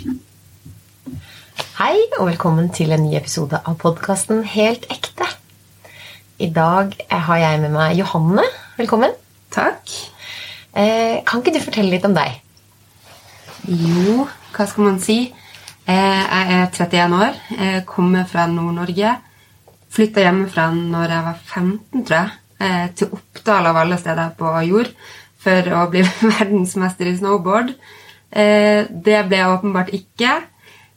Hei, 0.00 1.96
og 2.16 2.30
velkommen 2.30 2.70
til 2.72 2.94
en 2.94 3.02
ny 3.04 3.18
episode 3.18 3.58
av 3.68 3.74
podkasten 3.82 4.38
Helt 4.48 4.86
ekte. 4.92 5.26
I 6.40 6.48
dag 6.56 6.94
har 7.10 7.40
jeg 7.42 7.60
med 7.60 7.74
meg 7.74 7.98
Johanne. 7.98 8.46
Velkommen. 8.78 9.12
Takk. 9.52 9.92
Eh, 10.72 11.20
kan 11.28 11.42
ikke 11.42 11.52
du 11.52 11.60
fortelle 11.60 11.92
litt 11.92 12.08
om 12.08 12.16
deg? 12.16 12.38
Jo, 13.68 14.24
hva 14.56 14.68
skal 14.70 14.88
man 14.88 14.98
si? 15.04 15.18
Eh, 15.84 15.92
jeg 15.92 16.56
er 16.56 16.72
31 16.72 17.20
år. 17.20 17.40
Jeg 17.58 17.86
kommer 17.92 18.24
fra 18.30 18.48
Nord-Norge. 18.48 19.16
Flytta 19.92 20.24
hjemmefra 20.24 20.70
når 20.78 21.16
jeg 21.18 21.28
var 21.28 21.40
15, 21.44 22.04
tror 22.08 22.22
jeg. 22.22 22.36
Eh, 22.60 22.86
til 22.96 23.12
Oppdal 23.20 23.68
av 23.68 23.84
alle 23.84 24.00
steder 24.00 24.32
på 24.38 24.58
jord 24.70 24.94
for 25.44 25.74
å 25.76 25.88
bli 25.92 26.08
verdensmester 26.38 27.12
i 27.12 27.18
snowboard. 27.20 27.76
Eh, 28.30 28.86
det 28.90 29.24
ble 29.26 29.40
jeg 29.40 29.56
åpenbart 29.56 29.90
ikke. 29.96 30.36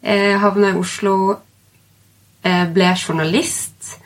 Jeg 0.04 0.40
havna 0.42 0.74
i 0.74 0.78
Oslo, 0.78 1.16
eh, 2.44 2.66
ble 2.70 2.94
journalist. 2.94 3.98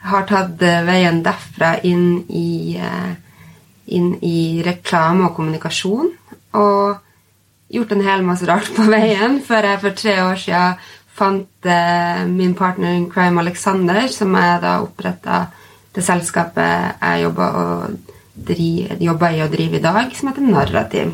Har 0.00 0.24
tatt 0.28 0.62
eh, 0.62 0.80
veien 0.86 1.22
derfra 1.22 1.74
inn 1.84 2.24
i, 2.28 2.78
inn 3.86 4.14
i 4.24 4.62
reklame 4.64 5.28
og 5.28 5.36
kommunikasjon. 5.36 6.12
Og 6.56 6.96
gjort 7.70 7.92
en 7.92 8.06
hel 8.06 8.24
masse 8.26 8.48
rart 8.48 8.70
på 8.74 8.86
veien 8.88 9.40
før 9.46 9.68
jeg 9.72 9.82
for 9.84 9.98
tre 9.98 10.16
år 10.24 10.40
siden 10.40 10.88
fant 11.20 11.66
min 12.32 12.54
partner 12.56 12.94
in 12.96 13.10
crime 13.10 13.42
Alexander, 13.42 14.06
som 14.08 14.32
jeg 14.34 14.60
da 14.62 14.78
oppretta 14.80 15.42
det 15.92 16.04
selskapet 16.06 16.96
jeg 17.02 17.26
jobber, 17.26 17.90
jobber 19.02 19.36
i 19.36 19.42
og 19.44 19.52
driver 19.52 19.76
i 19.76 19.82
dag, 19.84 20.16
som 20.16 20.30
heter 20.30 20.48
Narrativ. 20.48 21.12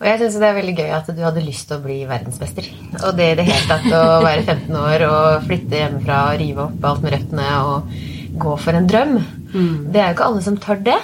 Og 0.00 0.06
jeg 0.08 0.20
synes 0.22 0.38
Det 0.40 0.48
er 0.48 0.56
veldig 0.56 0.76
gøy 0.78 0.90
at 0.96 1.08
du 1.12 1.20
hadde 1.20 1.44
lyst 1.44 1.68
til 1.68 1.76
å 1.76 1.84
bli 1.84 1.98
verdensmester. 2.08 2.68
Og 3.02 3.16
det 3.18 3.26
i 3.32 3.36
det 3.36 3.46
hele 3.50 3.68
tatt 3.68 3.86
å 3.92 4.04
være 4.24 4.46
15 4.46 4.78
år 4.80 5.04
og 5.10 5.46
flytte 5.48 5.82
hjemmefra 5.82 6.20
og 6.30 6.40
rive 6.40 6.66
opp 6.66 6.86
alt 6.88 7.04
med 7.04 7.16
røttene 7.16 7.48
og 7.68 7.96
gå 8.40 8.54
for 8.64 8.78
en 8.78 8.88
drøm. 8.88 9.16
Mm. 9.52 9.74
Det 9.92 10.00
er 10.00 10.08
jo 10.08 10.16
ikke 10.16 10.28
alle 10.30 10.44
som 10.46 10.56
tør 10.62 10.80
det. 10.86 10.98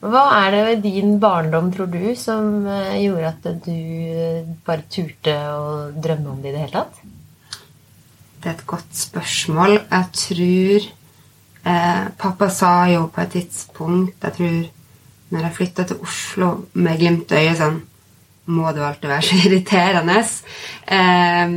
Hva 0.00 0.22
er 0.38 0.54
det 0.54 0.60
ved 0.64 0.84
din 0.86 1.18
barndom, 1.20 1.68
tror 1.74 1.90
du, 1.92 2.14
som 2.16 2.64
eh, 2.70 3.02
gjorde 3.02 3.32
at 3.34 3.48
du 3.66 4.54
bare 4.64 4.86
turte 4.88 5.34
å 5.52 5.90
drømme 5.92 6.30
om 6.32 6.38
det 6.40 6.52
i 6.52 6.54
det 6.54 6.62
hele 6.62 6.78
tatt? 6.78 7.02
Det 8.40 8.48
er 8.48 8.54
et 8.54 8.66
godt 8.70 8.96
spørsmål. 8.96 9.74
Jeg 9.82 10.06
tror 10.22 10.86
eh, 11.68 12.04
Pappa 12.22 12.48
sa 12.54 12.72
jo 12.88 13.10
på 13.12 13.20
et 13.26 13.34
tidspunkt 13.34 14.24
Jeg 14.24 14.36
tror 14.38 14.70
når 15.30 15.46
jeg 15.46 15.56
flytta 15.56 15.86
til 15.86 16.02
Oslo 16.02 16.50
med 16.82 16.98
glimt 17.00 17.32
i 17.32 17.44
øyet 17.44 17.60
sånn 17.60 17.78
Må 18.50 18.72
det 18.74 18.82
alltid 18.82 19.10
være 19.12 19.26
så 19.28 19.38
irriterende? 19.46 20.18
Um, 20.90 21.56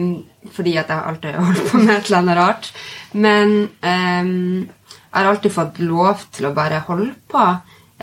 fordi 0.53 0.75
at 0.77 0.91
jeg 0.91 1.07
alltid 1.09 1.31
har 1.31 1.47
holdt 1.47 1.69
på 1.71 1.79
med 1.81 1.93
et 1.95 2.09
eller 2.09 2.19
annet 2.19 2.37
rart. 2.37 2.67
Men 3.13 3.53
um, 3.81 4.33
jeg 4.67 5.15
har 5.15 5.29
alltid 5.29 5.55
fått 5.55 5.79
lov 5.81 6.27
til 6.35 6.49
å 6.49 6.53
bare 6.53 6.83
holde 6.85 7.13
på. 7.31 7.45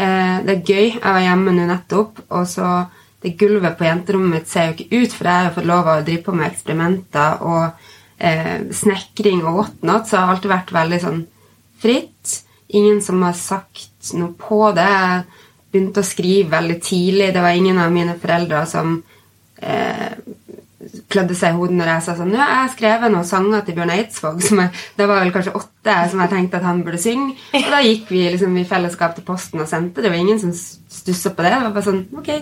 Uh, 0.01 0.37
det 0.47 0.57
er 0.57 0.65
gøy. 0.65 0.87
Jeg 0.97 1.05
var 1.05 1.23
hjemme 1.23 1.55
nå 1.55 1.69
nettopp, 1.69 2.23
og 2.33 2.49
så 2.51 2.73
det 3.21 3.37
gulvet 3.39 3.77
på 3.77 3.85
jenterommet 3.85 4.41
mitt 4.41 4.49
ser 4.51 4.71
jo 4.71 4.77
ikke 4.79 5.03
ut, 5.05 5.15
for 5.15 5.29
jeg 5.29 5.47
har 5.47 5.55
fått 5.55 5.69
lov 5.69 5.91
å 5.93 5.99
drive 6.07 6.25
på 6.25 6.35
med 6.35 6.49
eksperimenter 6.49 7.43
og 7.45 7.67
uh, 7.69 8.59
snekring 8.75 9.45
og 9.45 9.59
whatnot, 9.59 10.09
så 10.09 10.17
jeg 10.17 10.25
har 10.25 10.35
alltid 10.35 10.55
vært 10.55 10.73
veldig 10.81 11.01
sånn 11.05 11.21
fritt. 11.83 12.39
Ingen 12.71 13.03
som 13.05 13.23
har 13.27 13.37
sagt 13.37 14.13
noe 14.17 14.33
på 14.39 14.63
det. 14.77 14.87
Jeg 14.87 15.40
begynte 15.71 16.03
å 16.03 16.07
skrive 16.07 16.51
veldig 16.57 16.79
tidlig. 16.83 17.33
Det 17.35 17.45
var 17.45 17.57
ingen 17.57 17.79
av 17.79 17.93
mine 17.95 18.17
foreldre 18.21 18.65
som 18.69 18.97
eh, 19.63 20.17
klødde 21.11 21.37
seg 21.37 21.53
i 21.53 21.59
hodet 21.59 21.77
når 21.77 21.91
jeg 21.93 22.05
sa 22.07 22.15
sånn 22.17 22.33
jeg 22.33 22.41
har 22.41 22.71
skrevet 22.73 23.13
noen 23.13 23.29
sanger 23.29 23.65
til 23.67 23.77
Bjørn 23.77 23.93
Eidsvåg. 23.95 24.43
Som 24.47 24.63
jeg, 24.65 24.83
det 24.97 25.09
var 25.11 25.23
vel 25.23 25.33
kanskje 25.35 25.55
åtte 25.61 25.97
som 26.13 26.25
jeg 26.25 26.33
tenkte 26.33 26.61
at 26.61 26.67
han 26.67 26.83
burde 26.87 27.03
synge. 27.03 27.37
Og 27.61 27.71
da 27.75 27.83
gikk 27.85 28.11
vi 28.13 28.25
liksom 28.35 28.57
i 28.59 28.67
fellesskap 28.69 29.17
til 29.17 29.27
posten 29.27 29.63
og 29.63 29.71
sendte. 29.71 30.03
Det 30.03 30.13
var 30.13 30.21
ingen 30.21 30.41
som 30.43 30.55
stussa 30.55 31.35
på 31.35 31.47
det. 31.47 31.55
Det 31.55 31.63
var 31.69 31.77
bare 31.77 31.89
sånn 31.89 32.05
Ok, 32.19 32.35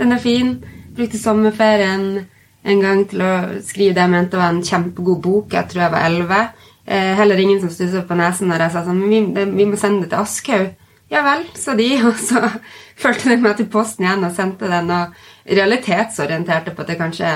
den 0.00 0.16
er 0.16 0.22
fin. 0.22 0.54
Brukte 0.94 1.20
sommerferien 1.20 2.06
en 2.64 2.80
gang 2.80 3.02
til 3.08 3.20
å 3.20 3.32
skrive 3.64 3.96
det 3.96 4.04
jeg 4.06 4.12
mente 4.14 4.40
var 4.40 4.52
en 4.52 4.64
kjempegod 4.64 5.20
bok. 5.24 5.52
Jeg 5.52 5.70
tror 5.70 5.84
jeg 5.84 5.94
var 5.94 6.08
elleve. 6.08 6.40
Eh, 6.84 7.12
heller 7.16 7.40
ingen 7.40 7.60
som 7.62 7.72
stussa 7.72 8.04
på 8.04 8.16
nesen 8.18 8.50
når 8.50 8.66
jeg 8.66 8.74
sa 8.74 8.82
sånn 8.84 9.04
vi, 9.08 9.20
vi 9.32 9.66
må 9.68 9.78
sende 9.80 10.04
det 10.04 10.12
til 10.12 10.24
Aschehoug. 10.24 10.72
Ja 11.12 11.20
vel, 11.24 11.44
sa 11.58 11.74
de, 11.78 11.88
og 12.06 12.18
så 12.28 12.42
fulgte 13.00 13.32
de 13.32 13.38
meg 13.42 13.58
til 13.58 13.70
posten 13.72 14.06
igjen 14.06 14.26
og 14.26 14.34
sendte 14.36 14.70
den. 14.70 14.90
Og 14.90 15.54
realitetsorienterte 15.58 16.74
på 16.74 16.84
at 16.84 16.92
det 16.92 17.00
kanskje 17.00 17.32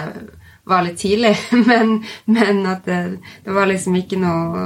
var 0.69 0.85
litt 0.85 1.01
tidlig, 1.01 1.35
men, 1.71 1.99
men 2.29 2.65
at 2.69 2.85
det, 2.89 3.01
det, 3.45 3.53
var 3.57 3.71
liksom 3.71 3.97
ikke 4.01 4.21
noe 4.21 4.65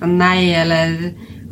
sånn 0.00 0.18
nei 0.18 0.52
eller 0.56 0.94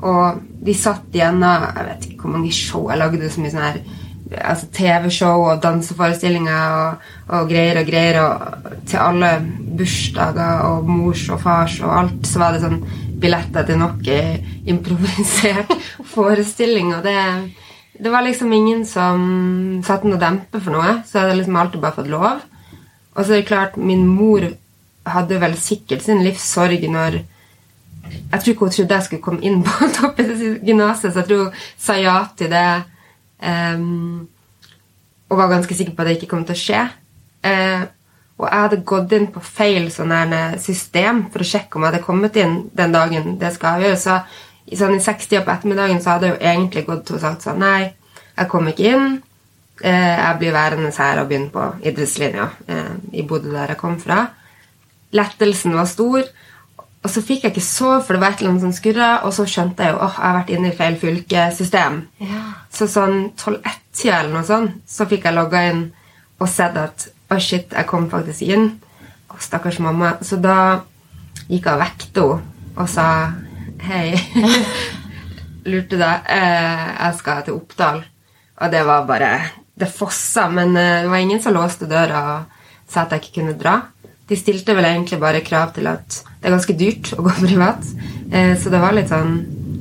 Og 0.01 0.41
de 0.65 0.73
satt 0.75 1.13
igjen 1.13 1.43
og 1.45 1.67
Jeg 1.77 1.85
vet 1.91 2.07
ikke 2.07 2.23
hvor 2.25 2.33
mange 2.39 2.53
show 2.57 2.87
jeg 2.89 3.01
lagde, 3.03 3.29
så 3.29 3.43
mye 3.43 3.53
sånn 3.53 3.67
her 3.67 3.83
altså 4.31 4.69
TV-show 4.73 5.45
og 5.49 5.63
danseforestillinger 5.63 6.75
og, 6.77 7.07
og, 7.29 7.49
greier 7.51 7.81
og 7.81 7.89
greier. 7.89 8.21
Og 8.23 8.81
til 8.87 9.03
alle 9.03 9.31
bursdager 9.79 10.67
og 10.69 10.89
mors 10.89 11.25
og 11.35 11.41
fars 11.43 11.81
og 11.83 11.95
alt, 11.99 12.21
så 12.31 12.43
var 12.43 12.55
det 12.55 12.63
sånn 12.65 12.79
billetter 13.21 13.67
til 13.69 13.81
nok 13.81 14.07
improvisert 14.69 15.75
forestilling. 16.15 16.95
Og 16.97 17.05
det, 17.05 17.17
det, 17.99 18.11
var 18.13 18.25
liksom 18.27 18.53
ingen 18.53 18.87
som 18.89 19.83
satte 19.87 20.09
noe 20.09 20.21
dempe 20.21 20.63
for 20.63 20.77
noe, 20.77 21.01
så 21.07 21.19
jeg 21.19 21.27
hadde 21.27 21.39
liksom 21.43 21.61
alltid 21.61 21.85
bare 21.85 21.99
fått 21.99 22.11
lov. 22.13 22.47
Og 23.17 23.23
så 23.23 23.35
er 23.35 23.43
det 23.43 23.51
klart, 23.51 23.77
min 23.77 24.07
mor 24.09 24.47
hadde 25.11 25.41
vel 25.43 25.57
sikkert 25.59 26.05
sin 26.05 26.25
livssorg 26.25 26.85
når 26.91 27.23
Jeg 28.11 28.41
tror 28.43 28.53
ikke 28.53 28.67
hun 28.67 28.73
trodde 28.75 28.97
jeg 28.97 29.07
skulle 29.07 29.23
komme 29.23 29.45
inn 29.47 29.61
på 29.63 29.87
toppidrettsgymnaset, 29.97 31.13
så 31.13 31.21
jeg 31.21 31.29
tror 31.29 31.45
hun 31.45 31.65
sa 31.79 31.95
ja 32.01 32.17
til 32.37 32.51
det. 32.51 32.83
Um, 33.41 34.29
og 35.31 35.39
var 35.39 35.53
ganske 35.53 35.75
sikker 35.75 35.95
på 35.95 36.03
at 36.03 36.09
det 36.09 36.17
ikke 36.19 36.31
kom 36.33 36.43
til 36.45 36.57
å 36.57 36.61
skje. 36.61 36.81
Uh, 37.47 37.87
og 38.41 38.47
jeg 38.49 38.65
hadde 38.65 38.85
gått 38.89 39.13
inn 39.13 39.27
på 39.35 39.43
feil 39.45 39.91
sånn 39.93 40.13
system 40.63 41.27
for 41.33 41.45
å 41.45 41.49
sjekke 41.51 41.77
om 41.77 41.85
jeg 41.85 41.93
hadde 41.93 42.07
kommet 42.07 42.39
inn 42.41 42.55
den 42.77 42.95
dagen 42.95 43.35
det 43.41 43.53
skal 43.53 43.77
avgjøres. 43.77 44.07
Så 44.07 44.71
i 44.73 44.79
sånn 44.81 44.97
i 44.97 45.03
sekstida 45.05 45.43
på 45.45 45.53
ettermiddagen 45.53 46.01
så 46.01 46.15
hadde 46.15 46.31
jeg 46.31 46.37
jo 46.37 46.53
egentlig 46.53 46.87
gått 46.89 47.13
og 47.13 47.21
sagt 47.21 47.45
sånn 47.45 47.61
Nei, 47.61 47.91
jeg 48.37 48.49
kom 48.49 48.71
ikke 48.71 48.95
inn. 48.95 49.19
Eh, 49.81 50.17
jeg 50.17 50.39
blir 50.41 50.57
værende 50.57 50.93
her 50.97 51.21
og 51.21 51.29
begynner 51.29 51.53
på 51.53 51.67
idrettslinja 51.89 52.49
eh, 52.69 52.95
i 53.21 53.27
Bodø, 53.29 53.53
der 53.53 53.75
jeg 53.75 53.81
kom 53.81 54.01
fra. 54.01 54.23
Lettelsen 55.17 55.77
var 55.77 55.89
stor. 55.91 56.25
Og 57.01 57.09
så 57.09 57.23
fikk 57.25 57.45
jeg 57.45 57.55
ikke 57.55 57.65
sove, 57.65 58.01
for 58.05 58.17
det 58.17 58.23
var 58.23 58.35
et 58.35 58.43
eller 58.43 58.55
annet 58.55 58.67
som 58.67 58.75
skurra. 58.77 59.13
Og 59.29 59.33
så 59.37 59.47
skjønte 59.49 59.85
jeg 59.85 59.97
jo 59.97 60.01
åh, 60.01 60.17
jeg 60.17 60.27
har 60.27 60.37
vært 60.41 60.53
inne 60.57 60.73
i 60.73 60.77
feil 60.81 60.99
fylkesystem. 61.01 62.03
Ja. 62.25 62.43
Så 62.73 62.89
sånn 62.89 63.17
12-1-tida 63.41 64.19
eller 64.19 64.35
noe 64.37 64.49
sånt, 64.49 64.83
så 64.89 65.09
fikk 65.09 65.29
jeg 65.29 65.37
logga 65.37 65.65
inn 65.73 65.89
og 66.41 66.49
sett 66.49 66.77
at 66.81 67.09
å, 67.31 67.37
oh 67.37 67.43
shit, 67.43 67.71
jeg 67.71 67.87
kom 67.87 68.09
faktisk 68.11 68.43
inn. 68.51 68.73
Å, 69.31 69.37
stakkars 69.39 69.79
mamma. 69.79 70.17
Så 70.27 70.41
da 70.43 70.81
gikk 71.47 71.69
jeg 71.69 71.77
og 71.77 71.83
vekte 71.85 72.25
henne 72.27 72.81
og 72.81 72.89
sa 72.91 73.07
hei. 73.87 74.17
Lurte 75.71 75.99
deg. 76.01 76.27
Eh, 76.27 76.89
jeg 76.97 77.19
skal 77.21 77.45
til 77.47 77.61
Oppdal. 77.61 78.03
Og 78.61 78.73
det 78.73 78.83
var 78.89 79.07
bare 79.09 79.31
Det 79.81 79.89
fossa, 79.89 80.49
men 80.53 80.75
eh, 80.77 81.05
det 81.05 81.13
var 81.13 81.23
ingen 81.23 81.41
som 81.41 81.55
låste 81.55 81.87
døra 81.89 82.21
og 82.33 82.91
sa 82.91 83.05
at 83.05 83.15
jeg 83.15 83.23
ikke 83.23 83.37
kunne 83.39 83.57
dra. 83.61 83.77
De 84.29 84.37
stilte 84.39 84.75
vel 84.77 84.89
egentlig 84.89 85.21
bare 85.23 85.45
krav 85.47 85.71
til 85.77 85.87
at 85.89 86.19
det 86.41 86.49
er 86.49 86.55
ganske 86.57 86.77
dyrt 86.77 87.13
å 87.15 87.23
gå 87.25 87.37
privat. 87.47 87.87
Eh, 88.33 88.57
så 88.59 88.75
det 88.75 88.83
var 88.83 88.97
litt 88.97 89.13
sånn 89.13 89.39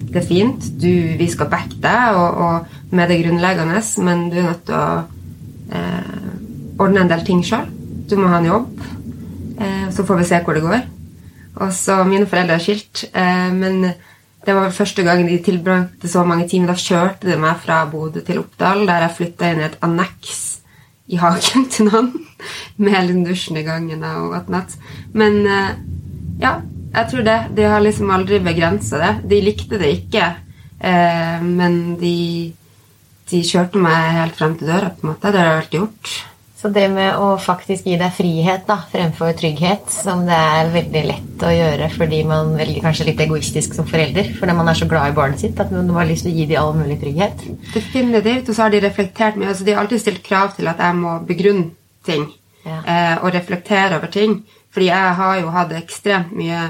Det 0.10 0.22
er 0.22 0.30
fint. 0.30 0.70
Du, 0.82 0.90
vi 1.18 1.28
skal 1.30 1.50
backe 1.50 1.82
deg 1.82 2.18
og, 2.18 2.40
og 2.46 2.94
med 2.96 3.10
det 3.12 3.20
grunnleggende, 3.24 3.82
men 4.06 4.30
du 4.30 4.40
er 4.40 4.48
nødt 4.48 4.64
til 4.70 4.78
å 4.78 4.88
eh, 5.74 6.39
ordne 6.80 7.04
en 7.04 7.12
del 7.12 7.26
ting 7.28 7.44
sjøl. 7.46 7.68
Du 8.10 8.18
må 8.18 8.30
ha 8.32 8.40
en 8.40 8.50
jobb. 8.50 8.80
Eh, 9.60 9.90
så 9.92 10.06
får 10.08 10.22
vi 10.22 10.28
se 10.30 10.40
hvor 10.46 10.58
det 10.58 10.64
går. 10.64 10.86
Og 11.60 11.74
så 11.76 12.04
Mine 12.08 12.28
foreldre 12.30 12.56
er 12.56 12.64
skilt, 12.64 13.04
eh, 13.14 13.50
men 13.54 13.82
det 14.46 14.56
var 14.56 14.72
første 14.72 15.04
gang 15.04 15.26
de 15.28 15.38
tilbrakte 15.44 16.08
så 16.08 16.24
mange 16.24 16.48
timer. 16.48 16.72
Da 16.72 16.80
kjørte 16.80 17.28
de 17.28 17.38
meg 17.40 17.60
fra 17.64 17.84
Bodø 17.92 18.24
til 18.26 18.40
Oppdal, 18.40 18.86
der 18.88 19.06
jeg 19.06 19.16
flytta 19.18 19.52
inn 19.52 19.64
i 19.64 19.68
et 19.68 19.80
anneks 19.84 20.40
i 21.10 21.20
hagen 21.20 21.68
til 21.74 21.90
noen. 21.90 22.14
Med 22.78 22.96
hele 22.96 23.18
dusjen 23.26 23.60
i 23.60 23.66
gangen 23.68 24.06
og 24.08 24.32
whatnot. 24.32 24.78
Men 25.14 25.42
eh, 25.46 25.74
ja, 26.40 26.60
jeg 26.96 27.12
tror 27.12 27.28
det. 27.28 27.40
De 27.58 27.68
har 27.68 27.84
liksom 27.84 28.16
aldri 28.16 28.40
begrensa 28.40 29.02
det. 29.02 29.14
De 29.30 29.44
likte 29.44 29.78
det 29.78 29.92
ikke, 30.00 30.30
men 31.44 31.74
de, 32.00 32.54
de 33.30 33.42
kjørte 33.46 33.82
meg 33.84 34.14
helt 34.16 34.38
frem 34.40 34.56
til 34.58 34.72
døra, 34.72 34.94
på 34.96 35.04
en 35.04 35.12
måte. 35.12 35.30
Det 35.30 35.42
har 35.42 35.50
jeg 35.50 35.60
alltid 35.60 35.80
gjort. 35.82 36.14
Så 36.60 36.68
det 36.76 36.90
med 36.92 37.16
å 37.16 37.38
faktisk 37.40 37.86
gi 37.88 37.94
deg 37.96 38.12
frihet 38.12 38.66
da, 38.68 38.76
fremfor 38.92 39.32
trygghet, 39.40 39.86
som 39.94 40.26
det 40.28 40.36
er 40.36 40.72
veldig 40.74 41.04
lett 41.08 41.46
å 41.48 41.52
gjøre 41.56 41.88
fordi 41.94 42.18
man 42.28 42.50
velger 42.60 42.84
kanskje 42.84 43.06
litt 43.08 43.22
egoistisk 43.24 43.78
som 43.78 43.88
forelder, 43.88 44.34
fordi 44.36 44.56
man 44.58 44.68
er 44.68 44.76
så 44.76 44.88
glad 44.92 45.14
i 45.14 45.16
barnet 45.16 45.40
sitt 45.40 45.62
at 45.64 45.72
man 45.72 45.88
har 45.96 46.10
lyst 46.10 46.28
til 46.28 46.34
å 46.34 46.36
gi 46.36 46.50
dem 46.50 46.60
all 46.60 46.74
mulig 46.76 47.00
trygghet. 47.00 47.46
Definitivt. 47.72 48.52
Og 48.52 48.58
så 48.58 48.66
har 48.66 48.76
de 48.76 48.84
reflektert 48.84 49.40
mye. 49.40 49.54
Altså, 49.54 49.64
de 49.64 49.72
har 49.72 49.86
alltid 49.86 50.04
stilt 50.04 50.22
krav 50.28 50.52
til 50.58 50.68
at 50.68 50.84
jeg 50.84 51.00
må 51.00 51.16
begrunne 51.30 51.70
ting. 52.10 52.28
Ja. 52.66 52.82
eh, 52.84 53.16
og 53.24 53.32
reflektere 53.34 53.96
over 53.96 54.12
ting. 54.12 54.42
Fordi 54.76 54.92
jeg 54.92 55.16
har 55.22 55.40
jo 55.40 55.56
hatt 55.56 55.72
ekstremt 55.80 56.36
mye 56.36 56.66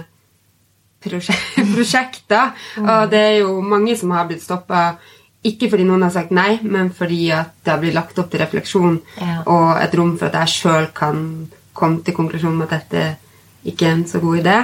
prosje- 1.03 1.35
prosjekter, 1.73 2.53
og 2.85 3.09
det 3.09 3.19
er 3.25 3.37
jo 3.41 3.57
mange 3.65 3.97
som 3.97 4.13
har 4.13 4.29
blitt 4.29 4.45
stoppa 4.45 4.99
ikke 5.45 5.69
fordi 5.71 5.85
noen 5.87 6.01
har 6.03 6.11
sagt 6.11 6.31
nei, 6.35 6.59
men 6.63 6.89
fordi 6.91 7.29
at 7.31 7.53
det 7.63 7.71
har 7.71 7.79
blitt 7.79 7.95
lagt 7.95 8.17
opp 8.19 8.29
til 8.31 8.41
refleksjon 8.41 8.99
Ja. 9.21 9.37
og 9.45 9.77
et 9.81 9.95
rom 9.95 10.17
for 10.19 10.27
at 10.27 10.33
jeg 10.41 10.47
sjøl 10.57 10.87
kan 10.93 11.49
komme 11.73 12.03
til 12.03 12.13
konklusjonen 12.17 12.57
med 12.59 12.67
at 12.73 12.81
dette 12.81 13.17
ikke 13.65 13.87
er 13.87 13.91
en 13.93 14.05
så 14.07 14.19
god 14.19 14.41
idé. 14.41 14.57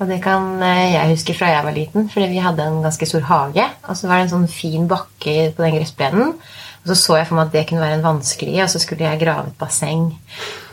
Og 0.00 0.08
det 0.08 0.20
kan 0.22 0.62
eh, 0.62 0.92
jeg 0.94 1.10
huske 1.12 1.34
fra 1.34 1.50
jeg 1.50 1.64
var 1.64 1.74
liten, 1.76 2.08
fordi 2.10 2.26
vi 2.30 2.38
hadde 2.42 2.62
en 2.66 2.82
ganske 2.82 3.06
stor 3.06 3.20
hage. 3.28 3.64
Og 3.88 3.96
så 3.96 4.08
var 4.08 4.18
det 4.18 4.24
en 4.28 4.32
sånn 4.36 4.48
fin 4.50 4.86
bakke 4.90 5.52
på 5.54 5.62
den 5.62 5.76
gressplenen. 5.76 6.32
Og 6.82 6.86
så 6.90 6.96
så 6.98 7.18
jeg 7.20 7.28
for 7.28 7.38
meg 7.38 7.46
at 7.46 7.52
det 7.52 7.66
kunne 7.68 7.84
være 7.84 7.98
en 8.00 8.06
vanskelig, 8.06 8.56
og 8.64 8.70
så 8.72 8.80
skulle 8.82 9.06
jeg 9.06 9.20
grave 9.20 9.46
et 9.52 9.58
basseng. 9.60 10.08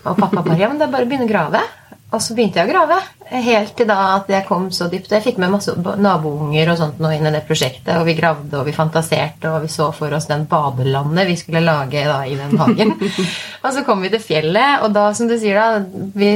Og 0.06 0.18
pappa 0.18 0.42
bare 0.42 0.58
ja, 0.58 0.70
men 0.72 0.80
det 0.80 0.88
er 0.88 0.94
bare 0.96 1.06
å 1.06 1.10
begynne 1.12 1.28
å 1.28 1.34
grave. 1.34 1.62
Og 2.10 2.22
så 2.26 2.34
begynte 2.34 2.58
jeg 2.58 2.66
å 2.66 2.72
grave. 2.72 2.96
Helt 3.30 3.76
til 3.78 3.86
da 3.86 3.98
at 4.16 4.30
jeg 4.32 4.46
kom 4.48 4.64
så 4.74 4.88
dypt. 4.90 5.12
Jeg 5.14 5.22
fikk 5.22 5.38
med 5.42 5.52
masse 5.54 5.76
nabounger 5.78 6.72
og 6.72 6.80
sånt 6.80 7.02
nå 7.04 7.12
inn 7.14 7.28
i 7.30 7.34
det 7.36 7.44
prosjektet, 7.46 7.92
og 8.00 8.08
vi 8.08 8.16
gravde 8.18 8.58
og 8.58 8.66
vi 8.66 8.74
fantaserte, 8.74 9.52
og 9.52 9.68
vi 9.68 9.70
så 9.70 9.92
for 9.94 10.16
oss 10.18 10.26
den 10.30 10.48
badelandet 10.50 11.30
vi 11.30 11.38
skulle 11.38 11.62
lage 11.62 12.02
da 12.10 12.24
i 12.26 12.34
den 12.40 12.58
hagen. 12.58 12.96
og 13.64 13.70
så 13.76 13.86
kom 13.86 14.02
vi 14.02 14.10
til 14.16 14.24
fjellet, 14.26 14.82
og 14.82 14.96
da, 14.98 15.06
som 15.14 15.30
du 15.30 15.38
sier, 15.38 15.62
da, 15.62 16.10
vi 16.18 16.34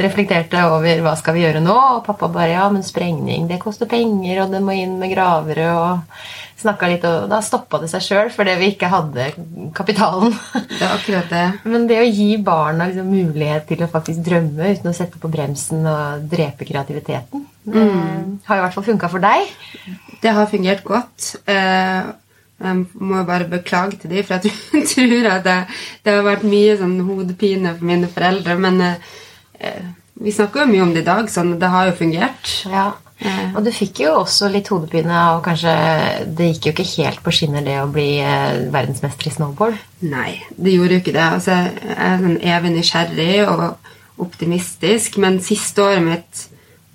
reflekterte 0.00 0.64
over 0.72 1.04
hva 1.04 1.12
skal 1.20 1.36
vi 1.36 1.44
gjøre 1.44 1.60
nå, 1.66 1.76
og 1.98 2.04
pappa 2.08 2.32
bare 2.32 2.54
ja, 2.54 2.70
men 2.72 2.86
sprengning, 2.86 3.44
det 3.50 3.60
koster 3.60 3.90
penger, 3.90 4.46
og 4.46 4.56
det 4.56 4.64
må 4.64 4.78
inn 4.80 4.96
med 5.02 5.12
gravere, 5.12 5.74
og 5.76 6.49
snakka 6.60 6.88
litt, 6.90 7.04
og 7.08 7.26
da 7.32 7.40
stoppa 7.44 7.80
det 7.82 7.88
seg 7.92 8.04
sjøl 8.04 8.30
fordi 8.34 8.54
vi 8.60 8.68
ikke 8.74 8.90
hadde 8.92 9.26
kapitalen. 9.76 10.34
Det 10.54 10.80
er 10.84 10.94
akkurat 10.94 11.30
det. 11.32 11.44
Men 11.64 11.86
det 11.90 11.98
å 12.02 12.06
gi 12.08 12.30
barna 12.44 12.86
liksom 12.90 13.10
mulighet 13.10 13.66
til 13.70 13.84
å 13.84 13.90
faktisk 13.90 14.22
drømme 14.26 14.70
uten 14.74 14.90
å 14.92 14.96
sette 14.96 15.20
på 15.22 15.30
bremsen 15.32 15.86
og 15.88 16.24
drepe 16.30 16.68
kreativiteten, 16.68 17.44
mm. 17.66 18.40
har 18.48 18.60
i 18.60 18.64
hvert 18.66 18.76
fall 18.76 18.88
funka 18.92 19.10
for 19.12 19.24
deg. 19.24 19.50
Det 20.20 20.34
har 20.36 20.50
fungert 20.52 20.84
godt. 20.86 21.34
Eh, 21.48 22.10
Jeg 22.60 22.76
må 23.00 23.22
bare 23.24 23.46
beklage 23.48 23.96
til 24.02 24.10
dem, 24.12 24.24
for 24.28 24.36
jeg 24.36 24.52
tror- 24.92 25.30
at 25.32 25.44
det, 25.46 25.54
det 26.04 26.12
har 26.12 26.26
vært 26.26 26.42
mye 26.44 26.74
sånn 26.76 26.98
hodepine 27.06 27.72
for 27.78 27.88
mine 27.88 28.10
foreldre. 28.12 28.56
Men 28.60 28.80
eh, 28.84 29.14
eh, 29.64 29.86
vi 30.20 30.34
snakker 30.36 30.66
jo 30.66 30.72
mye 30.74 30.82
om 30.84 30.92
det 30.92 31.00
i 31.00 31.08
dag, 31.08 31.30
sånn 31.32 31.54
det 31.62 31.70
har 31.72 31.88
jo 31.88 31.94
fungert. 32.02 32.50
Ja. 32.68 32.90
Eh. 33.20 33.50
Og 33.52 33.64
du 33.66 33.70
fikk 33.74 34.02
jo 34.04 34.14
også 34.22 34.48
litt 34.52 34.70
hodepine, 34.72 35.16
og 35.34 35.42
kanskje 35.44 35.74
det 36.36 36.50
gikk 36.54 36.70
jo 36.70 36.74
ikke 36.74 36.88
helt 36.94 37.22
på 37.24 37.34
skinner 37.36 37.64
det 37.66 37.76
å 37.82 37.88
bli 37.92 38.14
eh, 38.24 38.68
verdensmester 38.72 39.28
i 39.28 39.34
snowboard. 39.34 39.76
Nei, 40.08 40.38
det 40.56 40.76
gjorde 40.76 40.96
jo 40.96 41.02
ikke 41.04 41.16
det. 41.16 41.26
Altså, 41.26 41.58
jeg 41.84 41.98
er 42.06 42.22
sånn 42.24 42.38
evig 42.54 42.72
nysgjerrig 42.76 43.34
og 43.50 43.66
optimistisk, 44.20 45.20
men 45.20 45.40
siste 45.44 45.84
året 45.84 46.04
mitt 46.04 46.46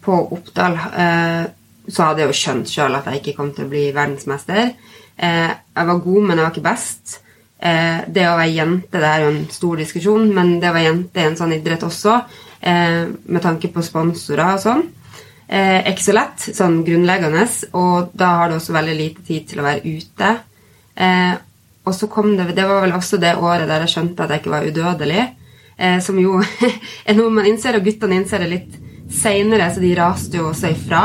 på 0.06 0.18
Oppdal 0.38 0.80
eh, 0.94 1.46
så 1.86 2.08
hadde 2.10 2.24
jeg 2.24 2.32
jo 2.32 2.40
skjønt 2.40 2.72
sjøl 2.72 2.98
at 2.98 3.08
jeg 3.10 3.22
ikke 3.22 3.38
kom 3.38 3.52
til 3.54 3.68
å 3.68 3.72
bli 3.72 3.86
verdensmester. 3.94 4.74
Eh, 5.16 5.54
jeg 5.54 5.90
var 5.92 6.04
god, 6.08 6.22
men 6.24 6.38
jeg 6.38 6.44
var 6.46 6.54
ikke 6.54 6.66
best. 6.66 7.20
Eh, 7.56 8.02
det 8.12 8.26
å 8.28 8.36
være 8.36 8.52
jente 8.52 9.00
det 9.02 9.10
er 9.10 9.24
jo 9.24 9.32
en 9.32 9.42
stor 9.54 9.82
diskusjon, 9.82 10.28
men 10.36 10.58
det 10.62 10.70
å 10.70 10.76
være 10.76 10.90
jente 10.90 11.22
i 11.22 11.30
en 11.30 11.38
sånn 11.40 11.56
idrett 11.56 11.86
også, 11.88 12.20
eh, 12.62 13.06
med 13.26 13.42
tanke 13.46 13.72
på 13.74 13.86
sponsorer 13.86 14.58
og 14.58 14.62
sånn, 14.66 14.84
eh, 15.48 15.82
er 15.82 15.92
ikke 15.92 16.08
så 16.08 16.16
lett, 16.16 16.48
sånn 16.58 16.82
grunnleggende, 16.88 17.46
og 17.78 18.14
da 18.18 18.32
har 18.42 18.50
du 18.50 18.58
også 18.58 18.76
veldig 18.76 18.96
lite 19.00 19.26
tid 19.28 19.50
til 19.50 19.62
å 19.62 19.68
være 19.68 19.96
ute. 19.98 20.32
Eh, 20.96 21.36
og 21.86 21.94
så 21.94 22.08
kom 22.10 22.32
det 22.38 22.56
Det 22.56 22.64
var 22.66 22.82
vel 22.82 22.96
også 22.96 23.20
det 23.22 23.36
året 23.36 23.68
der 23.70 23.84
jeg 23.84 23.94
skjønte 23.94 24.24
at 24.24 24.32
jeg 24.34 24.42
ikke 24.42 24.56
var 24.56 24.66
udødelig. 24.66 25.26
Eh, 25.78 26.00
som 26.02 26.20
jo 26.20 26.40
er 27.08 27.18
noe 27.18 27.34
man 27.34 27.48
innser, 27.50 27.78
og 27.78 27.86
guttene 27.86 28.20
innser 28.22 28.44
det 28.44 28.52
litt 28.52 28.76
seinere, 29.12 29.70
så 29.74 29.84
de 29.84 29.94
raste 29.98 30.40
jo 30.40 30.50
også 30.50 30.72
ifra. 30.74 31.04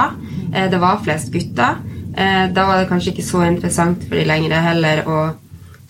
Eh, 0.55 0.71
det 0.71 0.81
var 0.81 1.03
flest 1.05 1.33
gutter. 1.35 1.81
Eh, 2.17 2.47
da 2.55 2.67
var 2.67 2.81
det 2.81 2.89
kanskje 2.91 3.15
ikke 3.15 3.27
så 3.27 3.45
interessant 3.47 4.07
for 4.07 4.19
de 4.19 4.27
lenger 4.27 4.57
heller 4.65 5.05
å 5.07 5.21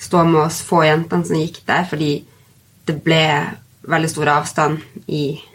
stå 0.01 0.25
med 0.25 0.41
oss 0.47 0.61
få 0.65 0.83
jentene 0.87 1.27
som 1.29 1.39
gikk 1.39 1.63
der, 1.69 1.85
fordi 1.89 2.13
det 2.89 2.99
ble 3.05 3.23
veldig 3.91 4.11
stor 4.11 4.33
avstand 4.35 4.81
i 5.09 5.25
eh, 5.37 5.50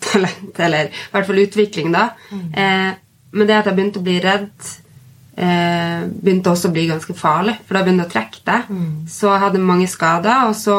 talent, 0.00 0.58
eller 0.58 0.90
i 0.90 1.10
hvert 1.12 1.26
fall 1.26 1.42
utvikling, 1.44 1.92
da. 1.94 2.10
Eh, 2.54 2.92
men 3.30 3.46
det 3.46 3.58
at 3.60 3.68
jeg 3.70 3.76
begynte 3.76 4.00
å 4.00 4.06
bli 4.06 4.16
redd 4.22 4.70
eh, 5.36 6.00
begynte 6.10 6.50
også 6.50 6.70
å 6.70 6.74
bli 6.74 6.86
ganske 6.90 7.14
farlig, 7.14 7.56
for 7.66 7.76
da 7.76 7.84
begynte 7.84 8.06
jeg 8.06 8.10
å 8.10 8.14
trekke 8.16 8.42
det. 8.48 8.60
Så 9.10 9.30
jeg 9.30 9.44
hadde 9.44 9.62
mange 9.62 9.86
skader, 9.90 10.48
og 10.48 10.56
så 10.58 10.78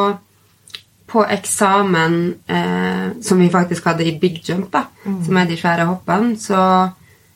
på 1.12 1.25
eksamen 1.28 2.18
eh, 2.48 3.07
som 3.22 3.39
vi 3.39 3.50
faktisk 3.51 3.86
hadde 3.89 4.06
i 4.07 4.18
big 4.19 4.42
jump, 4.48 4.69
da, 4.72 4.86
som 5.25 5.38
er 5.38 5.50
de 5.50 5.57
svære 5.60 5.88
hoppene, 5.89 6.38
så 6.39 6.62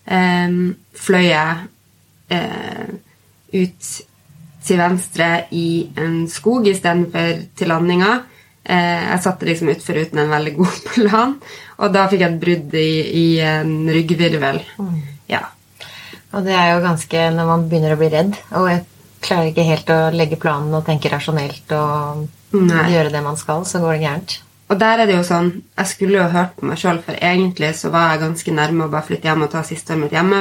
eh, 0.08 0.60
fløy 0.96 1.26
jeg 1.28 1.58
eh, 2.32 2.94
ut 3.56 3.90
til 4.66 4.80
venstre 4.82 5.28
i 5.54 5.68
en 6.02 6.24
skog 6.32 6.68
istedenfor 6.72 7.44
til 7.58 7.70
landinga. 7.70 8.14
Eh, 8.66 9.04
jeg 9.12 9.22
satte 9.22 9.46
liksom 9.46 9.70
utfor 9.76 10.00
uten 10.02 10.24
en 10.24 10.32
veldig 10.34 10.56
god 10.58 10.80
plan, 10.96 11.36
og 11.78 11.94
da 11.94 12.08
fikk 12.10 12.24
jeg 12.24 12.34
et 12.34 12.42
brudd 12.42 12.78
i, 12.82 12.90
i 13.06 13.28
en 13.46 13.76
ryggvirvel. 13.94 14.62
Ja. 15.30 15.44
Og 16.36 16.48
det 16.48 16.56
er 16.58 16.74
jo 16.74 16.84
ganske 16.84 17.28
når 17.36 17.52
man 17.52 17.68
begynner 17.70 17.94
å 17.94 18.00
bli 18.00 18.10
redd, 18.12 18.34
og 18.58 18.70
jeg 18.72 18.82
klarer 19.26 19.52
ikke 19.52 19.68
helt 19.68 19.92
å 19.94 20.00
legge 20.14 20.40
planen 20.42 20.74
og 20.78 20.86
tenke 20.88 21.12
rasjonelt 21.14 21.72
og 21.78 22.26
Nei. 22.56 22.90
gjøre 22.94 23.14
det 23.14 23.22
man 23.26 23.38
skal, 23.40 23.64
så 23.70 23.82
går 23.84 23.96
det 23.96 24.04
gærent. 24.04 24.36
Og 24.66 24.80
der 24.82 25.04
er 25.04 25.06
det 25.06 25.14
jo 25.14 25.26
sånn 25.28 25.52
Jeg 25.78 25.90
skulle 25.92 26.18
jo 26.18 26.30
hørt 26.34 26.56
på 26.58 26.66
meg 26.66 26.80
sjøl, 26.82 26.98
for 27.06 27.18
egentlig 27.22 27.70
så 27.78 27.92
var 27.94 28.14
jeg 28.14 28.24
ganske 28.24 28.54
nærme 28.58 28.88
å 28.88 28.94
bare 28.94 29.06
flytte 29.06 29.30
hjem 29.30 29.46
og 29.46 29.52
ta 29.54 29.62
siste 29.68 29.94
året 29.94 30.08
mitt 30.08 30.16
hjemme. 30.16 30.40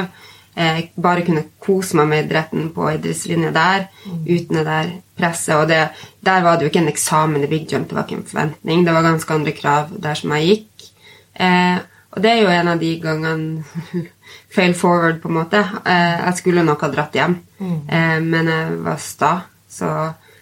Eh, 0.55 0.85
bare 0.95 1.25
kunne 1.27 1.43
kose 1.59 1.97
meg 1.99 2.07
med 2.07 2.25
idretten 2.25 2.69
på 2.71 2.87
idrettslinja 2.93 3.49
der, 3.51 3.89
uten 4.05 4.55
det 4.55 4.63
der 4.63 4.93
presset. 5.17 5.55
Og 5.57 5.67
det, 5.67 5.81
der 6.23 6.45
var 6.45 6.55
det 6.55 6.65
jo 6.65 6.71
ikke 6.71 6.83
en 6.85 6.93
eksamen 6.93 7.43
i 7.43 7.49
big 7.51 7.67
jump, 7.71 7.89
det 7.89 7.97
var 7.97 8.07
ikke 8.07 8.21
en 8.21 8.29
forventning. 8.29 8.85
Det 8.85 8.93
var 8.95 9.03
ganske 9.03 9.33
andre 9.35 9.55
krav 9.55 9.91
der 9.99 10.15
som 10.19 10.31
jeg 10.37 10.47
gikk. 10.47 10.87
Eh, 11.35 11.77
og 12.15 12.23
det 12.23 12.31
er 12.31 12.41
jo 12.41 12.53
en 12.53 12.71
av 12.71 12.79
de 12.79 12.91
gangene 13.03 14.03
fail 14.55 14.75
forward, 14.79 15.19
på 15.21 15.27
en 15.27 15.39
måte. 15.41 15.59
Eh, 15.83 16.21
jeg 16.21 16.37
skulle 16.39 16.63
nok 16.63 16.85
ha 16.87 16.91
dratt 16.93 17.17
hjem, 17.19 17.35
eh, 17.59 18.19
men 18.23 18.51
jeg 18.53 18.77
var 18.85 19.01
sta, 19.03 19.33
så 19.67 19.89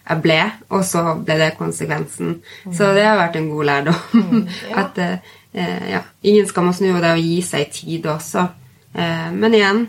jeg 0.04 0.22
ble, 0.22 0.38
og 0.70 0.84
så 0.86 1.04
ble 1.18 1.40
det 1.40 1.56
konsekvensen. 1.58 2.36
Så 2.70 2.92
det 2.94 3.08
har 3.08 3.18
vært 3.18 3.40
en 3.40 3.50
god 3.50 3.70
lærdom. 3.72 4.44
At 4.84 5.02
eh, 5.02 5.90
ja, 5.90 6.04
ingen 6.22 6.46
skam 6.50 6.70
å 6.70 6.78
snu, 6.78 6.92
og 6.94 7.02
det 7.02 7.16
å 7.16 7.24
gi 7.24 7.42
seg 7.46 7.74
tid 7.74 8.06
også. 8.14 8.46
Eh, 8.94 9.30
men 9.34 9.58
igjen 9.58 9.86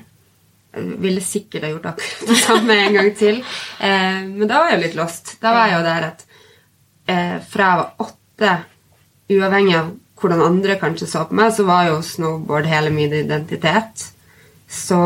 ville 0.77 1.23
sikkert 1.25 1.67
ha 1.67 1.73
gjort 1.73 1.91
akkurat 1.93 2.29
det 2.29 2.39
samme 2.41 2.77
en 2.87 2.95
gang 2.99 3.11
til. 3.19 3.41
Eh, 3.79 4.23
men 4.29 4.49
da 4.49 4.61
var 4.61 4.73
jeg 4.73 4.79
jo 4.79 4.85
litt 4.87 4.97
lost. 4.99 5.37
Da 5.43 5.53
var 5.55 5.69
jeg 5.71 5.79
jo 5.79 5.85
der 5.87 6.09
at 6.09 6.25
eh, 7.07 7.37
fra 7.51 7.69
jeg 7.69 7.83
var 7.83 8.07
åtte, 8.07 8.55
uavhengig 9.35 9.77
av 9.79 9.93
hvordan 10.21 10.43
andre 10.45 10.79
kanskje 10.81 11.09
så 11.11 11.27
på 11.29 11.37
meg, 11.37 11.53
så 11.53 11.67
var 11.69 11.91
jo 11.91 12.01
snowboard 12.05 12.69
hele 12.71 12.93
min 12.95 13.13
identitet. 13.13 14.09
Så 14.71 14.99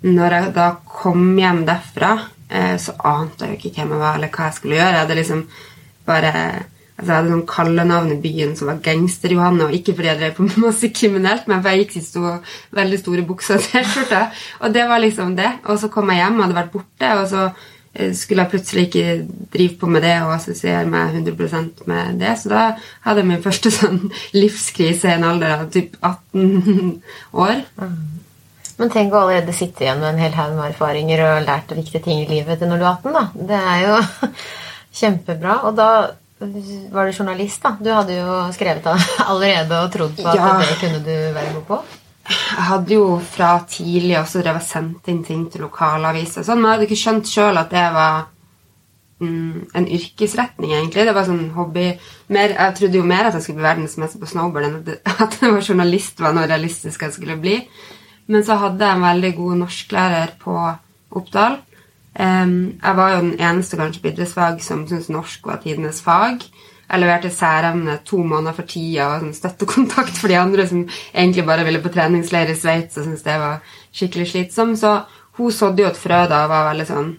når 0.00 0.36
jeg 0.36 0.52
da 0.56 0.68
kom 0.88 1.22
hjem 1.38 1.64
derfra, 1.68 2.12
eh, 2.48 2.76
så 2.80 2.96
ante 3.06 3.46
jeg 3.46 3.56
jo 3.56 3.60
ikke 3.60 3.80
hvem 3.80 3.94
jeg 3.94 4.02
var, 4.02 4.18
eller 4.18 4.34
hva 4.34 4.48
jeg 4.48 4.58
skulle 4.58 4.78
gjøre. 4.78 4.92
Jeg 4.94 5.04
hadde 5.04 5.18
liksom 5.20 5.42
bare 6.08 6.34
altså 7.00 7.12
Jeg 7.12 7.16
hadde 7.16 7.32
noen 7.32 7.48
kallenavn 7.48 8.12
i 8.12 8.20
byen 8.20 8.54
som 8.58 8.68
var 8.68 8.80
Gangster-Johanne, 8.84 9.66
og 9.66 9.74
ikke 9.76 9.94
fordi 9.96 10.10
jeg 10.10 10.20
drev 10.20 10.36
på 10.36 10.46
masse 10.66 10.92
kriminelt, 10.92 11.48
men 11.48 11.64
jeg 11.64 11.84
gikk 11.84 11.96
i 11.96 12.04
store, 12.04 12.36
veldig 12.76 13.00
store 13.00 13.26
bukser 13.28 13.56
og 13.56 13.66
T-skjorte. 13.70 14.22
Og 14.60 14.76
det 14.76 14.86
var 14.90 15.02
liksom 15.02 15.34
det. 15.38 15.50
Og 15.64 15.80
så 15.80 15.90
kom 15.92 16.12
jeg 16.12 16.22
hjem 16.22 16.38
og 16.38 16.46
hadde 16.46 16.58
vært 16.60 16.72
borte, 16.76 17.12
og 17.16 17.26
så 17.32 17.46
eh, 17.48 18.12
skulle 18.16 18.44
jeg 18.44 18.52
plutselig 18.52 18.86
ikke 18.88 19.16
drive 19.56 19.80
på 19.80 19.90
med 19.96 20.04
det 20.04 20.14
og 20.26 20.36
assosiere 20.36 20.84
meg 20.92 21.16
100% 21.22 21.84
med 21.90 22.20
det. 22.20 22.36
Så 22.42 22.52
da 22.52 22.68
hadde 23.08 23.24
jeg 23.24 23.32
min 23.32 23.44
første 23.48 23.72
sånn 23.80 24.00
livskrise 24.36 25.08
i 25.08 25.16
en 25.16 25.28
alder 25.32 25.56
av 25.56 25.68
typ 25.72 25.96
18 25.98 26.96
år. 27.32 27.64
Men 28.80 28.88
tenk 28.92 29.12
å 29.12 29.26
allerede 29.26 29.52
sitte 29.52 29.84
igjen 29.84 30.00
med 30.00 30.14
en 30.14 30.22
hel 30.22 30.36
haug 30.36 30.54
med 30.56 30.70
erfaringer 30.70 31.20
og 31.26 31.44
lært 31.44 31.72
viktige 31.76 32.00
ting 32.04 32.22
i 32.22 32.28
livet 32.30 32.60
til 32.60 32.70
når 32.70 32.80
du 32.80 32.84
er 32.86 32.94
18, 32.94 33.16
da. 33.16 33.24
Det 33.50 33.58
er 33.60 33.82
jo 33.84 33.98
kjempebra. 35.00 35.58
Og 35.68 35.76
da 35.76 35.90
var 36.40 37.06
du 37.06 37.12
journalist, 37.12 37.62
da. 37.62 37.74
Du 37.80 37.90
hadde 37.92 38.16
jo 38.16 38.36
skrevet 38.56 38.86
allerede 39.30 39.80
og 39.84 39.92
trodd 39.92 40.16
på 40.16 40.26
at 40.28 40.38
Ja. 40.40 40.52
det 40.64 40.76
kunne 40.80 41.02
du 41.04 41.14
være 41.36 41.54
god 41.58 41.66
på. 41.68 41.80
Jeg 42.30 42.64
hadde 42.68 42.94
jo 42.94 43.06
fra 43.26 43.48
tidlig 43.68 44.16
også 44.20 44.42
drevet 44.44 44.62
sendt 44.62 45.08
inn 45.10 45.24
ting 45.26 45.46
til 45.50 45.64
lokalaviser, 45.66 46.44
sånn, 46.46 46.60
men 46.60 46.68
jeg 46.70 46.76
hadde 46.78 46.86
ikke 46.88 47.00
skjønt 47.00 47.26
sjøl 47.32 47.58
at 47.58 47.70
det 47.74 47.86
var 47.96 48.20
mm, 49.20 49.70
en 49.74 49.88
yrkesretning, 49.96 50.70
egentlig. 50.76 51.06
Det 51.08 51.14
var 51.16 51.26
sånn 51.26 51.48
hobby. 51.56 51.88
Mer, 52.30 52.54
jeg 52.54 52.76
trodde 52.78 53.00
jo 53.00 53.08
mer 53.08 53.26
at 53.28 53.34
jeg 53.34 53.42
skulle 53.48 53.58
bli 53.60 53.66
verdensmester 53.66 54.22
på 54.22 54.30
snowboard, 54.30 54.68
enn 54.68 54.78
at 54.78 55.10
at 55.26 55.40
det 55.40 55.50
var 55.56 55.66
journalist 55.66 56.22
var 56.22 56.36
noe 56.36 56.46
realistisk 56.46 57.02
jeg 57.08 57.16
skulle 57.16 57.36
bli. 57.42 57.56
Men 58.30 58.46
så 58.46 58.54
hadde 58.62 58.86
jeg 58.86 58.96
en 59.00 59.08
veldig 59.08 59.32
god 59.40 59.58
norsklærer 59.64 60.36
på 60.44 60.54
Oppdal. 61.18 61.58
Em, 62.18 62.80
jeg 62.82 62.96
var 62.96 63.12
jo 63.14 63.22
den 63.22 63.36
eneste 63.38 63.78
kanskje 63.78 64.02
på 64.02 64.10
idrettsfag 64.10 64.58
som 64.64 64.82
syntes 64.88 65.10
norsk 65.12 65.46
var 65.46 65.60
tidenes 65.62 66.02
fag. 66.02 66.42
Jeg 66.90 67.00
leverte 67.00 67.30
særemne 67.30 68.00
to 68.04 68.18
måneder 68.26 68.56
for 68.56 68.66
tida 68.66 69.12
og 69.12 69.22
sånn 69.22 69.36
støttekontakt 69.36 70.16
for 70.18 70.32
de 70.32 70.38
andre 70.40 70.66
som 70.66 70.82
egentlig 71.14 71.46
bare 71.46 71.64
ville 71.68 71.82
på 71.82 71.92
treningsleir 71.94 72.50
i 72.50 72.56
Sveits 72.58 72.98
og 72.98 73.06
syntes 73.06 73.22
det 73.26 73.36
var 73.38 73.60
skikkelig 73.94 74.26
slitsom. 74.32 74.74
Så 74.76 74.96
hun 75.38 75.54
sådde 75.54 75.84
jo 75.84 75.90
et 75.92 76.00
frø 76.00 76.24
da 76.30 76.44
og 76.46 76.54
var 76.54 76.72
veldig 76.72 76.88
sånn 76.90 77.12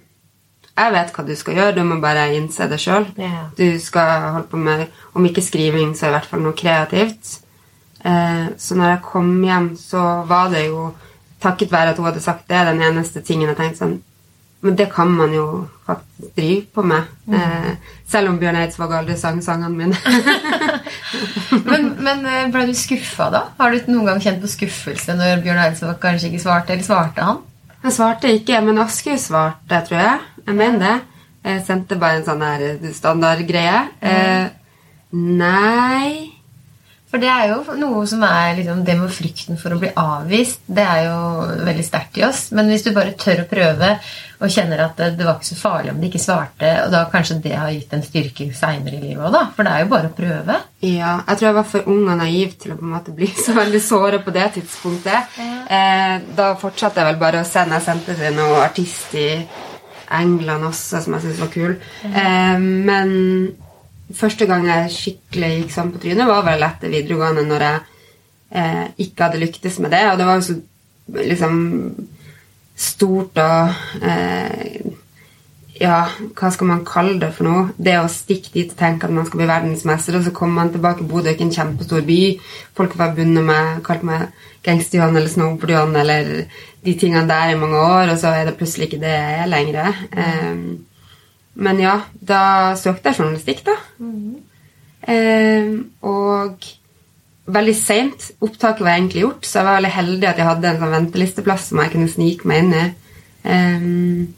Jeg 0.71 0.93
vet 0.93 1.09
hva 1.13 1.23
du 1.27 1.31
skal 1.35 1.57
gjøre, 1.57 1.75
du 1.75 1.81
må 1.83 1.97
bare 2.01 2.29
innse 2.35 2.65
det 2.71 2.79
sjøl. 2.79 3.05
Yeah. 3.19 3.49
Du 3.57 3.79
skal 3.79 4.11
holde 4.37 4.47
på 4.49 4.57
med, 4.57 4.85
om 5.13 5.25
ikke 5.27 5.43
skriving, 5.43 5.91
så 5.95 6.07
i 6.07 6.13
hvert 6.15 6.29
fall 6.29 6.41
noe 6.41 6.55
kreativt. 6.57 7.33
Eh, 8.07 8.45
så 8.57 8.77
når 8.79 8.93
jeg 8.93 9.01
kom 9.03 9.33
hjem, 9.43 9.67
så 9.77 10.23
var 10.29 10.47
det 10.49 10.63
jo 10.69 10.87
takket 11.43 11.75
være 11.75 11.91
at 11.91 11.99
hun 11.99 12.07
hadde 12.07 12.23
sagt 12.23 12.47
det, 12.47 12.63
den 12.71 12.81
eneste 12.87 13.21
tingen 13.21 13.51
jeg 13.51 13.59
tenkte 13.59 13.83
sånn 13.83 13.99
Men 14.61 14.75
det 14.77 14.91
kan 14.93 15.09
man 15.09 15.33
jo 15.33 15.45
faktisk 15.87 16.35
drive 16.37 16.65
på 16.75 16.83
med. 16.85 17.07
Eh, 17.33 17.71
selv 18.07 18.29
om 18.29 18.37
Bjørn 18.39 18.59
Eidsvåg 18.61 18.93
aldri 18.93 19.15
sang 19.17 19.41
sangene 19.41 19.73
mine. 19.73 19.97
Men, 21.67 21.87
men 21.99 22.25
eh, 22.25 22.47
ble 22.51 22.65
du 22.69 22.73
skuffa, 22.77 23.27
da? 23.33 23.41
Har 23.59 23.73
du 23.73 23.89
noen 23.91 24.07
gang 24.07 24.21
kjent 24.23 24.39
på 24.43 24.49
skuffelse 24.49 25.15
når 25.17 25.41
Bjørn 25.43 25.59
Eidsvåg 25.65 25.97
kanskje 26.01 26.29
ikke 26.29 26.43
svarte, 26.43 26.73
eller 26.75 26.87
svarte 26.87 27.25
han? 27.27 27.41
Han 27.81 27.93
svarte 27.95 28.31
ikke, 28.35 28.59
men 28.61 28.79
Askøy 28.81 29.17
svarte, 29.19 29.79
tror 29.87 29.99
jeg. 29.99 30.19
Jeg 30.45 30.57
mener 30.57 30.83
det. 30.83 30.97
Jeg 31.47 31.63
sendte 31.65 31.97
bare 32.01 32.19
en 32.19 32.27
sånn 32.27 32.43
her 32.45 32.65
standardgreie. 32.93 33.79
Eh, 34.05 34.51
nei 35.11 36.29
For 37.11 37.19
det 37.19 37.27
er 37.27 37.49
jo 37.49 37.75
noe 37.75 38.05
som 38.07 38.21
er 38.23 38.53
liksom, 38.55 38.85
Det 38.87 38.93
med 38.95 39.11
frykten 39.11 39.57
for 39.59 39.75
å 39.75 39.79
bli 39.81 39.89
avvist, 39.99 40.61
det 40.71 40.85
er 40.87 41.09
jo 41.09 41.17
veldig 41.65 41.83
sterkt 41.83 42.21
i 42.21 42.23
oss. 42.27 42.45
Men 42.55 42.69
hvis 42.71 42.85
du 42.85 42.93
bare 42.95 43.17
tør 43.19 43.43
å 43.43 43.49
prøve 43.49 43.95
og 44.41 44.49
kjenner 44.49 44.81
at 44.87 44.97
det, 44.97 45.11
det 45.19 45.25
var 45.27 45.37
ikke 45.37 45.51
så 45.51 45.57
farlig 45.59 45.91
om 45.93 45.99
de 46.01 46.07
ikke 46.09 46.21
svarte, 46.21 46.69
og 46.85 46.93
da 46.93 47.03
kanskje 47.11 47.37
det 47.43 47.53
har 47.53 47.69
gitt 47.75 47.91
en 47.93 48.05
styrke 48.05 48.47
seinere 48.57 48.97
i 48.97 49.01
livet 49.03 49.21
òg, 49.21 49.35
da. 49.35 49.41
For 49.53 49.67
det 49.67 49.73
er 49.73 49.83
jo 49.83 49.89
bare 49.91 50.09
å 50.09 50.15
prøve. 50.17 50.55
Ja, 50.81 51.11
jeg 51.27 51.37
tror 51.37 51.47
jeg 51.47 51.57
var 51.59 51.67
for 51.69 51.91
ung 51.93 52.07
og 52.07 52.17
naiv 52.17 52.55
til 52.61 52.73
å 52.73 52.77
på 52.79 52.87
en 52.87 52.95
måte 52.95 53.13
bli 53.17 53.29
så 53.45 53.53
veldig 53.57 53.81
såra 53.85 54.21
på 54.25 54.33
det 54.33 54.47
tidspunktet. 54.57 55.37
Eh, 55.41 56.15
da 56.37 56.53
fortsatte 56.61 57.03
jeg 57.03 57.11
vel 57.11 57.21
bare 57.21 57.43
å 57.43 57.47
sende. 57.47 57.77
Jeg 57.77 57.87
sendte 57.91 58.17
til 58.17 58.33
noen 58.39 58.63
artist 58.63 59.13
i 59.19 59.27
England 60.21 60.71
også, 60.71 61.03
som 61.05 61.15
jeg 61.15 61.27
syntes 61.27 61.43
var 61.43 61.53
kul. 61.53 61.77
Eh, 62.09 62.65
men 62.89 63.13
første 64.17 64.49
gang 64.49 64.65
jeg 64.67 64.95
skikkelig 64.95 65.51
gikk 65.59 65.75
sånn 65.75 65.93
på 65.93 66.01
trynet, 66.01 66.27
var 66.27 66.47
vel 66.49 66.65
etter 66.65 66.91
videregående, 66.91 67.45
når 67.45 67.67
jeg 67.67 67.85
eh, 68.57 68.83
ikke 69.05 69.27
hadde 69.27 69.45
lyktes 69.45 69.77
med 69.85 69.93
det. 69.93 70.01
Og 70.09 70.17
det 70.17 70.27
var 70.27 70.41
jo 70.41 70.47
så 70.49 70.57
liksom 71.11 71.61
stort 72.81 73.37
og 73.41 74.01
eh, 74.01 74.81
ja, 75.81 76.01
hva 76.37 76.49
skal 76.53 76.69
man 76.69 76.83
kalle 76.85 77.17
det 77.21 77.31
for 77.33 77.47
noe? 77.47 77.61
Det 77.81 77.95
å 77.97 78.09
stikke 78.11 78.51
dit 78.53 78.73
og 78.73 78.77
tenke 78.77 79.07
at 79.07 79.13
man 79.15 79.25
skal 79.25 79.41
bli 79.41 79.49
verdensmester, 79.49 80.17
og 80.17 80.25
så 80.27 80.33
kommer 80.35 80.61
man 80.61 80.73
tilbake. 80.73 81.07
Bodø 81.09 81.31
ikke 81.33 81.47
en 81.47 81.55
kjempestor 81.55 82.03
by. 82.05 82.19
Folk 82.77 82.93
har 82.99 83.15
bundet 83.17 83.47
meg, 83.47 83.79
kalt 83.87 84.05
meg 84.05 84.27
Gangster-Johan 84.65 85.17
eller 85.17 85.33
Snowboard-Johan 85.33 85.97
eller 86.03 86.29
de 86.85 86.93
tingene 87.01 87.25
der 87.29 87.53
i 87.53 87.57
mange 87.57 87.81
år, 87.81 88.13
og 88.13 88.21
så 88.21 88.33
er 88.35 88.45
det 88.49 88.57
plutselig 88.59 88.89
ikke 88.89 89.01
det 89.01 89.15
jeg 89.15 89.39
er 89.39 89.49
lenger. 89.49 90.03
Eh, 90.13 90.61
men 91.65 91.81
ja, 91.81 91.97
da 92.13 92.43
søkte 92.79 93.09
jeg 93.09 93.21
journalistikk, 93.21 93.65
da. 93.65 93.79
Eh, 95.09 95.73
og 96.05 96.69
veldig 97.53 97.75
seint. 97.77 98.27
Opptaket 98.43 98.83
var 98.85 98.95
egentlig 98.95 99.25
gjort, 99.25 99.47
så 99.47 99.59
jeg 99.59 99.67
var 99.67 99.79
veldig 99.79 99.95
heldig 99.95 100.29
at 100.29 100.39
jeg 100.39 100.49
hadde 100.49 100.69
en 100.69 100.79
sånn 100.81 100.95
ventelisteplass 100.95 101.71
som 101.71 101.81
jeg 101.83 101.93
kunne 101.95 102.11
snike 102.11 102.49
meg 102.49 102.63
inn 102.63 102.77
i. 102.77 102.85
Um, 103.41 104.29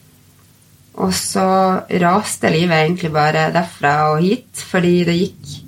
og 1.03 1.11
så 1.17 1.45
raste 2.03 2.51
livet 2.53 2.85
egentlig 2.85 3.11
bare 3.13 3.49
derfra 3.53 3.93
og 4.13 4.21
hit, 4.23 4.51
fordi 4.71 4.95
det 5.09 5.19
gikk 5.19 5.59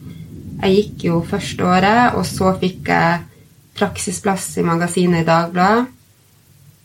Jeg 0.55 0.71
gikk 0.71 1.01
jo 1.03 1.17
første 1.27 1.65
året, 1.67 2.15
og 2.15 2.23
så 2.25 2.53
fikk 2.55 2.87
jeg 2.87 3.23
praksisplass 3.75 4.53
i 4.61 4.63
magasinet 4.63 5.25
i 5.25 5.27
Dagbladet. 5.27 5.89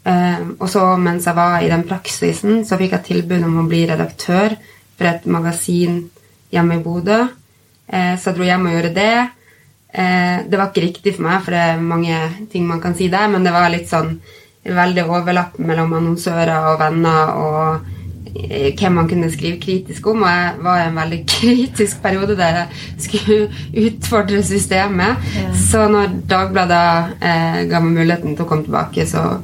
Um, 0.03 0.57
og 0.59 0.67
så 0.73 0.83
mens 0.99 1.29
jeg 1.29 1.37
var 1.37 1.61
i 1.63 1.69
den 1.71 1.85
praksisen, 1.87 2.65
så 2.67 2.77
fikk 2.81 2.97
jeg 2.97 3.07
tilbud 3.07 3.45
om 3.47 3.61
å 3.63 3.67
bli 3.71 3.85
redaktør 3.87 4.57
for 4.99 5.07
et 5.07 5.29
magasin 5.31 6.01
hjemme 6.51 6.81
i 6.81 6.83
Bodø. 6.83 7.21
Uh, 7.87 8.19
så 8.19 8.33
jeg 8.33 8.41
dro 8.41 8.49
hjem 8.49 8.67
og 8.67 8.75
gjorde 8.75 8.93
det. 8.99 9.15
Eh, 9.93 10.43
det 10.47 10.59
var 10.59 10.71
ikke 10.71 10.87
riktig 10.87 11.17
for 11.17 11.27
meg, 11.27 11.41
for 11.45 11.55
det 11.55 11.63
er 11.63 11.81
mange 11.83 12.19
ting 12.53 12.67
man 12.69 12.83
kan 12.83 12.95
si 12.99 13.09
der, 13.11 13.27
men 13.31 13.47
det 13.47 13.55
var 13.55 13.73
litt 13.73 13.91
sånn 13.91 14.19
veldig 14.61 15.07
overlapp 15.09 15.57
mellom 15.59 15.95
annonsører 15.97 16.69
og 16.69 16.83
venner 16.83 17.31
og 17.41 17.89
eh, 18.37 18.71
hvem 18.77 18.99
man 19.01 19.09
kunne 19.11 19.31
skrive 19.33 19.59
kritisk 19.63 20.11
om. 20.13 20.23
Og 20.23 20.31
jeg 20.31 20.65
var 20.67 20.83
i 20.83 20.89
en 20.89 21.01
veldig 21.01 21.21
kritisk 21.35 22.03
periode 22.05 22.37
der 22.39 22.61
jeg 22.63 23.07
skulle 23.07 23.87
utfordre 23.87 24.43
systemet. 24.47 25.31
Ja. 25.39 25.55
Så 25.71 25.87
når 25.91 26.21
Dagbladet 26.31 27.17
eh, 27.19 27.63
ga 27.71 27.83
meg 27.83 27.97
muligheten 28.03 28.37
til 28.37 28.47
å 28.47 28.51
komme 28.51 28.69
tilbake, 28.69 29.09
så 29.11 29.41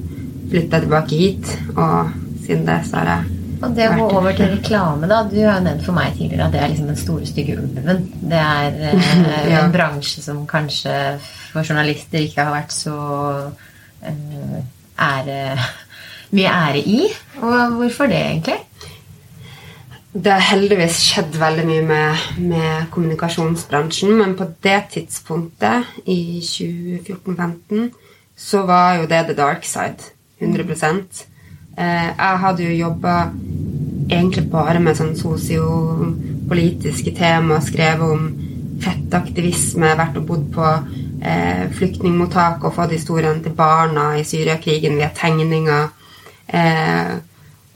flytta 0.46 0.78
jeg 0.78 0.86
tilbake 0.86 1.24
hit. 1.24 1.56
Og 1.74 2.14
siden 2.44 2.68
det 2.68 2.84
så 2.86 3.02
har 3.02 3.16
jeg 3.16 3.35
Og 3.62 3.72
det 3.76 3.86
å 3.88 3.96
gå 3.96 4.06
over 4.18 4.36
til 4.36 4.50
reklame, 4.52 5.08
da. 5.08 5.22
Du 5.28 5.36
har 5.40 5.58
jo 5.58 5.64
nevnt 5.64 5.84
for 5.86 5.96
meg 5.96 6.16
tidligere 6.16 6.48
at 6.48 6.54
det 6.54 6.60
er 6.62 6.72
liksom 6.72 6.90
den 6.90 7.00
store, 7.00 7.28
stygge 7.28 7.56
ulven. 7.56 8.06
Det 8.20 8.42
er 8.42 8.78
eh, 8.90 9.50
Ja. 9.52 9.62
en 9.62 9.74
bransje 9.74 10.22
som 10.24 10.44
kanskje 10.48 10.92
for 11.52 11.64
journalister 11.64 12.20
ikke 12.20 12.44
har 12.44 12.56
vært 12.58 12.74
så 12.76 12.96
eh, 14.04 14.58
ære 15.06 15.40
mye 16.36 16.52
ære 16.52 16.82
i. 16.84 17.02
Og 17.40 17.78
hvorfor 17.80 18.10
det, 18.12 18.22
egentlig? 18.30 18.60
Det 20.16 20.32
har 20.32 20.40
heldigvis 20.40 20.98
skjedd 21.10 21.34
veldig 21.36 21.64
mye 21.68 21.84
med, 21.84 22.26
med 22.48 22.86
kommunikasjonsbransjen, 22.94 24.14
men 24.16 24.32
på 24.38 24.46
det 24.64 24.78
tidspunktet, 24.94 25.90
i 26.08 26.40
2014-2015, 26.40 27.90
så 28.36 28.62
var 28.68 29.02
jo 29.02 29.08
det 29.10 29.26
the 29.28 29.36
dark 29.36 29.64
side. 29.68 30.12
100 30.40 30.72
eh, 30.72 31.26
Jeg 31.76 32.40
hadde 32.40 32.64
jo 32.64 32.76
jobba 32.78 33.14
egentlig 34.08 34.46
bare 34.50 34.80
med 34.82 34.96
sånn 34.98 35.16
sosiopolitiske 35.18 37.12
tema, 37.16 37.58
skrevet 37.64 38.14
om 38.16 38.28
fettaktivisme, 38.82 39.94
vært 39.98 40.18
og 40.20 40.26
bodd 40.28 40.46
på 40.54 40.66
eh, 41.24 41.66
flyktningmottak 41.76 42.64
og 42.64 42.74
fått 42.76 42.94
historiene 42.96 43.42
til 43.44 43.54
barna 43.56 44.12
i 44.18 44.24
Syriakrigen 44.26 44.98
via 45.00 45.10
tegninger. 45.16 45.88
Eh, 46.46 47.14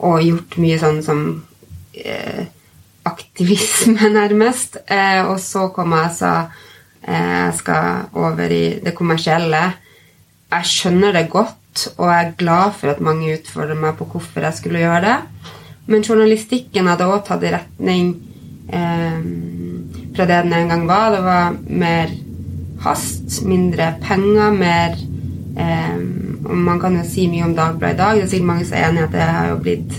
og 0.07 0.25
gjort 0.25 0.57
mye 0.63 0.81
sånn 0.81 1.01
som 1.05 1.23
eh, 1.93 2.45
aktivisme, 3.09 4.11
nærmest. 4.21 4.83
Eh, 4.87 5.23
og 5.27 5.39
så 5.43 5.69
kom 5.75 5.97
jeg 5.97 6.11
og 6.11 6.19
sa 6.19 6.35
eh, 7.03 7.39
jeg 7.47 7.57
skal 7.63 8.21
over 8.21 8.55
i 8.55 8.65
det 8.85 8.95
kommersielle. 8.97 9.65
Jeg 10.51 10.67
skjønner 10.67 11.15
det 11.15 11.29
godt, 11.33 11.60
og 11.97 12.07
jeg 12.11 12.27
er 12.27 12.33
glad 12.39 12.75
for 12.79 12.93
at 12.93 13.01
mange 13.05 13.35
utfordrer 13.37 13.79
meg 13.79 13.97
på 13.99 14.07
hvorfor 14.13 14.45
jeg 14.47 14.59
skulle 14.59 14.83
gjøre 14.83 15.03
det. 15.05 15.19
Men 15.91 16.05
journalistikken 16.07 16.89
hadde 16.91 17.07
også 17.07 17.27
tatt 17.31 17.47
i 17.47 17.53
retning 17.55 18.11
eh, 18.73 19.21
fra 20.17 20.27
det 20.29 20.43
den 20.45 20.57
en 20.59 20.69
gang 20.75 20.85
var. 20.89 21.15
Det 21.15 21.23
var 21.25 21.57
mer 21.67 22.13
hast, 22.85 23.41
mindre 23.47 23.95
penger, 24.03 24.53
mer 24.57 24.99
eh, 25.59 25.97
Og 26.51 26.57
man 26.57 26.81
kan 26.81 26.97
jo 26.97 27.03
si 27.07 27.27
mye 27.31 27.45
om 27.47 27.55
Dagbladet 27.55 27.95
i 27.95 27.99
dag. 27.99 28.17
Det 28.17 28.23
er 28.25 28.31
sikkert 28.33 28.47
mange 28.49 28.65
som 28.67 28.79
er 28.79 28.87
enig 28.89 29.03
i 29.03 29.05
at 29.05 29.13
det 29.13 29.27
har 29.29 29.51
jo 29.53 29.59
blitt 29.63 29.99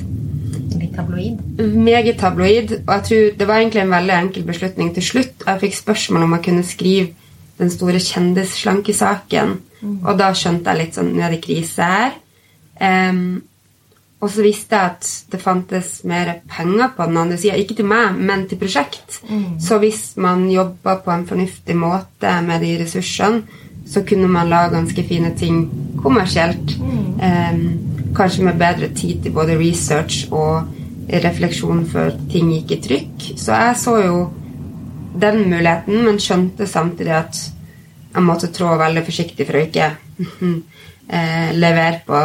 Litt 0.81 0.95
tabloid. 0.95 1.37
meget 1.75 2.17
tabloid. 2.19 2.71
Og 2.87 2.93
jeg 2.93 3.03
tror 3.07 3.37
det 3.39 3.47
var 3.47 3.59
egentlig 3.61 3.81
en 3.81 3.93
veldig 3.95 4.15
enkel 4.17 4.43
beslutning 4.43 4.93
til 4.95 5.03
slutt. 5.03 5.45
Jeg 5.47 5.61
fikk 5.61 5.75
spørsmål 5.77 6.23
om 6.23 6.33
jeg 6.37 6.43
kunne 6.47 6.63
skrive 6.67 7.07
den 7.61 7.71
store 7.73 8.01
kjendisslankesaken. 8.01 9.55
Og 10.01 10.17
da 10.19 10.33
skjønte 10.37 10.73
jeg 10.73 10.81
litt 10.83 10.97
sånn 10.97 11.15
Nå 11.15 11.23
er 11.25 11.33
det 11.35 11.41
krise 11.45 11.87
her. 11.87 12.19
Um, 12.81 13.41
og 14.21 14.29
så 14.29 14.43
visste 14.45 14.77
jeg 14.77 14.91
at 14.91 15.07
det 15.33 15.39
fantes 15.41 16.03
mer 16.05 16.35
penger 16.49 16.91
på 16.93 17.07
den 17.09 17.17
andre 17.17 17.39
sida. 17.41 17.57
Ikke 17.57 17.77
til 17.79 17.87
meg, 17.89 18.19
men 18.21 18.45
til 18.49 18.59
prosjekt. 18.61 19.17
Så 19.61 19.79
hvis 19.81 20.11
man 20.21 20.45
jobba 20.51 20.99
på 21.01 21.13
en 21.13 21.25
fornuftig 21.25 21.75
måte 21.77 22.35
med 22.45 22.61
de 22.61 22.75
ressursene, 22.83 23.41
så 23.89 24.03
kunne 24.05 24.29
man 24.29 24.49
lage 24.49 24.75
ganske 24.75 25.03
fine 25.09 25.33
ting 25.37 25.63
kommersielt. 26.03 26.75
Em, 27.17 27.63
kanskje 28.15 28.45
med 28.45 28.59
bedre 28.61 28.91
tid 28.93 29.23
til 29.23 29.33
både 29.33 29.57
research 29.57 30.29
og 30.31 30.69
refleksjon 31.09 31.85
før 31.89 32.13
ting 32.31 32.53
gikk 32.53 32.75
i 32.75 32.79
trykk. 32.85 33.25
Så 33.41 33.57
jeg 33.57 33.79
så 33.81 33.95
jo 34.05 34.19
den 35.13 35.43
muligheten, 35.49 36.03
men 36.05 36.19
skjønte 36.21 36.67
samtidig 36.69 37.15
at 37.17 37.41
jeg 38.11 38.23
måtte 38.25 38.51
trå 38.51 38.73
veldig 38.79 39.03
forsiktig 39.07 39.47
for 39.47 39.59
å 39.59 39.63
ikke 39.65 39.87
eh, 41.15 41.51
levere 41.55 42.01
på 42.07 42.21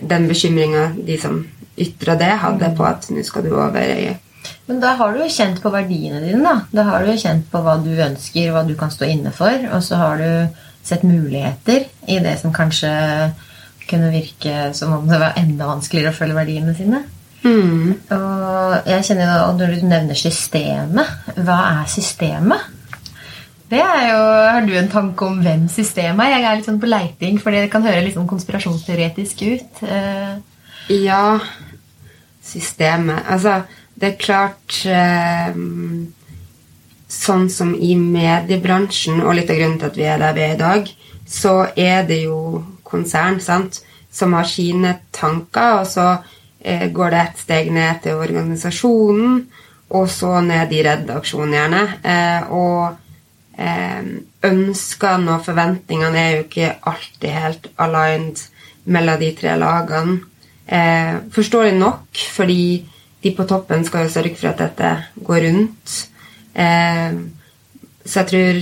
den 0.00 0.26
bekymringa 0.30 0.90
de 0.96 1.18
som 1.20 1.42
ytra 1.80 2.16
det, 2.20 2.32
hadde 2.42 2.72
på 2.76 2.84
at 2.86 3.06
nå 3.12 3.22
skal 3.24 3.46
du 3.46 3.54
over 3.54 3.80
øyet. 3.80 4.26
Men 4.70 4.80
da 4.80 4.94
har 4.96 5.12
du 5.12 5.20
jo 5.22 5.28
kjent 5.32 5.60
på 5.62 5.72
verdiene 5.72 6.20
dine. 6.22 6.40
Da 6.42 6.56
Da 6.72 6.86
har 6.88 7.04
du 7.04 7.10
jo 7.10 7.20
kjent 7.20 7.48
på 7.50 7.60
hva 7.64 7.76
du 7.82 7.90
ønsker, 7.90 8.52
hva 8.54 8.64
du 8.66 8.74
kan 8.78 8.92
stå 8.92 9.08
inne 9.10 9.32
for. 9.34 9.52
Og 9.74 9.82
så 9.82 9.98
har 10.00 10.20
du 10.20 10.58
sett 10.86 11.02
muligheter 11.04 11.88
i 12.08 12.18
det 12.22 12.36
som 12.40 12.54
kanskje 12.54 12.90
kunne 13.90 14.12
virke 14.14 14.70
som 14.76 14.94
om 14.94 15.08
det 15.10 15.18
var 15.20 15.38
enda 15.40 15.66
vanskeligere 15.72 16.14
å 16.14 16.16
følge 16.16 16.38
verdiene 16.38 16.76
sine. 16.78 17.02
Mm. 17.40 17.94
Og 18.12 18.90
jeg 18.90 19.06
kjenner 19.08 19.30
jo, 19.30 19.48
når 19.56 19.72
du 19.72 19.88
nevner 19.88 20.18
systemet, 20.18 21.16
hva 21.40 21.58
er 21.70 21.88
systemet? 21.88 22.68
Det 23.70 23.78
er 23.78 24.06
jo, 24.10 24.22
Har 24.50 24.66
du 24.66 24.72
en 24.74 24.90
tanke 24.90 25.26
om 25.26 25.38
hvem 25.44 25.68
systemet 25.70 26.26
er? 26.26 26.32
Jeg 26.34 26.46
er 26.48 26.56
litt 26.58 26.68
sånn 26.68 26.80
på 26.82 26.90
leiting, 26.90 27.38
for 27.40 27.54
det 27.54 27.70
kan 27.70 27.86
høre 27.86 28.02
litt 28.02 28.16
sånn 28.18 28.28
konspirasjonsteoretisk 28.30 29.44
ut. 29.46 29.82
Uh. 29.86 30.40
Ja, 30.90 31.38
systemet 32.42 33.28
Altså, 33.30 33.60
det 33.94 34.08
er 34.08 34.18
klart 34.18 34.80
eh, 34.88 35.54
Sånn 37.10 37.46
som 37.50 37.72
i 37.74 37.94
mediebransjen, 37.98 39.22
og 39.22 39.36
litt 39.38 39.50
av 39.50 39.58
grunnen 39.58 39.78
til 39.78 39.90
at 39.90 39.96
vi 39.98 40.06
er 40.06 40.20
der 40.22 40.34
vi 40.34 40.44
er 40.44 40.52
i 40.54 40.60
dag, 40.60 40.90
så 41.26 41.54
er 41.74 42.04
det 42.06 42.20
jo 42.24 42.60
konsern 42.86 43.40
sant, 43.42 43.80
som 44.10 44.34
har 44.38 44.46
sine 44.46 44.92
tanker, 45.14 45.80
og 45.80 45.88
så 45.90 46.06
går 46.60 47.10
det 47.14 47.20
et 47.20 47.38
steg 47.40 47.70
ned 47.72 48.02
til 48.04 48.20
organisasjonen, 48.20 49.38
og 49.90 50.10
så 50.10 50.40
ned 50.44 50.72
i 50.72 50.82
redaksjonen, 50.86 51.54
gjerne. 51.56 51.82
Eh, 52.04 52.50
og 52.52 52.96
eh, 53.58 54.10
ønskene 54.46 55.36
og 55.36 55.44
forventningene 55.46 56.20
er 56.20 56.34
jo 56.34 56.44
ikke 56.46 56.74
alltid 56.92 57.30
helt 57.34 57.70
aligned 57.80 58.44
mellom 58.90 59.20
de 59.20 59.30
tre 59.38 59.56
lagene. 59.58 60.18
Eh, 60.70 61.16
forståelig 61.34 61.78
nok, 61.78 62.24
fordi 62.36 62.62
de 63.22 63.32
på 63.36 63.46
toppen 63.48 63.82
skal 63.84 64.06
jo 64.06 64.12
sørge 64.14 64.36
for 64.38 64.52
at 64.52 64.62
dette 64.62 64.92
går 65.26 65.48
rundt. 65.48 65.96
Eh, 66.54 67.16
så 68.04 68.22
jeg 68.22 68.30
tror 68.30 68.60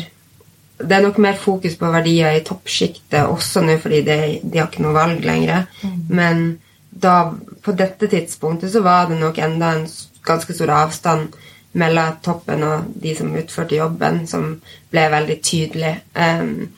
det 0.78 0.94
er 0.94 1.02
nok 1.02 1.18
mer 1.18 1.36
fokus 1.36 1.74
på 1.76 1.90
verdier 1.90 2.36
i 2.38 2.44
toppsjiktet 2.46 3.26
også 3.26 3.64
nå, 3.66 3.76
fordi 3.82 4.00
de, 4.06 4.18
de 4.42 4.60
har 4.60 4.68
ikke 4.70 4.84
noe 4.84 4.94
valg 4.94 5.24
lenger. 5.26 5.66
Men 6.08 6.58
da, 7.00 7.34
på 7.62 7.74
dette 7.78 8.08
tidspunktet 8.10 8.72
så 8.72 8.82
var 8.84 9.08
det 9.08 9.20
nok 9.20 9.38
enda 9.38 9.72
en 9.76 9.86
ganske 10.26 10.54
stor 10.54 10.72
avstand 10.74 11.36
mellom 11.78 12.18
toppen 12.24 12.64
og 12.64 12.92
de 13.02 13.14
som 13.16 13.34
utførte 13.36 13.78
jobben, 13.78 14.22
som 14.26 14.54
ble 14.90 15.08
veldig 15.12 15.38
tydelig. 15.44 15.94
Um, 16.16 16.70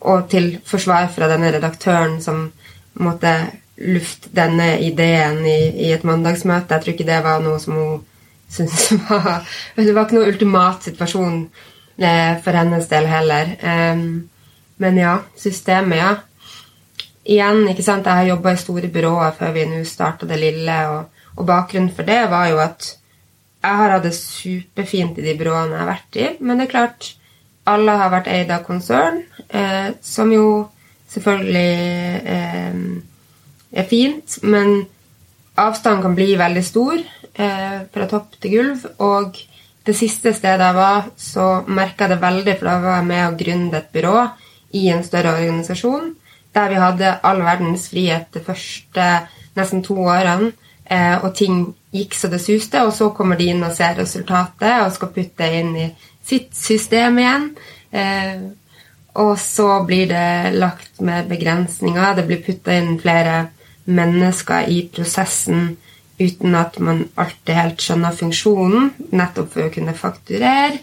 og 0.00 0.30
til 0.32 0.54
forsvar 0.66 1.10
fra 1.12 1.28
denne 1.28 1.52
redaktøren 1.52 2.20
som 2.24 2.46
måtte 3.00 3.34
lufte 3.80 4.32
denne 4.36 4.74
ideen 4.84 5.42
i, 5.46 5.58
i 5.86 5.90
et 5.92 6.04
mandagsmøte. 6.04 6.74
Jeg 6.74 6.84
tror 6.84 6.96
ikke 6.96 7.08
det 7.08 7.20
var 7.24 7.44
noe 7.44 7.60
som 7.60 7.76
hun 7.76 8.00
syntes 8.50 8.90
var 9.08 9.46
Det 9.76 9.94
var 9.94 10.06
ikke 10.06 10.18
noe 10.18 10.32
ultimat 10.32 10.88
situasjon 10.88 11.38
eh, 12.00 12.34
for 12.44 12.56
hennes 12.56 12.88
del 12.90 13.08
heller. 13.08 13.54
Um, 13.62 14.04
men 14.80 14.96
ja, 15.00 15.18
systemet, 15.36 16.00
ja. 16.00 16.10
Igjen, 17.28 17.66
ikke 17.68 17.84
sant, 17.84 18.06
jeg 18.08 18.22
har 18.22 18.30
jobba 18.30 18.54
i 18.54 18.60
store 18.60 18.88
byråer 18.92 19.34
før 19.36 19.52
vi 19.52 19.66
nå 19.68 19.82
starta 19.84 20.28
det 20.28 20.38
lille, 20.40 20.76
og, 20.88 21.24
og 21.36 21.46
bakgrunnen 21.48 21.92
for 21.92 22.08
det 22.08 22.22
var 22.32 22.48
jo 22.48 22.60
at 22.62 22.94
jeg 23.60 23.76
har 23.76 23.92
hatt 23.92 24.06
det 24.06 24.14
superfint 24.16 25.18
i 25.20 25.24
de 25.26 25.34
byråene 25.36 25.74
jeg 25.74 25.82
har 25.82 25.90
vært 25.90 26.16
i, 26.16 26.28
men 26.40 26.60
det 26.60 26.68
er 26.68 26.72
klart 26.72 27.10
alle 27.68 27.96
har 28.00 28.12
vært 28.12 28.30
eid 28.32 28.52
av 28.54 28.64
konsern, 28.64 29.20
eh, 29.48 29.92
som 30.00 30.32
jo 30.32 30.46
selvfølgelig 31.12 32.22
eh, 32.34 32.80
er 33.70 33.88
fint, 33.90 34.38
men 34.42 34.86
avstanden 35.60 36.06
kan 36.06 36.16
bli 36.16 36.32
veldig 36.40 36.64
stor 36.64 36.96
eh, 36.96 37.78
fra 37.92 38.08
topp 38.10 38.38
til 38.40 38.54
gulv. 38.56 38.86
Og 39.04 39.36
det 39.86 39.96
siste 39.98 40.32
stedet 40.36 40.70
jeg 40.70 40.78
var, 40.78 41.10
så 41.20 41.50
merka 41.68 42.06
jeg 42.06 42.14
det 42.14 42.22
veldig, 42.24 42.56
for 42.56 42.70
da 42.70 42.78
var 42.86 42.98
jeg 43.00 43.10
med 43.10 43.26
og 43.26 43.38
gründet 43.42 43.78
et 43.82 43.92
byrå 43.94 44.16
i 44.80 44.86
en 44.94 45.04
større 45.04 45.36
organisasjon 45.36 46.14
der 46.54 46.68
vi 46.72 46.80
hadde 46.82 47.18
all 47.26 47.42
verdens 47.46 47.88
frihet 47.92 48.30
de 48.34 48.42
første 48.44 49.06
nesten 49.56 49.82
to 49.86 49.96
årene, 50.02 50.52
eh, 50.84 51.16
og 51.24 51.34
ting 51.36 51.66
gikk 51.94 52.14
så 52.14 52.30
det 52.30 52.40
suste, 52.42 52.82
og 52.86 52.94
så 52.94 53.10
kommer 53.14 53.38
de 53.38 53.50
inn 53.50 53.62
og 53.66 53.74
ser 53.76 53.98
resultatet 53.98 54.84
og 54.84 54.94
skal 54.94 55.12
putte 55.14 55.42
det 55.42 55.60
inn 55.60 55.76
i 55.76 55.90
sitt 56.26 56.54
system 56.56 57.18
igjen. 57.18 57.46
Eh, 57.90 58.40
og 59.20 59.34
så 59.42 59.82
blir 59.86 60.06
det 60.10 60.54
lagt 60.54 61.00
med 61.02 61.28
begrensninger. 61.28 62.14
Det 62.14 62.26
blir 62.28 62.42
putta 62.46 62.76
inn 62.78 62.98
flere 63.00 63.48
mennesker 63.90 64.68
i 64.70 64.84
prosessen 64.92 65.76
uten 66.20 66.54
at 66.54 66.76
man 66.78 67.06
alltid 67.18 67.56
helt 67.56 67.82
skjønner 67.82 68.14
funksjonen, 68.16 68.90
nettopp 69.16 69.54
for 69.54 69.66
å 69.66 69.72
kunne 69.72 69.96
fakturere. 69.96 70.78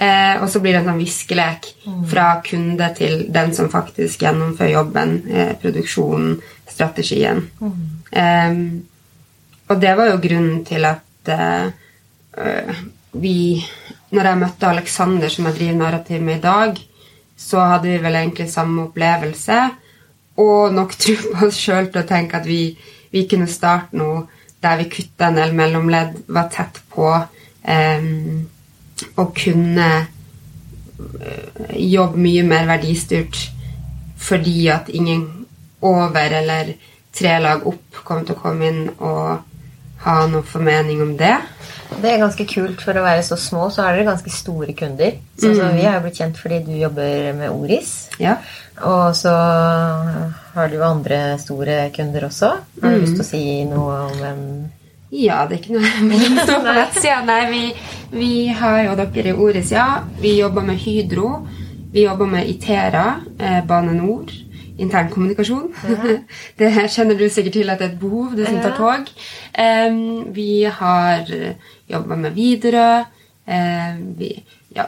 Eh, 0.00 0.36
og 0.40 0.48
så 0.48 0.62
blir 0.64 0.72
det 0.72 0.80
en 0.80 0.92
sånn 0.92 1.02
viskelek 1.02 1.66
fra 2.08 2.28
kunde 2.44 2.86
til 2.96 3.26
den 3.32 3.50
som 3.52 3.68
faktisk 3.68 4.22
gjennomfører 4.24 4.72
jobben, 4.72 5.18
eh, 5.28 5.50
produksjonen, 5.60 6.38
strategien. 6.70 7.42
Eh, 8.10 8.54
og 9.70 9.80
det 9.80 9.92
var 9.98 10.10
jo 10.10 10.22
grunnen 10.24 10.64
til 10.66 10.88
at 10.88 11.30
eh, 11.30 11.66
øh, 12.38 12.74
vi 13.12 13.64
Når 14.10 14.26
jeg 14.26 14.38
møtte 14.38 14.66
Alexander, 14.66 15.28
som 15.28 15.46
jeg 15.46 15.54
driver 15.54 15.76
narrativ 15.78 16.22
med 16.22 16.36
i 16.36 16.40
dag, 16.42 16.78
så 17.38 17.60
hadde 17.60 17.86
vi 17.92 17.98
vel 18.02 18.16
egentlig 18.18 18.50
samme 18.50 18.88
opplevelse. 18.88 19.58
Og 20.42 20.74
nok 20.74 20.96
tro 20.98 21.14
på 21.14 21.46
oss 21.46 21.60
sjøl 21.62 21.92
til 21.92 22.02
å 22.02 22.08
tenke 22.08 22.40
at 22.40 22.48
vi, 22.48 22.74
vi 23.12 23.22
kunne 23.30 23.46
starte 23.46 23.94
noe 23.94 24.24
der 24.60 24.82
vi 24.82 24.88
kutta 24.90 25.28
en 25.28 25.38
del 25.38 25.54
mellomledd, 25.54 26.24
var 26.26 26.50
tett 26.50 26.82
på, 26.90 27.06
eh, 27.62 28.10
og 29.16 29.34
kunne 29.36 29.90
eh, 30.00 31.76
jobbe 31.76 32.20
mye 32.20 32.46
mer 32.46 32.68
verdistyrt 32.70 33.38
fordi 34.20 34.68
at 34.68 34.90
ingen 34.92 35.46
over 35.80 36.34
eller 36.40 36.74
tre 37.16 37.38
lag 37.40 37.64
opp 37.66 38.02
kom 38.04 38.24
til 38.26 38.36
å 38.36 38.42
komme 38.42 38.68
inn 38.68 38.82
og 38.98 39.46
ha 40.04 40.16
noen 40.28 40.46
formening 40.46 41.00
om 41.04 41.14
det. 41.20 41.34
Det 42.00 42.12
er 42.12 42.20
ganske 42.22 42.46
kult. 42.48 42.80
For 42.84 42.96
å 42.96 43.04
være 43.04 43.24
så 43.26 43.36
små 43.40 43.66
så 43.72 43.84
har 43.84 43.96
dere 43.96 44.08
ganske 44.08 44.32
store 44.32 44.74
kunder. 44.78 45.18
Så, 45.36 45.52
så 45.56 45.70
Vi 45.74 45.84
har 45.84 45.98
jo 45.98 46.04
blitt 46.06 46.20
kjent 46.20 46.38
fordi 46.40 46.60
du 46.68 46.74
jobber 46.78 47.32
med 47.36 47.50
Oris. 47.50 47.94
Ja. 48.22 48.38
Og 48.86 49.16
så 49.18 49.32
har 50.54 50.70
du 50.70 50.78
jo 50.78 50.86
andre 50.86 51.20
store 51.42 51.82
kunder 51.96 52.28
også. 52.30 52.52
Har 52.80 52.94
du 52.94 53.02
lyst 53.02 53.18
til 53.18 53.26
å 53.26 53.30
si 53.30 53.44
noe 53.68 53.98
om 54.06 54.20
hvem 54.22 54.44
Ja, 55.10 55.42
det 55.48 55.56
er 55.56 55.62
ikke 55.62 55.74
noe 55.74 55.88
jeg 56.14 56.28
som 56.28 56.38
stå 56.44 56.58
på 56.62 56.74
nettsida. 56.76 57.22
Nei, 57.26 57.40
vi, 57.50 57.62
vi 58.14 58.34
har 58.54 58.84
jo 58.86 58.98
dere 59.00 59.32
i 59.32 59.34
ordet 59.34 59.64
ja. 59.72 59.88
Vi 60.22 60.36
jobber 60.38 60.66
med 60.66 60.78
Hydro. 60.82 61.32
Vi 61.90 62.04
jobber 62.04 62.30
med 62.30 62.46
Itera, 62.46 63.16
eh, 63.38 63.58
Bane 63.66 63.96
Nor, 63.96 64.30
internkommunikasjon. 64.78 65.72
det 66.60 66.70
kjenner 66.94 67.18
du 67.18 67.26
sikkert 67.26 67.58
til 67.58 67.72
at 67.72 67.82
det 67.82 67.88
er 67.88 67.94
et 67.96 67.98
behov, 67.98 68.36
du 68.38 68.44
som 68.46 68.60
tar 68.62 68.76
tog. 68.78 69.10
Em, 69.58 70.30
vi 70.34 70.62
har 70.70 71.26
jobba 71.90 72.20
med 72.20 72.38
Widerøe. 72.38 73.02
Eh, 73.50 73.98
vi, 74.20 74.30
ja, 74.76 74.86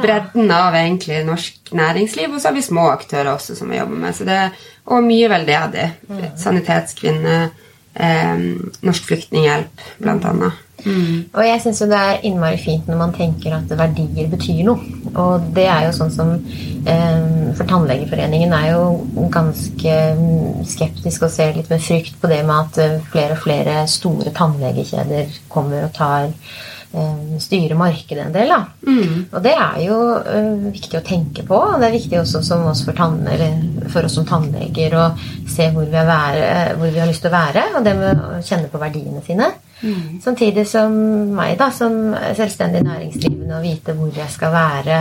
bredden 0.00 0.48
av 0.50 0.74
egentlig 0.74 1.20
norsk 1.28 1.74
næringsliv. 1.76 2.32
Og 2.32 2.40
så 2.40 2.48
har 2.48 2.56
vi 2.56 2.64
små 2.64 2.88
aktører 2.94 3.34
også 3.34 3.58
som 3.58 3.68
vi 3.68 3.76
jobber 3.76 4.00
med. 4.06 4.16
Så 4.16 4.24
det, 4.24 4.40
og 4.88 5.04
mye 5.04 5.28
veldedig. 5.28 5.90
Sanitetskvinne, 6.40 7.50
eh, 7.94 8.48
Norsk 8.86 9.10
Flyktninghjelp, 9.10 9.86
blant 10.02 10.26
annet. 10.28 10.66
Og 11.36 11.42
jeg 11.44 11.60
syns 11.62 11.82
det 11.90 11.96
er 11.98 12.22
innmari 12.26 12.58
fint 12.60 12.86
når 12.88 12.98
man 13.00 13.12
tenker 13.12 13.52
at 13.56 13.72
verdier 13.76 14.30
betyr 14.32 14.62
noe. 14.68 14.80
Og 15.10 15.50
det 15.56 15.66
er 15.68 15.86
jo 15.86 15.92
sånn 15.96 16.12
som 16.14 16.32
eh, 16.88 17.52
For 17.58 17.68
Tannlegeforeningen 17.68 18.54
er 18.56 18.70
jo 18.72 19.26
ganske 19.34 19.96
mm, 20.16 20.64
skeptisk 20.70 21.26
og 21.26 21.34
ser 21.34 21.56
litt 21.58 21.70
med 21.72 21.84
frykt 21.84 22.16
på 22.22 22.30
det 22.32 22.42
med 22.48 22.56
at 22.56 22.82
eh, 22.82 22.98
flere 23.12 23.36
og 23.36 23.44
flere 23.44 23.78
store 23.90 24.32
tannlegekjeder 24.36 25.40
kommer 25.52 25.88
og 25.88 25.94
tar 25.96 26.30
eh, 26.92 27.38
styrer 27.42 27.78
markedet 27.78 28.26
en 28.26 28.34
del. 28.34 28.52
Da. 28.52 28.60
Og 29.30 29.40
det 29.44 29.54
er 29.54 29.78
jo 29.84 29.98
uh, 30.18 30.68
viktig 30.70 30.98
å 30.98 31.04
tenke 31.06 31.44
på. 31.46 31.56
Og 31.56 31.80
det 31.80 31.88
er 31.90 31.96
viktig 31.96 32.20
også 32.20 32.42
som 32.46 32.66
oss 32.70 32.84
for, 32.86 32.98
for 33.92 34.08
oss 34.08 34.18
som 34.18 34.28
tannleger 34.28 34.96
å 34.98 35.08
se 35.48 35.70
hvor 35.74 35.88
vi, 35.88 36.04
være, 36.10 36.76
hvor 36.80 36.92
vi 36.92 37.02
har 37.02 37.10
lyst 37.10 37.24
til 37.24 37.32
å 37.32 37.38
være, 37.38 37.66
og 37.76 37.86
det 37.86 37.96
med 37.98 38.22
å 38.22 38.30
kjenne 38.44 38.70
på 38.72 38.82
verdiene 38.82 39.24
sine. 39.26 39.50
Samtidig 40.20 40.66
som 40.68 40.92
meg, 41.32 41.54
da, 41.60 41.70
som 41.72 42.12
selvstendig 42.36 42.82
næringsdrivende, 42.84 43.56
å 43.56 43.62
vite 43.64 43.94
hvor 43.96 44.10
jeg 44.12 44.28
skal 44.32 44.52
være, 44.52 44.98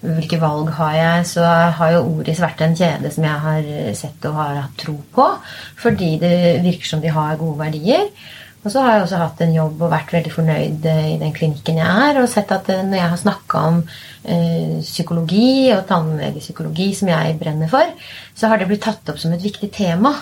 hvilke 0.00 0.40
valg 0.42 0.72
har 0.74 0.96
jeg, 0.96 1.28
så 1.36 1.46
har 1.78 1.94
jo 1.94 2.02
Oris 2.16 2.42
vært 2.42 2.64
en 2.66 2.74
kjede 2.76 3.12
som 3.14 3.26
jeg 3.28 3.44
har 3.46 3.70
sett 3.98 4.26
og 4.26 4.38
har 4.40 4.58
hatt 4.64 4.76
tro 4.80 4.96
på, 5.14 5.28
fordi 5.78 6.16
det 6.22 6.34
virker 6.66 6.94
som 6.94 7.04
de 7.04 7.14
har 7.14 7.38
gode 7.38 7.60
verdier. 7.62 8.10
Og 8.60 8.68
så 8.68 8.82
har 8.84 8.94
jeg 8.94 9.06
også 9.06 9.20
hatt 9.22 9.40
en 9.40 9.54
jobb 9.54 9.80
og 9.80 9.92
vært 9.92 10.12
veldig 10.12 10.32
fornøyd 10.34 10.86
eh, 10.90 11.06
i 11.14 11.18
den 11.20 11.32
klinikken 11.36 11.80
jeg 11.80 12.02
er, 12.10 12.20
og 12.20 12.28
sett 12.28 12.50
at 12.52 12.68
eh, 12.68 12.82
når 12.84 12.98
jeg 12.98 13.12
har 13.14 13.20
snakka 13.22 13.62
om 13.70 13.78
eh, 13.80 14.74
psykologi 14.84 15.70
og 15.72 15.86
tannlegepsykologi, 15.88 16.90
som 16.98 17.08
jeg 17.08 17.38
brenner 17.40 17.72
for, 17.72 17.94
så 18.36 18.50
har 18.52 18.60
det 18.60 18.68
blitt 18.68 18.84
tatt 18.84 19.08
opp 19.08 19.20
som 19.22 19.32
et 19.32 19.44
viktig 19.44 19.70
tema. 19.72 20.12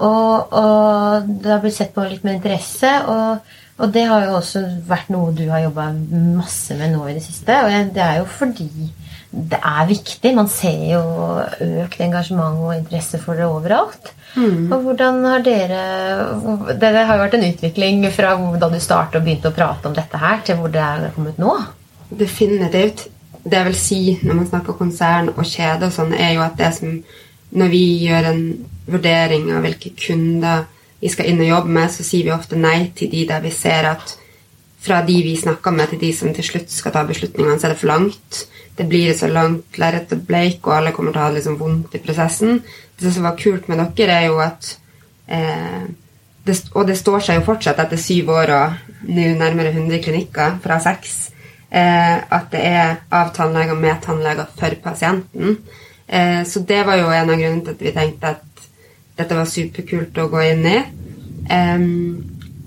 Og, 0.00 0.52
og 0.56 1.30
det 1.30 1.52
har 1.52 1.62
blitt 1.62 1.76
sett 1.76 1.94
på 1.94 2.06
litt 2.08 2.26
med 2.26 2.40
interesse. 2.40 2.90
Og, 3.12 3.56
Og 3.80 3.92
det 3.92 4.02
har 4.04 4.26
jo 4.26 4.34
også 4.36 4.60
vært 4.84 5.08
noe 5.08 5.32
du 5.32 5.46
har 5.48 5.62
jobba 5.62 5.86
masse 6.36 6.74
med 6.76 6.92
nå 6.92 7.06
i 7.08 7.14
det 7.16 7.22
siste. 7.24 7.54
Og 7.64 7.94
det 7.94 8.02
er 8.04 8.18
jo 8.18 8.26
fordi 8.28 8.68
det 9.30 9.60
er 9.62 9.86
viktig. 9.86 10.32
Man 10.34 10.48
ser 10.50 10.80
jo 10.90 11.02
økt 11.84 12.00
engasjement 12.02 12.64
og 12.64 12.72
interesse 12.74 13.20
for 13.22 13.38
det 13.38 13.46
overalt. 13.46 14.10
Mm. 14.34 14.70
Og 14.70 14.82
hvordan 14.84 15.24
har 15.26 15.42
dere 15.42 16.74
Det 16.78 16.90
har 16.94 17.16
jo 17.16 17.22
vært 17.24 17.36
en 17.38 17.46
utvikling 17.48 18.04
fra 18.14 18.34
da 18.58 18.68
du 18.70 18.78
startet 18.82 19.20
og 19.20 19.26
begynte 19.26 19.50
å 19.50 19.54
prate 19.54 19.90
om 19.90 19.94
dette 19.94 20.18
her, 20.18 20.42
til 20.46 20.58
hvor 20.58 20.74
det 20.74 20.82
er 20.82 21.14
kommet 21.14 21.38
nå? 21.38 21.54
Definitivt. 22.10 23.06
Det 23.42 23.56
jeg 23.56 23.68
vil 23.70 23.78
si 23.78 24.00
når 24.22 24.42
man 24.42 24.50
snakker 24.50 24.78
konsern 24.78 25.30
og 25.32 25.46
kjede 25.46 25.88
og 25.88 25.94
sånn, 25.94 26.12
er 26.14 26.34
jo 26.34 26.46
at 26.46 26.58
det 26.58 26.74
som 26.78 27.02
Når 27.50 27.66
vi 27.66 28.06
gjør 28.06 28.26
en 28.28 28.42
vurdering 28.86 29.48
av 29.50 29.64
hvilke 29.64 29.90
kunder 29.98 30.68
vi 31.00 31.08
skal 31.10 31.26
inn 31.26 31.40
og 31.42 31.48
jobbe 31.48 31.72
med, 31.74 31.90
så 31.90 32.04
sier 32.06 32.28
vi 32.28 32.30
ofte 32.30 32.54
nei 32.54 32.92
til 32.94 33.10
de 33.10 33.24
der 33.26 33.40
vi 33.42 33.50
ser 33.50 33.88
at 33.90 34.12
fra 34.80 35.02
de 35.04 35.22
vi 35.22 35.36
snakker 35.36 35.74
med, 35.76 35.90
til 35.90 36.00
de 36.00 36.10
som 36.16 36.32
til 36.34 36.46
slutt 36.46 36.72
skal 36.72 36.94
ta 36.94 37.04
beslutningene, 37.08 37.58
så 37.60 37.68
er 37.68 37.74
det 37.74 37.80
for 37.82 37.92
langt. 37.92 38.44
Det 38.76 38.86
blir 38.88 39.10
et 39.10 39.18
så 39.18 39.28
langt 39.28 39.76
lerret 39.80 40.12
og 40.16 40.22
bleik, 40.28 40.62
og 40.64 40.76
alle 40.78 40.92
kommer 40.96 41.12
til 41.12 41.20
å 41.20 41.26
ha 41.26 41.32
liksom 41.34 41.58
vondt 41.60 41.96
i 41.98 42.00
prosessen. 42.00 42.62
Det 43.00 43.12
som 43.12 43.26
var 43.28 43.36
kult 43.40 43.68
med 43.68 43.82
dere, 43.96 44.14
er 44.22 44.30
jo 44.30 44.38
at 44.40 44.70
eh, 45.28 45.82
det, 46.46 46.56
Og 46.72 46.86
det 46.88 46.96
står 46.96 47.20
seg 47.20 47.36
jo 47.36 47.44
fortsatt 47.50 47.82
etter 47.82 48.00
syv 48.00 48.30
år 48.32 48.54
og 48.56 48.94
nå 49.10 49.26
nærmere 49.36 49.74
100 49.74 50.00
klinikker 50.00 50.56
fra 50.64 50.80
seks, 50.80 51.18
eh, 51.68 52.16
at 52.16 52.48
det 52.54 52.64
er 52.64 53.02
av 53.12 53.34
tannleger 53.36 53.76
med 53.76 54.00
tannleger 54.00 54.48
for 54.56 54.80
pasienten. 54.82 55.58
Eh, 56.08 56.40
så 56.48 56.64
det 56.64 56.80
var 56.88 56.96
jo 56.96 57.12
en 57.12 57.34
av 57.34 57.36
grunnene 57.36 57.66
til 57.66 57.76
at 57.76 57.84
vi 57.84 57.94
tenkte 57.98 58.32
at 58.32 58.64
dette 59.20 59.36
var 59.36 59.52
superkult 59.52 60.24
å 60.24 60.30
gå 60.32 60.48
inn 60.54 60.64
i. 60.64 60.78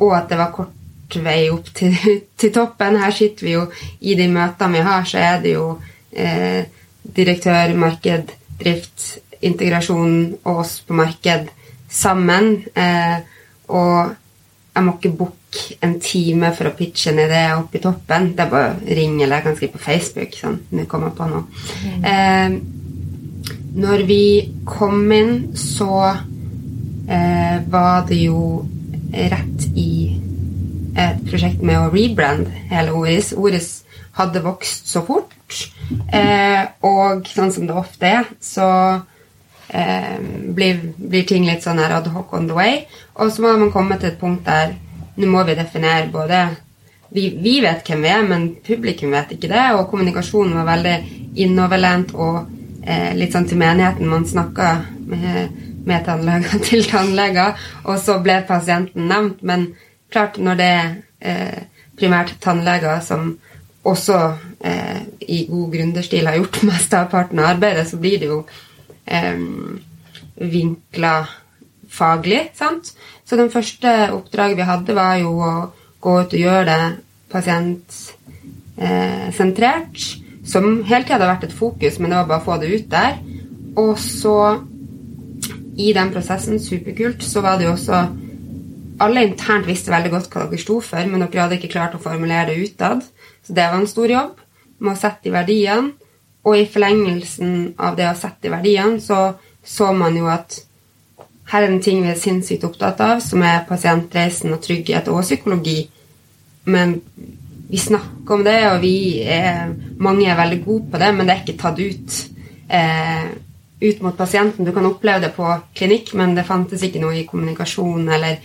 Og 0.03 0.11
at 0.13 0.29
det 0.29 0.37
var 0.37 0.53
kort 0.53 0.82
vei 1.21 1.49
opp 1.53 1.69
til, 1.75 1.95
til, 2.39 2.53
toppen. 2.53 2.99
Her 3.01 3.13
sitter 3.15 3.47
vi 3.47 3.57
jo 3.57 3.67
i 4.01 4.15
de 4.19 4.29
møtene 4.31 4.79
vi 4.79 4.87
har, 4.87 5.05
så 5.09 5.21
er 5.21 5.43
det 5.43 5.53
jo 5.55 5.67
eh, 6.11 6.63
direktør, 7.03 7.75
marked, 7.77 8.33
drift, 8.59 9.07
integrasjon 9.43 10.17
og 10.43 10.63
oss 10.63 10.79
på 10.87 10.97
marked 10.97 11.49
sammen. 11.91 12.55
Eh, 12.75 13.17
og 13.73 14.13
jeg 14.73 14.85
må 14.85 14.95
ikke 14.97 15.15
booke 15.17 15.77
en 15.85 15.99
time 16.01 16.49
for 16.57 16.69
å 16.69 16.75
pitche 16.77 17.11
en 17.11 17.21
idé 17.21 17.43
opp 17.53 17.75
i 17.77 17.81
toppen. 17.83 18.31
Det 18.33 18.45
er 18.45 18.53
bare 18.53 18.71
å 18.73 18.95
ringe 18.97 19.25
eller 19.25 19.39
jeg 19.39 19.47
kan 19.47 19.57
skrive 19.57 19.77
på 19.77 19.83
Facebook. 19.85 20.37
sånn, 20.39 20.61
nå 20.73 20.85
kommer 20.89 21.11
jeg 21.11 21.17
på 21.19 21.27
noe. 21.29 21.43
Mm. 21.83 22.07
Eh, 22.13 22.49
når 23.83 24.05
vi 24.09 24.23
kom 24.65 25.11
inn, 25.11 25.33
så 25.57 25.91
eh, 26.09 27.57
var 27.69 28.05
det 28.09 28.19
jo 28.23 28.63
rett 29.13 29.67
i 29.77 29.93
et 30.95 31.23
prosjekt 31.27 31.63
med 31.65 31.79
å 31.79 31.89
rebrande 31.93 32.51
hele 32.69 32.93
Oris. 32.97 33.33
Oris 33.37 33.83
hadde 34.17 34.43
vokst 34.45 34.89
så 34.91 35.01
fort, 35.05 35.33
eh, 36.13 36.61
og 36.85 37.25
sånn 37.29 37.51
som 37.53 37.65
det 37.69 37.77
ofte 37.77 38.09
er, 38.19 38.29
så 38.43 38.67
eh, 39.69 40.19
blir, 40.53 40.83
blir, 40.97 41.25
ting 41.29 41.47
litt 41.49 41.65
sånn 41.65 41.81
her 41.81 41.97
ad 41.97 42.11
hoc 42.13 42.33
on 42.37 42.49
the 42.49 42.57
way. 42.57 42.83
Og 43.17 43.33
så 43.33 43.45
må 43.45 43.55
man 43.57 43.73
komme 43.73 43.97
til 43.97 44.13
et 44.13 44.21
punkt 44.21 44.45
der 44.45 44.75
nå 45.13 45.29
må 45.29 45.43
vi 45.45 45.57
definere 45.57 46.09
både 46.13 46.45
vi, 47.13 47.27
vi, 47.37 47.59
vet 47.61 47.85
hvem 47.85 48.01
vi 48.01 48.09
er, 48.09 48.23
men 48.25 48.47
publikum 48.65 49.13
vet 49.13 49.35
ikke 49.35 49.51
det. 49.51 49.65
Og 49.77 49.85
kommunikasjonen 49.91 50.57
var 50.57 50.71
veldig 50.71 50.95
innoverlent 51.45 52.15
og 52.17 52.39
eh, 52.81 53.11
litt 53.17 53.33
sånn 53.33 53.45
til 53.49 53.61
menigheten. 53.61 54.09
Man 54.09 54.25
snakka 54.29 54.73
med 55.09 55.69
med 55.85 56.05
tannleger 56.05 56.59
til 56.67 56.85
tannleger, 56.87 57.57
og 57.83 57.99
så 57.99 58.19
ble 58.23 58.41
pasienten 58.47 59.07
nevnt. 59.09 59.43
Men 59.43 59.73
klart, 60.13 60.37
når 60.37 60.55
det 60.59 60.69
er 60.69 60.95
eh, 61.21 61.61
primært 61.97 62.35
tannleger 62.43 62.99
som 63.05 63.39
også 63.83 64.33
eh, 64.63 65.01
i 65.27 65.47
god 65.49 65.71
gründerstil 65.73 66.27
har 66.29 66.35
gjort 66.39 66.63
mesteparten 66.69 67.39
av 67.41 67.45
arbeidet, 67.55 67.85
så 67.89 67.95
blir 68.01 68.17
det 68.21 68.27
jo 68.31 68.39
eh, 69.05 69.39
vinkla 70.53 71.15
faglig, 71.93 72.41
sant. 72.57 72.85
Så 73.25 73.31
den 73.39 73.51
første 73.53 73.89
oppdraget 74.15 74.57
vi 74.57 74.63
hadde, 74.67 74.95
var 74.97 75.15
jo 75.21 75.31
å 75.37 75.71
gå 76.03 76.11
ut 76.21 76.33
og 76.33 76.39
gjøre 76.39 76.65
det 76.67 76.83
pasientsentrert. 77.33 79.97
Som 80.43 80.83
hele 80.89 81.03
tida 81.05 81.15
hadde 81.15 81.29
vært 81.29 81.47
et 81.47 81.55
fokus, 81.55 81.99
men 81.99 82.09
det 82.11 82.17
var 82.17 82.31
bare 82.31 82.41
å 82.41 82.47
få 82.47 82.55
det 82.59 82.73
ut 82.73 82.87
der. 82.91 83.13
Og 83.79 83.93
så 84.01 84.37
i 85.79 85.93
den 85.95 86.11
prosessen, 86.13 86.59
superkult, 86.61 87.23
så 87.25 87.41
var 87.41 87.57
det 87.57 87.65
jo 87.67 87.75
også 87.77 87.97
Alle 89.03 89.25
internt 89.27 89.67
visste 89.67 89.91
veldig 89.91 90.11
godt 90.13 90.29
hva 90.31 90.45
dere 90.47 90.61
sto 90.61 90.79
for, 90.83 91.09
men 91.09 91.25
dere 91.25 91.45
hadde 91.45 91.59
ikke 91.59 91.73
klart 91.75 91.97
å 91.97 92.01
formulere 92.03 92.53
det 92.53 92.69
utad. 92.69 93.03
Så 93.43 93.55
det 93.55 93.65
var 93.67 93.81
en 93.81 93.89
stor 93.89 94.11
jobb 94.11 94.39
med 94.79 94.93
å 94.93 94.99
sette 94.99 95.29
i 95.29 95.33
verdiene. 95.33 95.95
Og 96.43 96.57
i 96.59 96.67
forlengelsen 96.67 97.73
av 97.79 97.95
det 97.95 98.09
å 98.09 98.17
sette 98.19 98.49
i 98.49 98.51
verdiene, 98.51 98.99
så 98.99 99.33
så 99.63 99.93
man 99.95 100.17
jo 100.17 100.27
at 100.27 100.57
her 101.51 101.63
er 101.63 101.69
det 101.69 101.75
en 101.77 101.83
ting 101.83 102.01
vi 102.03 102.11
er 102.11 102.19
sinnssykt 102.19 102.65
opptatt 102.67 102.99
av, 103.03 103.21
som 103.23 103.43
er 103.45 103.65
pasientreisen 103.67 104.51
og 104.55 104.61
trygghet 104.63 105.07
og 105.11 105.23
psykologi. 105.23 105.85
Men 106.65 106.97
vi 107.69 107.79
snakker 107.79 108.35
om 108.35 108.43
det, 108.43 108.57
og 108.71 108.81
vi 108.83 109.23
er, 109.23 109.71
mange 110.03 110.27
er 110.27 110.39
veldig 110.39 110.59
gode 110.65 110.91
på 110.91 111.01
det, 111.01 111.11
men 111.15 111.27
det 111.27 111.35
er 111.35 111.43
ikke 111.43 111.59
tatt 111.61 111.79
ut. 111.79 112.19
Eh, 112.73 113.25
ut 113.83 114.01
mot 114.01 114.17
pasienten. 114.17 114.65
Du 114.65 114.71
kan 114.71 114.85
oppleve 114.87 115.25
det 115.25 115.33
på 115.35 115.47
klinikk, 115.75 116.13
men 116.15 116.35
det 116.35 116.47
fantes 116.47 116.83
ikke 116.83 117.01
noe 117.03 117.17
i 117.19 117.25
kommunikasjon 117.27 118.07
eller 118.15 118.39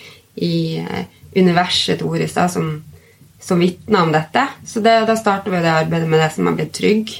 i 0.44 0.80
uh, 0.82 1.04
universet 1.36 1.98
til 1.98 2.08
Oris 2.08 2.34
da, 2.36 2.46
som, 2.50 2.70
som 3.40 3.60
vitna 3.60 4.02
om 4.06 4.12
dette. 4.14 4.44
Så 4.66 4.82
det, 4.84 5.00
da 5.08 5.16
starter 5.18 5.54
vi 5.54 5.62
det 5.64 5.74
arbeidet 5.74 6.08
med 6.08 6.22
det 6.22 6.30
som 6.34 6.48
har 6.48 6.56
blitt 6.58 6.74
Trygg, 6.78 7.12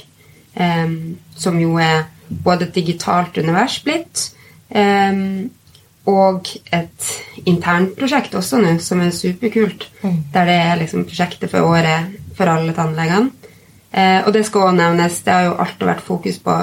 um, 0.55 0.97
som 1.35 1.59
jo 1.61 1.77
er 1.81 2.07
både 2.29 2.67
et 2.67 2.75
digitalt 2.75 3.37
univers 3.41 3.79
blitt, 3.85 4.29
um, 4.69 5.49
og 6.09 6.49
et 6.73 7.45
internprosjekt 7.45 8.33
også 8.37 8.61
nå, 8.63 8.77
som 8.81 9.01
er 9.03 9.13
superkult. 9.13 9.89
Mm. 10.01 10.17
Der 10.33 10.49
det 10.49 10.57
er 10.57 10.81
liksom 10.81 11.05
prosjektet 11.05 11.51
for 11.51 11.69
året 11.69 12.17
for 12.37 12.49
alle 12.49 12.73
tannlegene. 12.73 13.33
Uh, 13.89 14.21
og 14.27 14.33
det 14.33 14.43
skal 14.45 14.69
også 14.69 14.77
nevnes, 14.77 15.23
det 15.25 15.33
har 15.33 15.47
jo 15.47 15.57
alltid 15.61 15.87
vært 15.89 16.05
fokus 16.05 16.37
på 16.45 16.59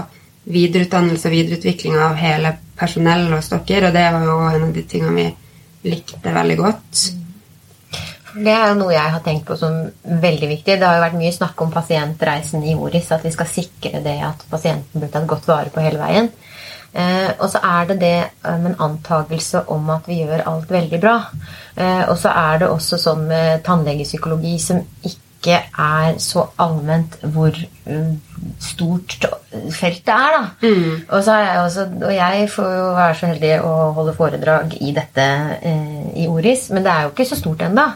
videreutdannelse 0.46 1.26
og 1.26 1.34
videreutvikling 1.34 1.96
av 1.98 2.14
hele 2.20 2.52
personellet 2.78 3.34
hos 3.34 3.50
dere, 3.50 3.88
og 3.88 3.96
det 3.96 4.04
var 4.14 4.26
jo 4.28 4.36
en 4.46 4.68
av 4.68 4.74
de 4.74 4.84
tingene 4.86 5.16
vi 5.16 5.26
likte 5.86 6.34
veldig 6.34 6.58
godt. 6.60 7.04
Det 8.36 8.52
er 8.52 8.66
jo 8.68 8.80
noe 8.82 8.92
jeg 8.92 9.12
har 9.14 9.22
tenkt 9.24 9.46
på 9.48 9.56
som 9.56 9.78
veldig 10.04 10.48
viktig. 10.50 10.76
Det 10.76 10.84
har 10.84 10.98
jo 10.98 11.04
vært 11.06 11.18
mye 11.20 11.32
snakk 11.32 11.62
om 11.64 11.72
pasientreisen 11.72 12.64
i 12.68 12.74
Oris, 12.76 13.08
at 13.14 13.24
vi 13.24 13.32
skal 13.32 13.48
sikre 13.48 14.02
det 14.04 14.18
at 14.26 14.44
pasienten 14.50 15.00
blir 15.00 15.12
tatt 15.12 15.28
godt 15.30 15.48
vare 15.48 15.72
på 15.72 15.84
hele 15.84 16.00
veien. 16.02 16.28
Eh, 16.96 17.30
og 17.40 17.48
så 17.52 17.60
er 17.64 17.88
det 17.90 17.96
det 18.00 18.16
med 18.44 18.70
en 18.70 18.80
antakelse 18.88 19.64
om 19.72 19.88
at 19.92 20.06
vi 20.08 20.22
gjør 20.22 20.44
alt 20.48 20.70
veldig 20.72 21.00
bra. 21.00 21.16
Eh, 21.76 22.04
og 22.08 22.16
så 22.20 22.32
er 22.32 22.62
det 22.62 22.70
også 22.72 23.00
sånn 23.00 23.26
med 23.28 23.64
tannlegepsykologi 23.66 24.56
som 24.62 24.84
ikke 25.02 25.25
ikke 25.36 25.62
er 25.78 26.16
så 26.22 26.48
allment 26.58 27.18
hvor 27.22 27.54
um, 27.86 28.16
stort 28.60 29.16
feltet 29.72 30.10
er, 30.12 30.34
da. 30.34 30.42
Mm. 30.62 31.04
Og, 31.08 31.26
jeg 31.26 31.60
også, 31.62 31.86
og, 32.02 32.10
jeg 32.14 32.48
får 32.52 32.72
jo 32.74 32.86
være 32.96 33.14
så 33.16 33.30
heldig 33.30 33.52
å 33.64 33.72
holde 33.96 34.14
foredrag 34.16 34.74
i 34.82 34.92
dette 34.96 35.26
eh, 35.70 36.02
i 36.22 36.26
Oris, 36.28 36.66
men 36.74 36.84
det 36.84 36.92
er 36.92 37.06
jo 37.06 37.12
ikke 37.12 37.28
så 37.28 37.38
stort 37.38 37.64
ennå. 37.66 37.86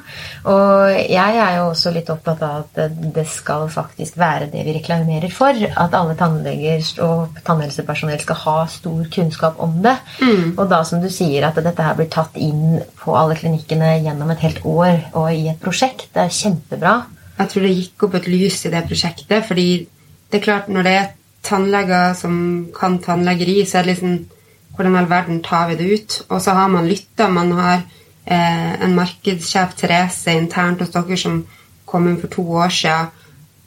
Og 0.53 0.95
jeg 0.95 1.41
er 1.43 1.59
jo 1.59 1.67
også 1.71 1.93
litt 1.95 2.11
opptatt 2.13 2.43
av 2.47 2.65
at 2.65 2.97
det 3.17 3.27
skal 3.29 3.67
faktisk 3.73 4.19
være 4.21 4.51
det 4.53 4.65
vi 4.67 4.77
reklamerer 4.79 5.33
for. 5.35 5.57
At 5.85 5.97
alle 5.97 6.17
tannleger 6.19 6.85
og 7.05 7.41
tannhelsepersonell 7.47 8.21
skal 8.23 8.41
ha 8.47 8.59
stor 8.71 9.05
kunnskap 9.13 9.61
om 9.63 9.81
det. 9.85 9.97
Mm. 10.23 10.57
Og 10.57 10.67
da 10.71 10.83
som 10.87 11.03
du 11.03 11.11
sier, 11.13 11.49
at 11.49 11.61
dette 11.61 11.85
her 11.85 11.99
blir 11.99 12.11
tatt 12.13 12.37
inn 12.41 12.81
på 13.01 13.17
alle 13.19 13.39
klinikkene 13.39 13.99
gjennom 14.05 14.33
et 14.33 14.45
helt 14.47 14.65
år 14.65 15.09
og 15.13 15.33
i 15.35 15.49
et 15.53 15.61
prosjekt. 15.63 16.09
Det 16.15 16.25
er 16.27 16.39
kjempebra. 16.41 17.01
Jeg 17.41 17.49
tror 17.49 17.65
det 17.65 17.77
gikk 17.77 18.05
opp 18.05 18.19
et 18.19 18.29
lys 18.29 18.59
i 18.67 18.73
det 18.73 18.85
prosjektet. 18.89 19.47
fordi 19.49 19.87
det 20.31 20.39
er 20.39 20.45
klart, 20.45 20.69
når 20.69 20.83
det 20.83 20.93
er 20.93 21.07
tannleger 21.43 22.13
som 22.15 22.35
kan 22.77 22.99
tannlegeri, 23.03 23.65
så 23.65 23.79
er 23.79 23.83
det 23.83 23.97
liksom 23.97 24.27
Hvordan 24.71 24.95
i 24.95 24.99
all 24.99 25.11
verden 25.11 25.43
tar 25.43 25.69
vi 25.69 25.75
det 25.77 25.87
ut? 25.93 26.23
Og 26.29 26.41
så 26.41 26.51
har 26.55 26.69
man 26.69 26.87
lytta. 26.89 27.29
Man 27.29 27.51
har 27.53 27.83
eh, 28.25 28.85
en 28.85 28.95
markedssjef, 28.95 29.75
Therese, 29.77 30.33
internt 30.33 30.81
hos 30.81 30.93
dere 30.95 31.17
som 31.19 31.43
kom 31.85 32.07
inn 32.09 32.21
for 32.21 32.33
to 32.33 32.45
år 32.63 32.71
siden, 32.73 33.11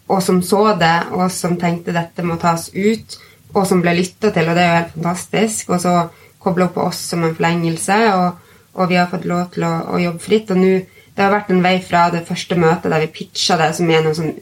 og 0.08 0.24
som 0.24 0.42
så 0.42 0.64
det, 0.80 1.12
og 1.12 1.30
som 1.32 1.58
tenkte 1.60 1.94
dette 1.94 2.24
må 2.26 2.40
tas 2.42 2.70
ut, 2.74 3.18
og 3.54 3.68
som 3.68 3.84
ble 3.84 3.94
lytta 4.00 4.32
til, 4.34 4.50
og 4.50 4.56
det 4.56 4.64
er 4.64 4.72
jo 4.72 4.80
helt 4.80 4.96
fantastisk. 4.96 5.70
Og 5.70 5.84
så 5.84 5.94
kobla 6.40 6.70
opp 6.70 6.78
på 6.80 6.88
oss 6.88 7.04
som 7.12 7.24
en 7.24 7.36
forlengelse, 7.36 8.00
og, 8.16 8.58
og 8.74 8.90
vi 8.90 8.98
har 8.98 9.12
fått 9.12 9.30
lov 9.30 9.52
til 9.54 9.68
å, 9.68 9.74
å 9.94 10.02
jobbe 10.02 10.24
fritt. 10.24 10.56
Og 10.56 10.64
nå 10.64 10.74
det 11.14 11.24
har 11.24 11.34
vært 11.34 11.52
en 11.54 11.62
vei 11.64 11.78
fra 11.86 12.08
det 12.14 12.24
første 12.28 12.58
møtet 12.58 12.90
der 12.90 13.04
vi 13.04 13.14
pitcha 13.20 13.58
det 13.60 13.70
som 13.78 13.90
gjennom 13.90 14.18
sånn 14.18 14.34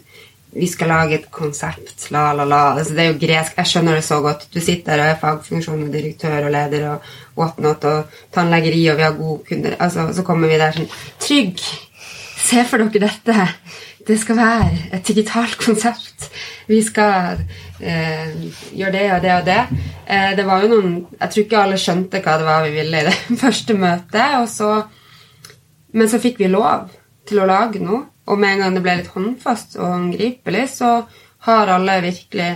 Vi 0.51 0.67
skal 0.67 0.89
lage 0.91 1.15
et 1.15 1.27
konsept, 1.31 2.09
la, 2.11 2.33
la, 2.35 2.43
la. 2.43 2.73
Altså, 2.73 2.91
det 2.91 3.05
er 3.05 3.13
jo 3.13 3.19
gresk. 3.21 3.53
Jeg 3.55 3.69
skjønner 3.69 3.95
det 3.95 4.03
så 4.03 4.17
godt. 4.19 4.41
Du 4.51 4.57
sitter 4.59 4.97
der 4.99 5.03
og 5.05 5.11
er 5.13 5.21
fagfunksjon 5.21 5.85
og 5.85 5.93
direktør 5.93 6.49
og 6.49 6.51
leder 6.51 6.89
og 6.89 7.05
whatnot 7.39 7.87
og 7.87 8.17
tannlegeri, 8.35 8.81
og 8.91 8.99
vi 8.99 9.05
har 9.05 9.15
gode 9.15 9.45
kunder. 9.47 9.77
Altså, 9.79 10.09
så 10.11 10.25
kommer 10.27 10.51
vi 10.51 10.59
der 10.59 10.75
sånn 10.75 10.91
Trygg! 11.23 11.63
Se 12.41 12.65
for 12.67 12.83
dere 12.83 13.05
dette. 13.05 13.47
Det 14.07 14.17
skal 14.19 14.41
være 14.41 14.69
et 14.97 15.07
digitalt 15.07 15.55
konsept. 15.61 16.27
Vi 16.67 16.81
skal 16.83 17.45
eh, 17.79 18.31
gjøre 18.75 18.91
det 18.97 19.05
og 19.15 19.21
det 19.23 19.33
og 19.37 19.45
det. 19.45 19.61
Eh, 20.07 20.31
det 20.35 20.45
var 20.47 20.63
jo 20.63 20.71
noen 20.73 20.95
Jeg 21.19 21.29
tror 21.29 21.45
ikke 21.45 21.61
alle 21.61 21.79
skjønte 21.79 22.21
hva 22.25 22.37
det 22.41 22.47
var 22.47 22.65
vi 22.65 22.75
ville 22.75 23.01
i 23.05 23.07
det 23.07 23.15
første 23.43 23.77
møtet. 23.77 24.35
Og 24.41 24.49
så, 24.49 24.71
men 25.91 26.09
så 26.09 26.19
fikk 26.21 26.39
vi 26.41 26.49
lov 26.51 26.91
til 27.27 27.41
å 27.41 27.47
lage 27.49 27.81
noe. 27.83 28.05
Og 28.31 28.39
med 28.39 28.55
en 28.55 28.63
gang 28.63 28.75
det 28.77 28.83
ble 28.85 28.97
litt 28.99 29.13
håndfast 29.15 29.77
og 29.79 29.89
håndgripelig, 29.89 30.67
så 30.77 30.91
har 31.47 31.71
alle 31.73 31.97
virkelig 32.05 32.49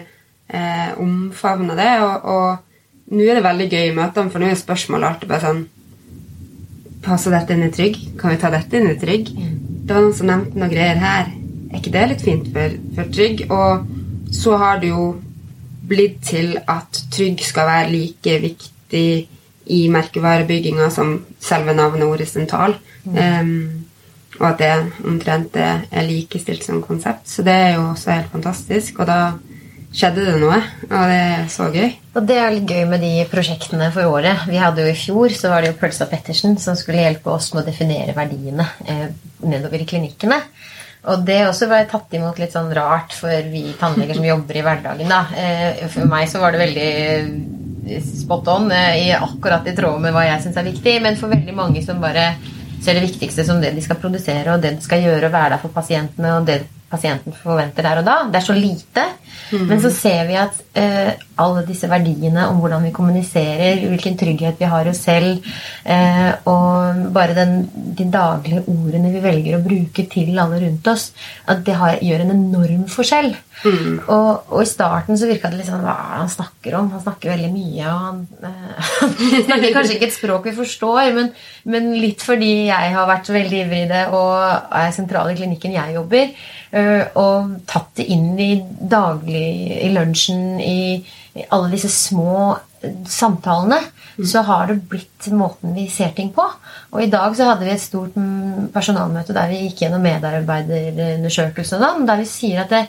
eh, 0.47 0.91
omfavna 1.01 1.75
det. 1.77 1.93
Og, 2.05 2.27
og 2.31 3.15
nå 3.15 3.25
er 3.25 3.39
det 3.39 3.45
veldig 3.45 3.69
gøy 3.71 3.87
i 3.89 3.95
møtene, 3.97 4.31
for 4.31 4.41
nå 4.41 4.51
er 4.51 4.59
spørsmålet 4.59 5.09
alltid 5.09 5.31
bare 5.31 5.47
sånn 5.47 5.63
Passer 7.05 7.35
dette 7.35 7.53
inn 7.53 7.67
i 7.67 7.69
Trygg? 7.69 7.97
Kan 8.17 8.31
vi 8.33 8.37
ta 8.41 8.49
dette 8.49 8.79
inn 8.79 8.87
i 8.89 8.95
Trygg? 8.97 9.27
Det 9.29 9.93
var 9.93 10.01
noen 10.01 10.15
som 10.17 10.25
nevnte 10.25 10.57
noen 10.57 10.71
greier 10.71 10.97
her. 10.97 11.27
Er 11.69 11.77
ikke 11.77 11.91
det 11.93 12.05
litt 12.09 12.23
fint 12.25 12.47
for, 12.55 12.79
for 12.95 13.11
Trygg? 13.13 13.43
Og 13.53 14.31
så 14.33 14.55
har 14.57 14.79
det 14.81 14.89
jo 14.89 15.11
blitt 15.85 16.23
til 16.25 16.55
at 16.57 17.03
Trygg 17.13 17.43
skal 17.45 17.69
være 17.69 17.91
like 17.91 18.39
viktig 18.47 19.05
i 19.75 19.79
merkevarebygginga 19.93 20.89
som 20.93 21.13
selve 21.37 21.77
navnet 21.77 22.09
ordet 22.09 22.25
Mm. 22.33 22.84
Um, 23.13 23.85
og 24.35 24.47
at 24.49 24.59
det 24.59 24.71
omtrent 25.07 25.55
er 25.55 26.07
likestilt 26.07 26.65
som 26.65 26.81
konsept. 26.83 27.29
Så 27.31 27.45
det 27.45 27.53
er 27.55 27.75
jo 27.77 27.91
også 27.93 28.11
helt 28.11 28.33
fantastisk. 28.33 28.99
Og 28.99 29.07
da 29.07 29.19
skjedde 29.95 30.25
det 30.27 30.39
noe, 30.41 30.57
og 30.89 31.03
det 31.07 31.19
er 31.23 31.45
så 31.51 31.69
gøy. 31.71 31.87
Og 32.15 32.27
det 32.27 32.37
er 32.39 32.53
litt 32.53 32.67
gøy 32.67 32.83
med 32.89 33.03
de 33.03 33.13
prosjektene 33.31 33.87
for 33.95 34.11
året. 34.11 34.43
Vi 34.49 34.59
hadde 34.59 34.83
jo 34.83 34.91
I 34.91 34.97
fjor 34.99 35.35
så 35.35 35.51
var 35.53 35.63
det 35.63 35.71
jo 35.71 35.79
Pølsa 35.79 36.07
Pettersen 36.11 36.57
som 36.61 36.75
skulle 36.79 37.03
hjelpe 37.03 37.31
oss 37.31 37.53
med 37.53 37.63
å 37.63 37.67
definere 37.69 38.15
verdiene 38.17 38.67
eh, 38.83 39.07
nedover 39.47 39.83
i 39.83 39.87
klinikkene. 39.87 40.41
Og 41.11 41.21
det 41.25 41.43
også 41.45 41.69
var 41.69 41.85
tatt 41.87 42.15
imot 42.17 42.39
litt 42.41 42.55
sånn 42.55 42.71
rart 42.75 43.13
for 43.13 43.51
vi 43.51 43.69
tannleger 43.79 44.17
som 44.17 44.25
jobber 44.25 44.57
i 44.57 44.65
hverdagen. 44.65 45.11
da. 45.11 45.21
Eh, 45.37 45.85
for 45.93 46.09
meg 46.11 46.27
så 46.31 46.41
var 46.43 46.55
det 46.55 46.63
veldig 46.65 48.01
spot 48.25 48.47
on, 48.51 48.71
eh, 48.73 49.13
akkurat 49.15 49.67
i 49.69 49.75
tråd 49.77 50.01
med 50.01 50.15
hva 50.15 50.25
jeg 50.25 50.43
syns 50.43 50.59
er 50.59 50.71
viktig. 50.71 50.97
Men 51.05 51.19
for 51.19 51.31
veldig 51.31 51.55
mange 51.55 51.85
som 51.85 52.03
bare 52.03 52.33
ser 52.85 52.99
det 52.99 53.07
viktigste 53.07 53.45
som 53.47 53.59
det 53.61 53.73
de 53.75 53.83
skal 53.83 53.99
produsere, 54.01 54.47
og 54.53 54.63
det 54.63 54.77
de 54.77 54.85
skal 54.85 55.03
gjøre 55.03 55.27
og 55.27 55.35
være 55.35 55.55
der 55.55 55.63
for 55.63 55.75
pasientene, 55.75 56.37
og 56.37 56.47
det 56.47 56.61
pasienten 56.95 57.33
forventer 57.35 57.85
der 57.85 57.99
og 57.99 58.07
da. 58.07 58.15
Det 58.29 58.39
er 58.39 58.45
så 58.45 58.55
lite. 58.55 59.05
Mm. 59.51 59.65
Men 59.69 59.81
så 59.81 59.91
ser 59.93 60.25
vi 60.29 60.37
at 60.39 60.59
eh, 60.77 61.11
alle 61.41 61.63
disse 61.67 61.89
verdiene 61.89 62.47
om 62.49 62.59
hvordan 62.61 62.85
vi 62.87 62.93
kommuniserer, 62.95 63.81
hvilken 63.89 64.17
trygghet 64.17 64.61
vi 64.61 64.69
har 64.69 64.85
i 64.85 64.93
oss 64.93 65.01
selv, 65.05 65.45
eh, 65.83 66.31
og 66.49 67.01
bare 67.15 67.37
den, 67.37 67.57
de 67.97 68.07
daglige 68.11 68.63
ordene 68.71 69.11
vi 69.13 69.23
velger 69.23 69.57
å 69.57 69.63
bruke 69.65 70.07
til 70.11 70.37
alle 70.41 70.61
rundt 70.63 70.87
oss, 70.93 71.09
at 71.51 71.65
det 71.65 71.77
har, 71.81 71.99
gjør 72.05 72.25
en 72.25 72.35
enorm 72.37 72.85
forskjell. 72.91 73.33
Mm. 73.63 74.01
Og, 74.11 74.51
og, 74.51 74.59
i 74.61 74.67
starten 74.69 75.17
så 75.17 75.29
virka 75.29 75.49
det 75.49 75.61
litt 75.61 75.69
sånn 75.69 75.81
Hva 75.81 75.93
er 75.95 76.09
det 76.11 76.17
han 76.19 76.33
snakker 76.33 76.75
om? 76.77 76.89
Han 76.93 77.01
snakker 77.01 77.31
veldig 77.31 77.51
mye, 77.53 77.85
og 77.87 78.03
han, 78.03 78.19
han 78.99 79.15
snakker 79.47 79.73
kanskje 79.77 79.95
ikke 79.95 80.09
et 80.09 80.17
språk 80.17 80.49
vi 80.49 80.57
forstår, 80.59 81.13
men, 81.15 81.31
men, 81.71 81.89
litt 82.01 82.25
fordi 82.25 82.51
jeg 82.67 82.93
har 82.97 83.09
vært 83.09 83.31
veldig 83.33 83.63
ivrig 83.63 83.85
i 83.87 83.89
det 83.89 84.03
og 84.13 84.75
er 84.75 84.93
sentral 84.95 85.31
i 85.31 85.39
klinikken 85.39 85.73
jeg 85.77 85.97
jobber, 85.97 86.35
Eh, 86.75 87.03
og 87.15 87.59
tatt 87.69 87.93
det 88.01 88.07
inn 88.11 88.33
i 88.41 88.53
daglig 88.59 89.47
i 89.85 89.91
lunsjen, 89.95 90.57
i, 90.59 90.97
i 91.37 91.45
alle 91.55 91.69
disse 91.71 91.91
små 91.93 92.55
eh, 92.81 92.97
samtalene, 93.07 93.77
mm. 94.17 94.25
så 94.27 94.43
har 94.47 94.67
det 94.67 94.81
blitt 94.91 95.29
måten 95.31 95.75
vi 95.77 95.85
ser 95.93 96.11
ting 96.17 96.33
på. 96.35 96.43
Og 96.91 97.03
i 97.03 97.09
dag 97.11 97.35
så 97.37 97.47
hadde 97.51 97.67
vi 97.67 97.71
et 97.75 97.83
stort 97.83 98.17
personalmøte 98.75 99.35
der 99.35 99.53
vi 99.53 99.61
gikk 99.65 99.85
gjennom 99.85 100.03
medarbeiderundersøkelser, 100.03 101.85
der 102.09 102.21
vi 102.23 102.27
sier 102.29 102.65
at 102.65 102.73
det, 102.73 102.83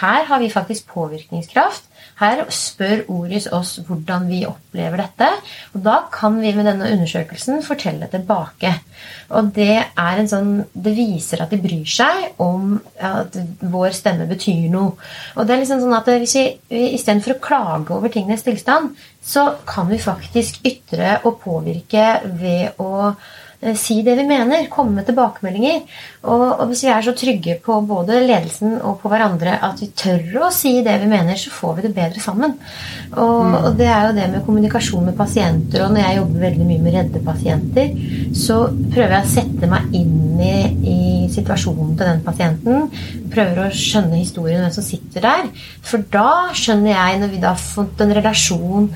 her 0.00 0.24
har 0.24 0.38
vi 0.40 0.48
faktisk 0.50 0.86
påvirkningskraft. 0.88 1.84
Her 2.20 2.44
spør 2.52 3.02
Oris 3.12 3.46
oss 3.52 3.74
hvordan 3.86 4.24
vi 4.30 4.42
opplever 4.48 5.02
dette. 5.02 5.28
Og 5.74 5.82
da 5.84 5.98
kan 6.12 6.38
vi 6.40 6.54
med 6.56 6.64
denne 6.68 6.88
undersøkelsen 6.94 7.60
fortelle 7.66 8.08
tilbake. 8.12 8.72
Og 9.36 9.50
det 9.56 9.74
er 9.82 10.20
en 10.20 10.30
sånn 10.30 10.52
Det 10.72 10.94
viser 10.96 11.42
at 11.42 11.52
de 11.52 11.60
bryr 11.60 11.88
seg 11.88 12.40
om 12.42 12.78
at 12.96 13.36
vår 13.60 13.92
stemme 13.96 14.28
betyr 14.30 14.70
noe. 14.72 14.96
Og 15.36 15.46
det 15.46 15.56
er 15.56 15.62
liksom 15.62 15.84
sånn 15.84 15.98
at 15.98 16.08
hvis 16.08 16.36
vi 16.38 16.82
istedenfor 16.96 17.36
å 17.36 17.42
klage 17.44 17.96
over 17.96 18.12
tingenes 18.12 18.46
tilstand, 18.46 18.96
så 19.22 19.52
kan 19.68 19.90
vi 19.92 20.00
faktisk 20.02 20.62
ytre 20.66 21.18
og 21.22 21.40
påvirke 21.44 22.06
ved 22.40 22.80
å 22.82 23.12
si 23.78 24.00
det 24.02 24.16
vi 24.18 24.24
mener, 24.26 24.66
komme 24.70 24.98
med 24.98 25.06
tilbakemeldinger. 25.06 25.82
Og, 26.22 26.42
og, 26.46 26.64
hvis 26.70 26.84
vi 26.86 26.90
er 26.90 27.04
så 27.06 27.14
trygge 27.18 27.56
på 27.62 27.76
både 27.86 28.20
ledelsen 28.24 28.74
og 28.80 28.98
på 29.02 29.10
hverandre 29.10 29.54
at 29.62 29.80
vi 29.82 29.90
tør 29.98 30.46
å 30.46 30.50
si 30.54 30.74
det 30.86 30.96
vi 31.02 31.10
mener, 31.10 31.38
så 31.38 31.52
får 31.54 31.76
vi 31.78 31.84
det 31.86 31.92
bedre 31.96 32.22
sammen. 32.22 32.56
Og, 33.12 33.38
mm. 33.46 33.56
og 33.60 33.78
det 33.78 33.88
er 33.90 34.08
jo 34.08 34.16
det 34.18 34.28
med 34.32 34.44
kommunikasjon 34.46 35.06
med 35.10 35.18
pasienter, 35.18 35.84
og 35.84 35.94
når 35.94 36.04
jeg 36.04 36.18
jobber 36.20 36.46
veldig 36.48 36.68
mye 36.68 36.84
med 36.86 36.96
redde 36.98 37.24
pasienter, 37.26 37.94
så 38.34 38.58
prøver 38.94 39.16
jeg 39.16 39.28
å 39.28 39.32
sette 39.36 39.70
meg 39.70 39.96
inn 39.98 40.42
i, 40.42 40.56
i 40.92 41.00
situasjonen 41.32 41.94
til 41.98 42.08
den 42.08 42.22
pasienten. 42.26 42.88
Prøver 43.32 43.62
å 43.62 43.68
skjønne 43.74 44.18
historien 44.20 44.62
hvem 44.64 44.74
som 44.74 44.86
sitter 44.86 45.26
der. 45.26 45.50
For 45.86 46.02
da 46.12 46.50
skjønner 46.56 46.94
jeg, 46.94 47.20
når 47.22 47.32
vi 47.34 47.42
da 47.42 47.54
har 47.54 47.62
fått 47.62 48.02
en 48.02 48.14
relasjon, 48.18 48.90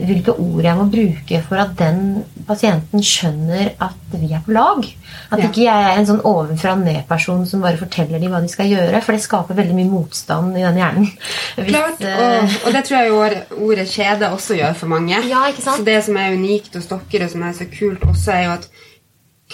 hvilke 0.00 0.36
ord 0.36 0.64
jeg 0.64 0.80
må 0.80 0.88
bruke 0.92 1.42
for 1.46 1.60
at 1.62 1.76
den 1.80 2.02
pasienten 2.46 3.04
skjønner 3.04 3.74
at 3.82 4.05
vi 4.12 4.28
er 4.34 4.42
på 4.44 4.54
lag. 4.54 4.84
At 5.30 5.40
ja. 5.40 5.48
ikke 5.48 5.64
jeg 5.64 5.86
er 5.86 5.98
en 5.98 6.08
sånn 6.08 6.22
ovenfra-ned-person 6.26 7.44
som 7.48 7.64
bare 7.64 7.80
forteller 7.80 8.22
dem 8.22 8.32
hva 8.32 8.40
de 8.44 8.50
skal 8.52 8.70
gjøre. 8.70 9.00
For 9.04 9.16
det 9.16 9.24
skaper 9.24 9.58
veldig 9.58 9.76
mye 9.76 9.90
motstand 9.90 10.56
i 10.56 10.64
den 10.64 10.80
hjernen. 10.80 11.08
Hvis, 11.58 11.72
Klart, 11.72 12.02
og, 12.02 12.22
eh, 12.28 12.56
og, 12.62 12.70
det 12.76 12.84
tror 12.86 12.98
jeg 12.98 13.10
jo 13.10 13.66
ordet 13.70 13.88
kjede 13.90 14.30
også 14.36 14.60
gjør 14.60 14.78
for 14.78 14.94
mange. 14.94 15.18
Ja, 15.30 15.42
ikke 15.50 15.64
sant? 15.64 15.82
Så 15.82 15.88
det 15.88 15.98
som 16.06 16.20
er 16.20 16.36
unikt 16.36 16.78
hos 16.78 16.88
dere, 16.92 17.26
og 17.26 17.34
som 17.34 17.44
er 17.46 17.58
så 17.58 17.68
kult 17.72 18.06
også, 18.06 18.36
er 18.36 18.46
jo 18.46 18.56
at 18.56 18.70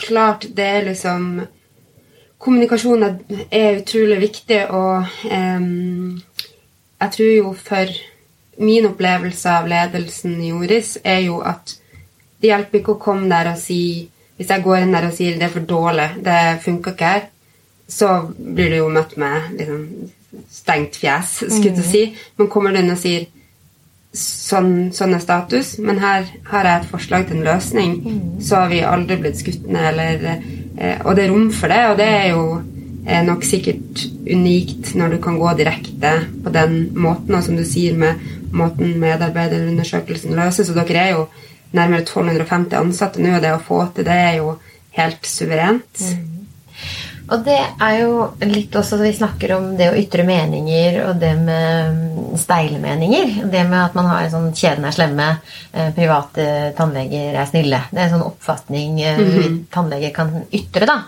klart 0.03 0.49
det 0.57 0.71
er 0.79 0.89
liksom 0.93 1.35
Kommunikasjon 2.43 3.05
er 3.55 3.77
utrolig 3.79 4.17
viktig, 4.19 4.65
og 4.75 5.05
um, 5.31 6.17
jeg 6.99 7.13
tror 7.15 7.29
jo 7.31 7.53
for 7.55 7.93
min 8.67 8.89
opplevelse 8.89 9.53
av 9.61 9.69
ledelsen 9.71 10.41
i 10.43 10.51
Joris 10.51 10.97
er 11.05 11.21
jo 11.29 11.39
at 11.47 11.77
det 12.43 12.51
hjelper 12.51 12.81
ikke 12.81 12.97
å 12.97 13.03
komme 13.03 13.31
der 13.31 13.53
og 13.53 13.61
si 13.63 13.79
Hvis 14.43 14.51
jeg 14.51 14.65
går 14.65 14.81
inn 14.83 14.97
der 14.97 15.07
og 15.07 15.15
sier 15.15 15.37
det 15.39 15.47
er 15.47 15.53
for 15.55 15.69
dårlig, 15.71 16.09
det 16.27 16.41
funker 16.65 16.97
ikke 16.97 17.13
her, 17.13 17.29
så 17.87 18.09
blir 18.35 18.73
du 18.73 18.81
jo 18.81 18.89
møtt 18.91 19.15
med 19.21 19.53
liksom, 19.61 19.85
stengt 20.51 20.99
fjes, 20.99 21.37
skulle 21.45 21.71
jeg 21.71 21.79
mm. 21.79 21.87
si. 21.93 22.03
Men 22.41 22.51
kommer 22.51 22.75
du 22.75 22.81
inn 22.81 22.91
og 22.91 22.99
sier 22.99 23.29
sånn, 24.19 24.91
sånn, 24.97 25.15
er 25.15 25.23
status, 25.23 25.77
men 25.79 26.03
her 26.03 26.27
har 26.51 26.69
jeg 26.69 26.81
et 26.81 26.91
forslag 26.91 27.29
til 27.29 27.39
en 27.39 27.47
løsning, 27.47 27.95
mm. 28.03 28.19
så 28.43 28.65
har 28.65 28.73
vi 28.73 28.83
aldri 28.85 29.21
blitt 29.23 29.39
skutt 29.41 29.71
ned, 29.71 29.87
eller 29.93 30.27
eh, 30.33 30.99
Og 31.07 31.15
det 31.15 31.29
er 31.29 31.33
rom 31.33 31.49
for 31.55 31.71
det, 31.71 31.81
og 31.93 31.97
det 32.03 32.11
er 32.19 32.29
jo 32.33 32.45
er 33.03 33.25
nok 33.27 33.43
sikkert 33.43 34.05
unikt 34.31 34.93
når 34.95 35.17
du 35.17 35.23
kan 35.23 35.39
gå 35.39 35.55
direkte 35.59 36.13
på 36.45 36.53
den 36.55 36.77
måten, 36.95 37.35
og 37.35 37.43
som 37.47 37.57
du 37.59 37.65
sier 37.67 37.97
med 37.99 38.21
måten 38.55 38.99
medarbeiderundersøkelsen 39.03 40.37
løses. 40.39 40.71
Og 40.71 40.79
dere 40.79 41.01
er 41.01 41.17
jo 41.17 41.25
nærmere 41.73 42.05
1250 42.05 42.79
ansatte 42.79 43.23
nå, 43.23 43.37
og 43.37 43.43
det 43.45 43.55
å 43.55 43.65
få 43.65 43.81
til 43.97 44.09
det 44.09 44.19
er 44.29 44.37
jo 44.41 44.55
helt 44.99 45.27
suverent. 45.27 46.01
Mm. 46.01 46.29
Og 47.33 47.45
det 47.47 47.59
er 47.81 47.99
jo 48.03 48.25
litt 48.51 48.75
også 48.77 48.99
Vi 49.01 49.13
snakker 49.17 49.55
om 49.57 49.69
det 49.79 49.89
å 49.89 49.97
ytre 49.97 50.25
meninger 50.27 50.99
og 51.07 51.21
det 51.23 51.33
med 51.39 52.37
steile 52.41 52.81
meninger. 52.83 53.39
Det 53.53 53.63
med 53.69 53.79
at 53.79 53.95
man 53.97 54.11
har 54.11 54.25
en 54.25 54.35
sånn 54.35 54.51
'kjeden 54.53 54.85
er 54.85 54.97
slemme', 54.97 55.29
eh, 55.73 55.93
private 55.97 56.75
tannleger 56.77 57.39
er 57.39 57.47
snille. 57.47 57.81
Det 57.91 58.01
er 58.01 58.05
en 58.05 58.15
sånn 58.17 58.27
oppfatning 58.27 58.99
mm 58.99 59.31
-hmm. 59.31 59.65
tannleger 59.71 60.11
kan 60.11 60.45
ytre. 60.53 60.87
da. 60.87 61.03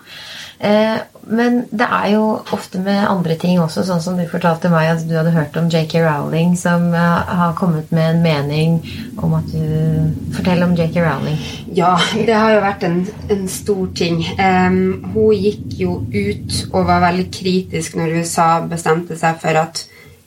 Eh, 0.59 0.99
men 1.27 1.63
det 1.71 1.87
er 1.89 2.09
jo 2.13 2.25
ofte 2.53 2.79
med 2.85 3.07
andre 3.09 3.35
ting 3.41 3.59
også, 3.61 3.83
sånn 3.87 4.03
som 4.05 4.19
du 4.19 4.25
fortalte 4.29 4.71
meg 4.73 4.91
at 4.93 5.05
du 5.09 5.15
hadde 5.17 5.33
hørt 5.35 5.57
om 5.57 5.71
JK 5.73 5.97
Rowling, 6.05 6.53
som 6.61 6.91
eh, 6.95 7.33
har 7.41 7.55
kommet 7.59 7.91
med 7.97 8.11
en 8.11 8.23
mening 8.25 8.77
om 9.23 9.35
at 9.39 9.49
du 9.53 10.13
Fortell 10.35 10.63
om 10.67 10.75
JK 10.77 10.99
Rowling. 11.01 11.39
Ja, 11.75 11.95
det 12.15 12.35
har 12.35 12.53
jo 12.55 12.61
vært 12.65 12.85
en, 12.87 13.01
en 13.33 13.47
stor 13.51 13.87
ting. 13.97 14.21
Um, 14.39 15.07
hun 15.15 15.33
gikk 15.39 15.79
jo 15.79 15.97
ut 16.11 16.59
og 16.73 16.89
var 16.89 17.05
veldig 17.07 17.27
kritisk 17.35 17.97
når 17.99 18.19
USA 18.21 18.49
bestemte 18.69 19.17
seg 19.19 19.39
for 19.43 19.61
at 19.63 19.85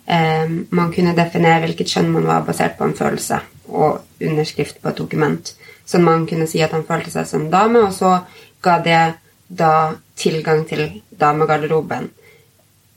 um, 0.08 0.64
man 0.72 0.92
kunne 0.96 1.16
definere 1.18 1.66
hvilket 1.66 1.92
kjønn 1.94 2.12
man 2.16 2.28
var, 2.30 2.46
basert 2.48 2.78
på 2.80 2.88
en 2.88 2.98
følelse 2.98 3.42
og 3.68 4.24
underskrift 4.24 4.82
på 4.82 4.92
et 4.92 5.00
dokument. 5.00 5.54
Så 5.88 6.00
man 6.04 6.26
kunne 6.28 6.48
si 6.48 6.64
at 6.64 6.74
han 6.76 6.88
følte 6.88 7.14
seg 7.14 7.28
som 7.30 7.48
dame, 7.52 7.84
og 7.86 7.94
så 7.96 8.18
ga 8.64 8.80
det 8.84 9.02
da 9.48 9.74
tilgang 10.18 10.66
til 10.70 11.02
damegarderoben. 11.10 12.10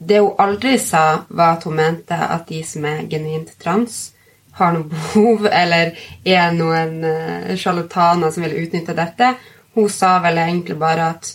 Det 0.01 0.21
hun 0.21 0.39
aldri 0.41 0.79
sa, 0.81 1.27
var 1.29 1.59
at 1.59 1.67
hun 1.69 1.77
mente 1.77 2.17
at 2.17 2.49
de 2.49 2.63
som 2.65 2.87
er 2.89 3.05
genuint 3.11 3.53
trans, 3.61 3.99
har 4.57 4.73
noe 4.75 4.89
behov, 4.91 5.47
eller 5.47 5.93
er 6.27 6.55
noen 6.57 6.97
uh, 7.05 7.53
sjarlataner 7.57 8.33
som 8.33 8.45
vil 8.45 8.59
utnytte 8.65 8.97
dette. 8.97 9.35
Hun 9.77 9.89
sa 9.93 10.17
vel 10.25 10.41
egentlig 10.43 10.77
bare 10.81 11.13
at 11.15 11.31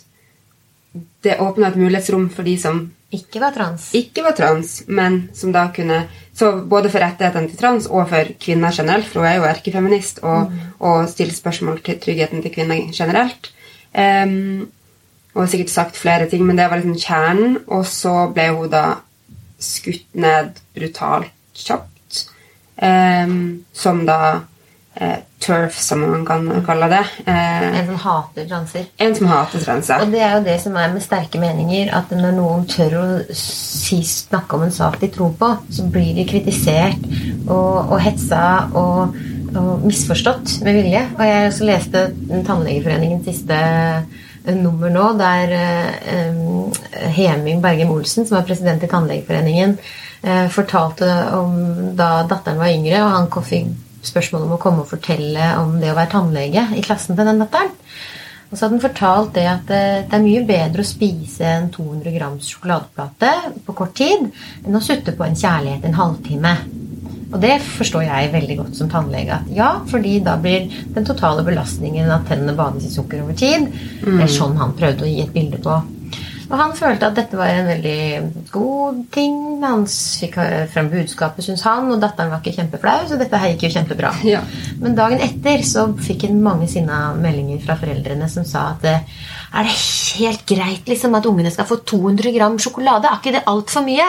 det 1.25 1.39
åpna 1.39 1.71
et 1.71 1.79
mulighetsrom 1.79 2.29
for 2.31 2.47
de 2.47 2.57
som 2.59 2.85
Ikke 3.15 3.39
var 3.39 3.53
trans. 3.55 3.93
ikke 3.95 4.23
var 4.25 4.35
trans, 4.35 4.83
men 4.87 5.29
som 5.33 5.51
da 5.51 5.69
kunne 5.75 6.07
Så 6.35 6.51
både 6.67 6.89
for 6.91 6.99
rettighetene 6.99 7.47
til 7.47 7.57
trans 7.57 7.85
og 7.87 8.09
for 8.09 8.27
kvinner 8.39 8.73
generelt, 8.75 9.05
for 9.07 9.21
hun 9.21 9.29
er 9.29 9.35
jo 9.37 9.45
erkefeminist 9.47 10.19
og, 10.23 10.51
og 10.79 11.05
stiller 11.07 11.33
spørsmål 11.33 11.79
til 11.79 11.99
tryggheten 11.99 12.41
til 12.43 12.51
kvinner 12.51 12.91
generelt. 12.91 13.53
Em, 13.95 14.67
og 15.35 15.41
har 15.43 15.51
sikkert 15.51 15.69
sagt 15.73 15.97
flere 15.99 16.29
ting, 16.31 16.45
men 16.47 16.55
det 16.57 16.69
var 16.71 16.79
liksom 16.79 16.95
kjernen. 16.97 17.57
Og 17.67 17.85
så 17.85 18.15
ble 18.33 18.47
hun 18.55 18.69
da 18.71 18.85
skutt 19.59 20.07
ned 20.15 20.55
brutalt 20.75 21.31
kjapt. 21.55 21.91
um, 22.81 23.63
som 23.73 24.01
da 24.05 24.39
eh, 24.95 25.17
turf, 25.39 25.77
som 25.79 26.01
man 26.01 26.25
kan 26.25 26.47
kalle 26.65 26.87
det. 26.91 27.03
Eh, 27.27 27.79
En 27.79 27.85
som 27.87 27.95
hater 27.95 28.47
transer. 28.49 28.85
en 28.97 29.15
som 29.15 29.27
hater 29.27 29.59
transer. 29.63 30.01
Og 30.01 30.11
det 30.11 30.21
er 30.21 30.33
jo 30.37 30.43
det 30.43 30.55
som 30.61 30.75
er 30.75 30.91
med 30.93 31.03
sterke 31.03 31.39
meninger, 31.39 31.91
at 31.95 32.11
når 32.11 32.31
noen 32.35 32.65
tør 32.67 32.95
å 32.99 33.05
si, 33.35 34.01
snakke 34.03 34.55
om 34.55 34.63
en 34.63 34.71
sak 34.71 34.99
de 35.01 35.07
tror 35.07 35.31
på, 35.39 35.51
så 35.71 35.87
blir 35.91 36.15
de 36.15 36.25
kritisert 36.27 37.03
og, 37.47 37.91
og 37.91 37.99
hetsa 38.01 38.69
og, 38.73 39.15
og 39.55 39.85
misforstått 39.85 40.61
med 40.63 40.79
vilje. 40.81 41.05
Og 41.17 41.25
jeg 41.27 41.47
også 41.51 41.69
leste 41.71 42.05
Tannlegeforeningens 42.47 43.25
siste 43.29 43.59
nummer 44.53 44.91
nå, 44.93 45.05
der 45.19 45.53
eh, 45.57 47.09
Heming 47.15 47.61
Bergem 47.63 47.93
Olsen, 47.93 48.27
som 48.27 48.37
er 48.37 48.47
president 48.47 48.83
i 48.83 48.89
Tannlegeforeningen, 48.91 49.77
eh, 50.21 50.45
fortalte 50.53 51.09
om 51.37 51.55
da 51.97 52.25
datteren 52.29 52.61
var 52.61 52.73
yngre, 52.73 53.01
og 53.03 53.15
han 53.15 53.47
fikk 53.49 53.73
spørsmål 54.05 54.45
om 54.45 54.53
å 54.55 54.61
komme 54.61 54.83
og 54.83 54.91
fortelle 54.91 55.55
om 55.57 55.79
det 55.81 55.89
å 55.89 55.97
være 55.97 56.13
tannlege 56.13 56.67
i 56.77 56.83
klassen 56.85 57.17
til 57.17 57.25
den 57.25 57.41
datteren. 57.41 57.73
Og 58.51 58.53
så 58.53 58.67
hadde 58.67 58.75
han 58.77 58.83
fortalt 58.83 59.31
det 59.35 59.45
at 59.49 59.71
eh, 59.73 60.03
det 60.05 60.17
er 60.17 60.25
mye 60.25 60.45
bedre 60.47 60.83
å 60.83 60.87
spise 60.87 61.47
en 61.49 61.71
200 61.73 62.13
grams 62.15 62.51
sjokoladeplate 62.53 63.31
på 63.65 63.77
kort 63.77 63.95
tid 63.97 64.29
enn 64.63 64.77
å 64.77 64.83
sutte 64.83 65.15
på 65.17 65.25
en 65.25 65.37
kjærlighet 65.39 65.87
en 65.89 65.97
halvtime. 65.97 66.53
Og 67.31 67.39
det 67.41 67.55
forstår 67.63 68.05
jeg 68.05 68.31
veldig 68.35 68.57
godt 68.61 68.77
som 68.77 68.89
tannlege. 68.91 69.39
at 69.39 69.51
Ja, 69.55 69.71
fordi 69.89 70.19
da 70.23 70.37
blir 70.37 70.69
den 70.95 71.05
totale 71.05 71.43
belastningen 71.43 72.11
at 72.11 72.27
tennene 72.29 72.55
bades 72.57 72.85
i 72.85 72.93
sukker 72.93 73.23
over 73.23 73.33
tid. 73.33 73.67
Det 74.03 74.21
er 74.23 74.31
sånn 74.31 74.57
han 74.57 74.77
prøvde 74.77 75.07
å 75.07 75.09
gi 75.09 75.21
et 75.25 75.33
bilde 75.33 75.61
på. 75.63 75.81
Og 76.45 76.59
han 76.59 76.75
følte 76.77 77.07
at 77.09 77.17
dette 77.17 77.37
var 77.39 77.49
en 77.49 77.67
veldig 77.67 78.49
god 78.53 78.99
ting. 79.13 79.37
Han 79.63 79.85
fikk 79.89 80.37
frem 80.73 80.91
budskapet, 80.91 81.45
syns 81.47 81.63
han, 81.65 81.89
og 81.89 82.01
datteren 82.03 82.29
var 82.33 82.43
ikke 82.43 82.53
kjempeflau, 82.59 83.07
så 83.09 83.17
dette 83.17 83.39
her 83.41 83.53
gikk 83.53 83.67
jo 83.67 83.75
kjempebra. 83.79 84.13
Ja. 84.35 84.41
Men 84.81 84.97
dagen 84.97 85.21
etter 85.23 85.61
så 85.65 85.87
fikk 86.01 86.27
han 86.27 86.41
mange 86.43 86.67
sinna 86.69 87.13
meldinger 87.17 87.61
fra 87.65 87.77
foreldrene 87.79 88.27
som 88.31 88.45
sa 88.47 88.71
at 88.73 88.85
eh, 88.89 89.17
er 89.55 89.67
det 89.67 89.75
helt 90.19 90.41
greit 90.49 90.89
liksom 90.89 91.15
at 91.15 91.27
ungene 91.29 91.51
skal 91.53 91.67
få 91.69 91.77
200 91.87 92.33
gram 92.35 92.57
sjokolade? 92.59 93.07
Er 93.07 93.21
ikke 93.21 93.33
det 93.37 93.45
altfor 93.47 93.85
mye? 93.85 94.07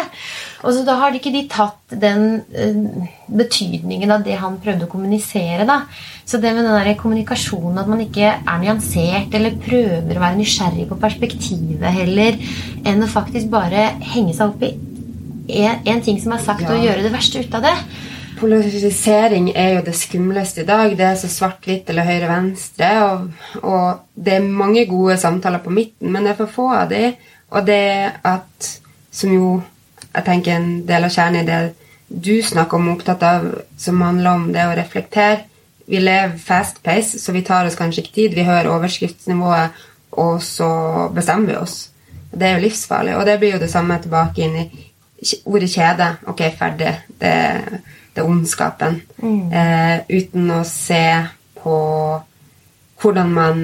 Og 0.65 0.75
så 0.75 0.83
da 0.87 0.97
har 0.99 1.13
de 1.13 1.21
ikke 1.21 1.33
de 1.35 1.45
tatt 1.51 1.95
den 2.03 2.25
uh, 2.51 3.07
betydningen 3.31 4.11
av 4.11 4.25
det 4.27 4.41
han 4.41 4.59
prøvde 4.63 4.89
å 4.89 4.91
kommunisere. 4.91 5.67
da. 5.69 5.83
Så 6.27 6.41
det 6.43 6.51
med 6.57 6.67
den 6.67 6.75
der 6.75 6.99
kommunikasjonen, 6.99 7.79
at 7.79 7.91
man 7.91 8.03
ikke 8.03 8.33
er 8.35 8.59
nyansert 8.65 9.35
eller 9.39 9.61
prøver 9.63 10.19
å 10.19 10.25
være 10.25 10.41
nysgjerrig 10.41 10.89
på 10.91 10.99
perspektivet 10.99 11.95
heller, 12.01 12.41
enn 12.83 13.07
å 13.07 13.11
faktisk 13.11 13.53
bare 13.53 13.93
henge 14.03 14.35
seg 14.35 14.51
opp 14.51 14.67
i 14.67 14.75
en, 15.63 15.83
en 15.87 16.03
ting 16.03 16.19
som 16.19 16.35
er 16.35 16.43
sagt, 16.43 16.67
Ja. 16.67 16.75
og 16.75 16.83
gjøre 16.83 17.07
det 17.07 17.15
verste 17.15 17.39
ut 17.39 17.55
av 17.55 17.63
det. 17.69 17.77
Polarisering 18.37 19.51
er 19.57 19.77
jo 19.77 19.85
det 19.87 19.95
skumleste 19.97 20.63
i 20.63 20.69
dag. 20.69 20.93
Det 20.97 21.07
er 21.07 21.17
så 21.21 21.31
svart-hvitt 21.33 21.89
eller 21.93 22.07
høyre-venstre. 22.09 22.91
Og, 23.07 23.63
og 23.63 24.03
det 24.15 24.37
er 24.37 24.51
mange 24.63 24.85
gode 24.91 25.17
samtaler 25.21 25.63
på 25.65 25.73
midten, 25.73 26.13
men 26.13 26.27
det 26.27 26.35
er 26.35 26.41
for 26.43 26.53
få 26.53 26.69
av 26.77 26.91
de. 26.93 27.15
Og 27.51 27.67
det 27.67 28.13
at 28.27 28.75
Som 29.17 29.33
jo 29.33 29.63
jeg 30.17 30.25
tenker 30.25 30.57
en 30.57 30.71
del 30.89 31.05
av 31.07 31.13
kjernen 31.13 31.43
i 31.43 31.47
det 31.47 31.61
du 32.09 32.35
snakker 32.45 32.79
om, 32.79 32.89
er 32.89 32.97
opptatt 32.97 33.23
av, 33.27 33.47
som 33.81 34.01
handler 34.05 34.31
om 34.31 34.47
det 34.55 34.65
å 34.65 34.75
reflektere. 34.77 35.45
Vi 35.87 36.01
lever 36.01 36.39
fast 36.43 36.83
pace, 36.85 37.21
så 37.21 37.35
vi 37.35 37.45
tar 37.47 37.67
oss 37.69 37.77
kanskje 37.79 38.03
ikke 38.03 38.15
tid. 38.15 38.37
Vi 38.37 38.47
hører 38.47 38.71
overskriftsnivået, 38.73 39.77
og 40.21 40.41
så 40.43 40.71
bestemmer 41.15 41.53
vi 41.53 41.59
oss. 41.61 41.77
Det 42.33 42.49
er 42.49 42.57
jo 42.57 42.65
livsfarlig. 42.65 43.17
Og 43.19 43.27
det 43.29 43.37
blir 43.43 43.57
jo 43.57 43.63
det 43.63 43.71
samme 43.73 43.99
tilbake 44.03 44.47
inn 44.47 44.57
i 44.63 44.67
ordet 45.45 45.71
kjede. 45.73 46.09
Ok, 46.33 46.43
ferdig. 46.59 46.95
Det, 47.21 47.21
det 47.21 47.35
er 48.21 48.29
ondskapen. 48.29 49.01
Eh, 49.23 49.99
uten 50.09 50.51
å 50.55 50.63
se 50.69 51.05
på 51.61 51.77
hvordan 53.03 53.33
man 53.33 53.59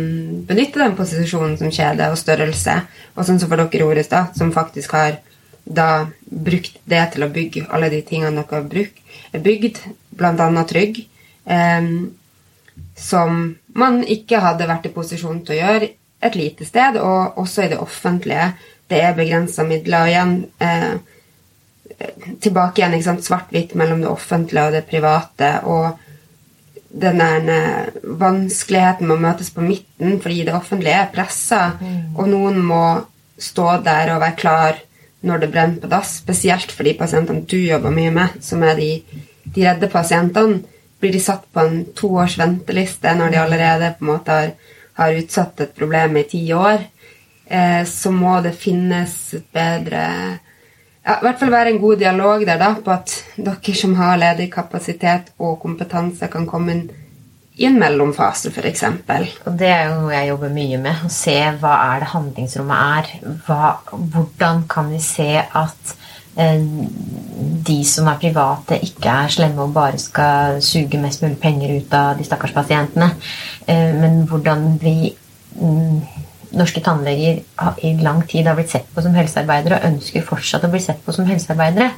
benytter 0.49 0.85
den 0.85 0.97
posisjonen 0.97 1.57
som 1.61 1.73
kjede 1.73 2.11
og 2.13 2.19
størrelse. 2.21 2.75
Og 3.17 3.27
sånn 3.27 3.41
som 3.41 3.51
for 3.51 3.61
dere, 3.61 3.87
ordet 3.87 4.09
da, 4.11 4.27
som 4.37 4.53
faktisk 4.55 4.93
har 4.97 5.21
da 5.65 6.09
brukt 6.27 6.81
det 6.91 7.03
til 7.15 7.25
å 7.25 7.31
bygge 7.33 7.69
alle 7.71 7.89
de 7.93 8.03
tingene 8.07 8.43
dere 8.43 8.59
har 8.59 8.69
brukt, 8.69 8.99
er 9.33 9.45
bygd, 9.45 9.81
bl.a. 10.19 10.67
Trygg, 10.69 11.01
eh, 11.47 11.89
som 12.99 13.43
man 13.79 14.03
ikke 14.05 14.43
hadde 14.43 14.69
vært 14.69 14.89
i 14.89 14.95
posisjon 14.95 15.41
til 15.47 15.57
å 15.57 15.61
gjøre 15.63 15.93
et 16.23 16.37
lite 16.39 16.67
sted, 16.69 16.99
og 17.01 17.39
også 17.41 17.65
i 17.65 17.73
det 17.73 17.81
offentlige. 17.83 18.53
Det 18.91 19.01
er 19.03 19.17
begrensa 19.17 19.65
midler. 19.67 20.05
Og 20.05 20.13
igjen 20.13 20.35
eh, 20.63 20.93
tilbake 22.43 22.81
igjen, 22.81 22.97
ikke 22.97 23.09
sant, 23.11 23.27
svart-hvitt 23.27 23.77
mellom 23.79 24.03
det 24.03 24.11
offentlige 24.11 24.67
og 24.69 24.77
det 24.77 24.85
private. 24.89 25.53
Og 25.69 25.99
den 26.93 27.23
der 27.23 27.49
eh, 27.53 28.01
vanskeligheten 28.21 29.09
med 29.09 29.17
å 29.17 29.25
møtes 29.27 29.53
på 29.55 29.65
midten 29.65 30.19
fordi 30.21 30.43
det 30.49 30.57
offentlige 30.57 30.99
er 31.05 31.13
pressa, 31.15 31.63
og 32.17 32.29
noen 32.29 32.61
må 32.65 32.85
stå 33.43 33.79
der 33.85 34.13
og 34.15 34.23
være 34.23 34.39
klar 34.39 34.81
når 35.23 35.43
det 35.43 35.51
brenner 35.55 35.81
på 35.83 35.91
dass, 35.91 36.17
spesielt 36.21 36.73
for 36.75 36.87
de 36.87 36.95
pasientene 36.99 37.47
du 37.49 37.59
jobber 37.61 37.95
mye 37.95 38.13
med, 38.15 38.39
som 38.43 38.63
er 38.67 38.79
de, 38.79 38.91
de 39.45 39.67
redde 39.67 39.91
pasientene. 39.91 40.63
Blir 41.03 41.15
de 41.15 41.23
satt 41.23 41.49
på 41.51 41.63
en 41.63 41.81
to 41.99 42.13
års 42.23 42.37
venteliste 42.39 43.11
når 43.19 43.33
de 43.33 43.41
allerede 43.41 43.95
på 43.99 44.05
en 44.05 44.11
måte 44.13 44.35
har, 44.37 44.53
har 44.99 45.19
utsatt 45.19 45.63
et 45.65 45.75
problem 45.75 46.19
i 46.21 46.27
ti 46.31 46.43
år, 46.55 46.85
eh, 47.47 47.83
så 47.89 48.13
må 48.15 48.37
det 48.45 48.55
finnes 48.59 49.17
et 49.39 49.49
bedre 49.55 50.05
ja, 51.03 51.19
I 51.19 51.25
hvert 51.27 51.41
fall 51.41 51.51
være 51.51 51.75
en 51.75 51.81
god 51.83 52.03
dialog 52.03 52.45
der 52.47 52.61
da, 52.61 52.73
på 52.79 52.93
at 52.95 53.15
dere 53.37 53.75
som 53.79 53.95
har 53.99 54.21
ledig 54.21 54.51
kapasitet 54.53 55.33
og 55.39 55.59
kompetanse, 55.63 56.29
kan 56.31 56.47
komme 56.47 56.77
inn 56.77 56.85
i 57.61 57.67
en 57.69 57.77
mellomfase, 57.81 58.51
f.eks. 58.53 58.85
Og 59.45 59.57
det 59.61 59.69
er 59.69 59.91
jo 59.91 59.99
noe 60.01 60.15
jeg 60.15 60.31
jobber 60.31 60.55
mye 60.55 60.79
med. 60.81 61.03
Å 61.05 61.11
se 61.13 61.37
hva 61.61 61.75
er 61.91 62.01
det 62.03 62.13
handlingsrommet 62.15 62.87
er. 62.99 63.11
Hva, 63.47 63.75
hvordan 63.93 64.65
kan 64.71 64.89
vi 64.93 65.01
se 65.05 65.29
at 65.43 65.93
eh, 66.41 66.65
de 67.69 67.79
som 67.89 68.09
er 68.09 68.23
private, 68.23 68.81
ikke 68.87 69.19
er 69.27 69.35
slemme 69.37 69.67
og 69.67 69.77
bare 69.77 70.01
skal 70.01 70.63
suge 70.65 71.01
mest 71.03 71.25
mulig 71.25 71.39
penger 71.43 71.77
ut 71.77 71.99
av 71.99 72.17
de 72.17 72.27
stakkars 72.27 72.57
pasientene. 72.57 73.13
Eh, 73.67 73.93
men 74.01 74.23
hvordan 74.31 74.71
vi 74.81 74.97
mm, 75.13 76.22
norske 76.57 76.83
tannleger 76.85 77.41
i 77.83 77.95
lang 78.03 78.23
tid 78.29 78.49
har 78.49 78.59
blitt 78.59 78.73
sett 78.73 78.91
på 78.95 79.05
som 79.05 79.15
helsearbeidere 79.17 79.81
og 79.81 79.89
ønsker 79.93 80.27
fortsatt 80.27 80.67
å 80.67 80.73
bli 80.73 80.83
sett 80.83 81.01
på 81.05 81.15
som 81.17 81.29
helsearbeidere. 81.29 81.91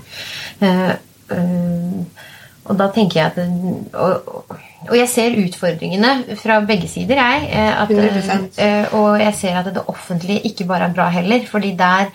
Eh, 0.65 0.93
eh, 1.35 2.31
og 2.65 2.79
da 2.81 2.87
tenker 2.95 3.21
jeg 3.21 3.27
at 3.29 3.99
og, 4.01 4.55
og 4.89 4.95
jeg 4.97 5.11
ser 5.13 5.37
utfordringene 5.43 6.37
fra 6.41 6.63
begge 6.65 6.89
sider, 6.89 7.21
jeg. 7.21 7.51
eh, 7.51 7.83
At, 7.83 7.93
100%. 7.93 8.63
og 8.97 9.21
jeg 9.21 9.37
ser 9.41 9.61
at 9.61 9.69
det 9.75 9.85
offentlige 9.93 10.49
ikke 10.49 10.69
bare 10.71 10.89
er 10.89 10.97
bra 10.97 11.11
heller, 11.13 11.45
fordi 11.51 11.75
der 11.77 12.09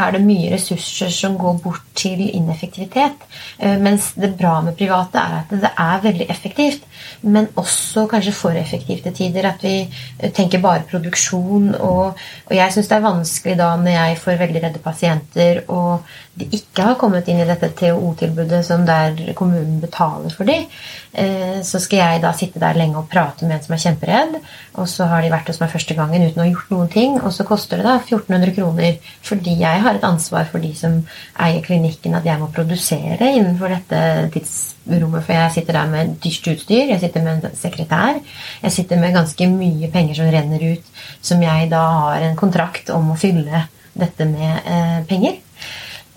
er 0.00 0.14
det 0.14 0.22
mye 0.24 0.52
ressurser 0.54 1.10
som 1.12 1.34
går 1.36 1.58
bort 1.60 1.84
til 1.98 2.22
ineffektivitet. 2.30 3.24
Mens 3.82 4.12
det 4.16 4.30
bra 4.38 4.60
med 4.64 4.78
private 4.78 5.18
er 5.18 5.34
at 5.42 5.50
det 5.50 5.72
er 5.74 6.04
veldig 6.04 6.28
effektivt, 6.30 6.86
men 7.22 7.48
også 7.60 8.06
kanskje 8.10 8.34
for 8.36 8.56
effektivt 8.56 9.04
til 9.06 9.16
tider. 9.16 9.50
At 9.52 9.64
vi 9.64 9.76
eh, 9.84 10.32
tenker 10.32 10.62
bare 10.62 10.86
produksjon. 10.90 11.74
Og, 11.80 12.18
og 12.46 12.56
jeg 12.56 12.74
syns 12.74 12.90
det 12.90 12.98
er 12.98 13.06
vanskelig 13.06 13.58
da 13.60 13.70
når 13.80 13.96
jeg 13.96 14.18
får 14.24 14.42
veldig 14.44 14.64
redde 14.66 14.84
pasienter, 14.84 15.62
og 15.68 16.06
de 16.40 16.46
ikke 16.56 16.84
har 16.84 16.96
kommet 17.00 17.28
inn 17.28 17.40
i 17.42 17.46
dette 17.48 17.70
TOO-tilbudet 17.76 18.60
som 18.64 18.84
der 18.88 19.18
kommunen 19.36 19.80
betaler 19.82 20.32
for 20.34 20.48
de, 20.48 20.56
eh, 21.12 21.58
så 21.66 21.80
skal 21.82 22.00
jeg 22.00 22.22
da 22.22 22.32
sitte 22.36 22.62
der 22.62 22.78
lenge 22.78 23.00
og 23.00 23.08
prate 23.10 23.46
med 23.46 23.58
en 23.58 23.64
som 23.64 23.74
er 23.76 23.82
kjemperedd, 23.84 24.36
og 24.80 24.88
så 24.88 25.08
har 25.10 25.24
de 25.24 25.32
vært 25.32 25.50
hos 25.50 25.60
meg 25.60 25.72
første 25.72 25.96
gangen 25.98 26.24
uten 26.28 26.40
å 26.40 26.46
ha 26.46 26.50
gjort 26.52 26.72
noen 26.74 26.92
ting, 26.92 27.18
og 27.20 27.34
så 27.34 27.46
koster 27.48 27.80
det 27.80 27.88
da 27.88 27.96
1400 27.98 28.54
kroner 28.56 29.00
fordi 29.26 29.56
jeg 29.60 29.84
har 29.84 29.98
et 29.98 30.06
ansvar 30.06 30.46
for 30.50 30.62
de 30.62 30.70
som 30.76 31.00
eier 31.40 31.64
klinikken, 31.66 32.16
at 32.16 32.28
jeg 32.28 32.40
må 32.40 32.50
produsere 32.54 33.32
innenfor 33.34 33.74
dette 33.74 34.30
tidsrommet, 34.36 35.26
for 35.26 35.36
jeg 35.36 35.56
sitter 35.58 35.80
der 35.80 35.92
med 35.92 36.16
dyrt 36.22 36.50
utstyr, 36.54 36.89
jeg 36.94 37.00
sitter 37.04 37.24
med 37.24 37.44
en 37.44 37.56
sekretær, 37.56 38.18
jeg 38.62 38.72
sitter 38.74 39.00
med 39.00 39.14
ganske 39.14 39.48
mye 39.52 39.90
penger 39.92 40.18
som 40.20 40.30
renner 40.32 40.64
ut, 40.72 40.90
som 41.22 41.42
jeg 41.42 41.70
da 41.70 41.84
har 42.06 42.26
en 42.30 42.36
kontrakt 42.40 42.90
om 42.94 43.12
å 43.12 43.18
fylle 43.20 43.66
dette 43.94 44.26
med 44.30 44.66
eh, 44.66 44.98
penger. 45.08 45.38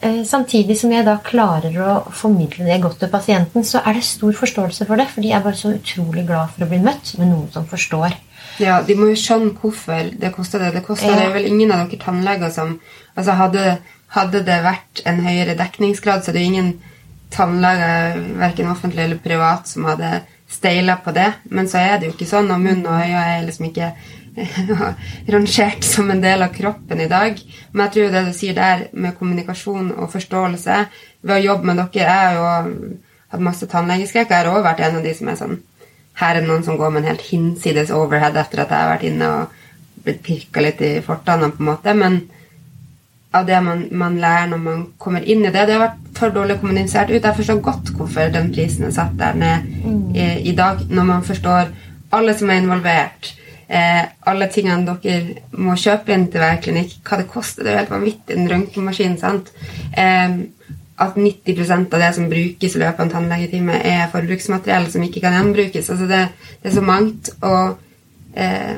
Eh, 0.03 0.23
samtidig 0.27 0.75
som 0.79 0.91
jeg 0.91 1.05
da 1.07 1.15
klarer 1.23 1.77
å 1.79 1.93
formidle 2.11 2.65
det 2.67 2.81
godt 2.83 2.99
til 2.99 3.11
pasienten, 3.11 3.63
så 3.63 3.79
er 3.85 3.95
det 3.97 4.03
stor 4.03 4.33
forståelse 4.35 4.85
for 4.89 4.99
det. 4.99 5.07
For 5.13 5.23
de 5.23 5.31
er 5.31 5.43
bare 5.45 5.55
så 5.55 5.71
utrolig 5.77 6.25
glad 6.27 6.51
for 6.53 6.65
å 6.65 6.69
bli 6.69 6.81
møtt 6.83 7.13
med 7.21 7.31
noen 7.31 7.49
som 7.53 7.65
forstår. 7.69 8.17
Ja, 8.61 8.81
De 8.85 8.93
må 8.99 9.07
jo 9.09 9.17
skjønne 9.17 9.55
hvorfor 9.57 10.11
det 10.19 10.33
kosta 10.35 10.59
det. 10.59 10.73
Det 10.75 10.83
koster 10.85 11.09
Ja. 11.09 11.29
vel 11.33 11.47
ingen 11.47 11.71
av 11.71 11.89
dere 11.89 12.01
tannleger 12.03 12.51
som 12.51 12.79
altså 13.17 13.31
hadde, 13.39 13.77
hadde 14.13 14.43
det 14.45 14.59
vært 14.63 15.01
en 15.05 15.23
høyere 15.25 15.55
dekningsgrad, 15.57 16.23
så 16.23 16.31
det 16.33 16.41
er 16.41 16.51
ingen 16.51 16.73
tannleger, 17.31 18.19
verken 18.37 18.69
offentlig 18.69 19.05
eller 19.07 19.17
privat, 19.23 19.67
som 19.67 19.87
hadde 19.89 20.21
steila 20.53 20.97
på 21.03 21.13
det. 21.15 21.29
Men 21.49 21.69
så 21.69 21.81
er 21.81 21.97
det 21.97 22.09
jo 22.09 22.15
ikke 22.15 22.29
sånn, 22.29 22.51
og 22.53 22.61
munn 22.61 22.85
og 22.85 22.99
øyne 22.99 23.23
er 23.35 23.47
liksom 23.47 23.69
ikke 23.69 23.93
rangert 25.33 25.85
som 25.85 26.09
en 26.09 26.21
del 26.21 26.41
av 26.45 26.53
kroppen 26.53 27.01
i 27.01 27.09
dag. 27.09 27.39
Men 27.71 27.85
jeg 27.85 27.93
tror 27.95 28.13
det 28.13 28.23
du 28.27 28.37
sier 28.37 28.57
der 28.57 28.87
med 28.93 29.17
kommunikasjon 29.17 29.91
og 29.97 30.11
forståelse 30.13 30.85
Ved 31.23 31.35
å 31.37 31.43
jobbe 31.43 31.69
med 31.69 31.77
dere 31.79 32.01
Jeg 32.01 32.09
har 32.09 32.37
jo 32.37 32.47
hatt 33.33 33.43
masse 33.45 33.67
tannlegeskrekk. 33.69 34.29
Jeg 34.29 34.43
har 34.43 34.49
også 34.51 34.65
vært 34.65 34.81
en 34.83 34.97
av 34.99 35.05
de 35.05 35.13
som 35.17 35.29
er 35.29 35.37
sånn 35.39 35.59
Her 36.19 36.35
er 36.35 36.41
det 36.41 36.49
noen 36.49 36.65
som 36.65 36.77
går 36.77 36.93
med 36.93 37.03
en 37.03 37.11
helt 37.13 37.27
hinsides 37.29 37.93
overhead 37.93 38.37
etter 38.37 38.63
at 38.63 38.73
jeg 38.73 38.85
har 38.85 38.91
vært 38.91 39.07
inne 39.09 39.29
og 39.33 39.59
blitt 40.03 40.19
pirka 40.25 40.61
litt 40.61 40.81
i 40.83 40.97
fortannene, 41.01 41.53
på 41.55 41.63
en 41.63 41.69
måte. 41.69 41.93
Men 41.95 42.19
av 43.33 43.45
det 43.47 43.59
man, 43.65 43.85
man 43.91 44.17
lærer 44.21 44.49
når 44.51 44.61
man 44.61 44.81
kommer 45.01 45.23
inn 45.25 45.45
i 45.45 45.51
det. 45.51 45.65
Det 45.67 45.75
har 45.75 45.83
vært 45.87 46.17
for 46.17 46.33
dårlig 46.33 46.59
kommunisert 46.61 47.11
ut. 47.11 47.23
Jeg 47.23 47.37
forstår 47.37 47.61
godt 47.65 47.93
hvorfor 47.97 48.33
den 48.33 48.51
prisen 48.53 48.87
er 48.87 48.95
satt 48.95 49.15
der 49.19 49.37
ned 49.39 49.69
i, 50.15 50.27
i 50.51 50.55
dag, 50.57 50.83
når 50.89 51.07
man 51.09 51.25
forstår 51.25 51.71
alle 52.13 52.35
som 52.37 52.51
er 52.53 52.61
involvert. 52.61 53.33
Eh, 53.67 54.03
alle 54.29 54.49
tingene 54.53 54.97
dere 55.03 55.37
må 55.57 55.77
kjøpe 55.79 56.13
inn 56.13 56.27
til 56.29 56.43
hver 56.43 56.59
klinikk, 56.61 56.99
hva 57.07 57.21
det 57.21 57.29
koster. 57.31 57.63
Det 57.63 57.71
er 57.71 57.77
jo 57.77 57.83
helt 57.83 57.95
vanvittig, 57.95 58.37
en 58.37 58.51
røntgenmaskin. 58.51 59.17
sant? 59.21 59.53
Eh, 59.97 60.37
at 61.03 61.15
90% 61.17 61.95
av 61.95 62.03
det 62.03 62.11
som 62.15 62.29
brukes 62.29 62.75
i 62.75 62.79
løpet 62.79 62.99
av 62.99 63.07
en 63.07 63.15
tannlegetime, 63.15 63.79
er 63.81 64.11
forbruksmateriell 64.13 64.91
som 64.93 65.03
ikke 65.03 65.23
kan 65.23 65.39
gjenbrukes. 65.39 65.89
Altså 65.89 66.05
det, 66.11 66.27
det 66.61 66.69
er 66.69 66.77
så 66.77 66.85
mangt. 66.85 67.33
og 67.41 67.81
Eh, 68.35 68.77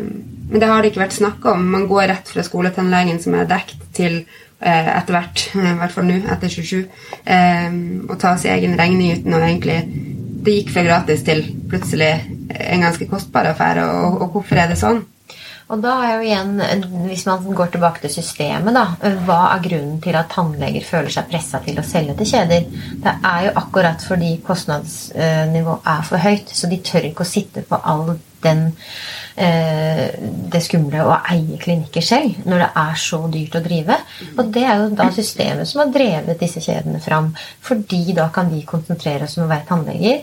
men 0.50 0.60
det 0.60 0.68
har 0.68 0.82
det 0.82 0.92
ikke 0.92 1.04
vært 1.06 1.18
snakk 1.18 1.46
om. 1.50 1.64
Man 1.72 1.88
går 1.90 2.10
rett 2.12 2.32
fra 2.32 2.44
skoletannlegen, 2.46 3.22
som 3.24 3.38
er 3.38 3.48
dekt, 3.50 3.80
til 3.96 4.22
eh, 4.22 4.42
etter 4.60 5.18
hvert, 5.18 5.46
i 5.60 5.74
hvert 5.82 5.96
fall 5.96 6.08
nå, 6.10 6.20
etter 6.32 6.52
27, 6.52 6.86
eh, 7.26 7.80
og 8.08 8.16
ta 8.22 8.36
sin 8.40 8.56
egen 8.56 8.78
regning 8.80 9.20
uten 9.20 9.36
å 9.36 9.44
egentlig 9.44 9.82
Det 10.46 10.54
gikk 10.60 10.76
fra 10.76 10.84
gratis 10.86 11.24
til 11.26 11.40
plutselig 11.72 12.12
en 12.54 12.84
ganske 12.86 13.08
kostbar 13.10 13.50
affære, 13.50 13.82
og, 13.82 14.22
og 14.22 14.36
hvorfor 14.36 14.62
er 14.62 14.70
det 14.70 14.78
sånn? 14.78 15.02
Og 15.74 15.82
da 15.82 15.96
er 16.06 16.12
jo 16.14 16.26
igjen, 16.28 16.84
Hvis 17.08 17.26
man 17.26 17.56
går 17.58 17.72
tilbake 17.74 18.04
til 18.04 18.14
systemet, 18.14 18.76
da, 18.76 18.84
hva 19.26 19.40
er 19.56 19.64
grunnen 19.64 19.98
til 20.02 20.18
at 20.18 20.30
tannleger 20.30 20.86
føler 20.86 21.10
seg 21.10 21.26
pressa 21.32 21.62
til 21.66 21.80
å 21.82 21.86
selge 21.86 22.14
til 22.20 22.30
kjeder? 22.36 22.68
Det 23.02 23.16
er 23.32 23.48
jo 23.48 23.56
akkurat 23.64 24.06
fordi 24.06 24.36
kostnadsnivået 24.46 25.90
er 25.96 26.06
for 26.06 26.22
høyt, 26.22 26.54
så 26.54 26.70
de 26.70 26.82
tør 26.86 27.10
ikke 27.10 27.26
å 27.26 27.32
sitte 27.32 27.66
på 27.66 27.82
all 27.82 28.14
den 28.44 28.66
eh, 29.36 30.16
det 30.52 30.62
skumle 30.64 31.04
å 31.06 31.16
eie 31.32 31.60
klinikker 31.62 32.04
selv 32.06 32.46
når 32.48 32.64
det 32.64 32.70
er 32.82 33.00
så 33.00 33.20
dyrt 33.32 33.58
å 33.60 33.64
drive. 33.66 33.98
Og 34.36 34.52
det 34.56 34.66
er 34.66 34.82
jo 34.82 34.90
da 34.98 35.10
systemet 35.16 35.70
som 35.70 35.84
har 35.84 35.94
drevet 35.96 36.42
disse 36.42 36.64
kjedene 36.64 37.02
fram. 37.04 37.32
Fordi 37.66 38.04
da 38.18 38.30
kan 38.34 38.52
vi 38.52 38.66
konsentrere 38.68 39.28
oss 39.28 39.38
om 39.40 39.46
å 39.46 39.52
være 39.52 39.68
tannleger. 39.70 40.22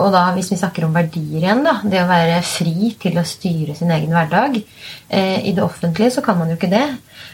Og 0.00 0.10
da, 0.14 0.26
hvis 0.34 0.50
vi 0.52 0.58
snakker 0.58 0.86
om 0.86 0.96
verdier 0.96 1.42
igjen, 1.42 1.64
da, 1.66 1.78
det 1.86 2.02
å 2.02 2.10
være 2.10 2.40
fri 2.46 2.94
til 3.00 3.18
å 3.20 3.26
styre 3.28 3.76
sin 3.78 3.92
egen 3.94 4.14
hverdag 4.14 4.56
eh, 4.58 5.38
I 5.46 5.54
det 5.54 5.62
offentlige 5.62 6.16
så 6.16 6.24
kan 6.24 6.40
man 6.40 6.50
jo 6.50 6.58
ikke 6.58 6.72
det. 6.72 6.86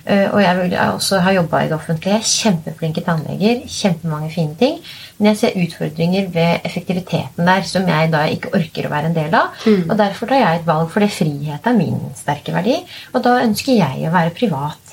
Eh, 0.04 0.26
og 0.30 0.40
jeg, 0.42 0.56
vil, 0.58 0.74
jeg 0.74 0.96
også 0.96 1.20
har 1.24 1.36
jobba 1.38 1.62
i 1.62 1.70
det 1.70 1.76
offentlige. 1.76 2.20
Kjempeflinke 2.26 3.04
tannleger. 3.06 3.62
Kjempemange 3.68 4.32
fine 4.34 4.58
ting. 4.60 4.78
Men 5.18 5.30
jeg 5.30 5.40
ser 5.40 5.58
utfordringer 5.60 6.30
ved 6.32 6.64
effektiviteten 6.64 7.48
der 7.48 7.66
som 7.68 7.88
jeg 7.88 8.12
da 8.12 8.24
ikke 8.32 8.54
orker 8.56 8.88
å 8.88 8.92
være 8.92 9.10
en 9.10 9.18
del 9.18 9.34
av. 9.36 9.58
Og 9.90 9.98
derfor 10.00 10.30
tar 10.30 10.40
jeg 10.40 10.60
et 10.62 10.70
valg, 10.70 10.88
for 10.92 11.04
det 11.04 11.12
frihet 11.12 11.66
er 11.68 11.76
min 11.76 11.98
sterke 12.16 12.54
verdi. 12.56 12.78
Og 13.12 13.24
da 13.26 13.40
ønsker 13.44 13.76
jeg 13.76 14.08
å 14.08 14.14
være 14.14 14.36
privat. 14.36 14.90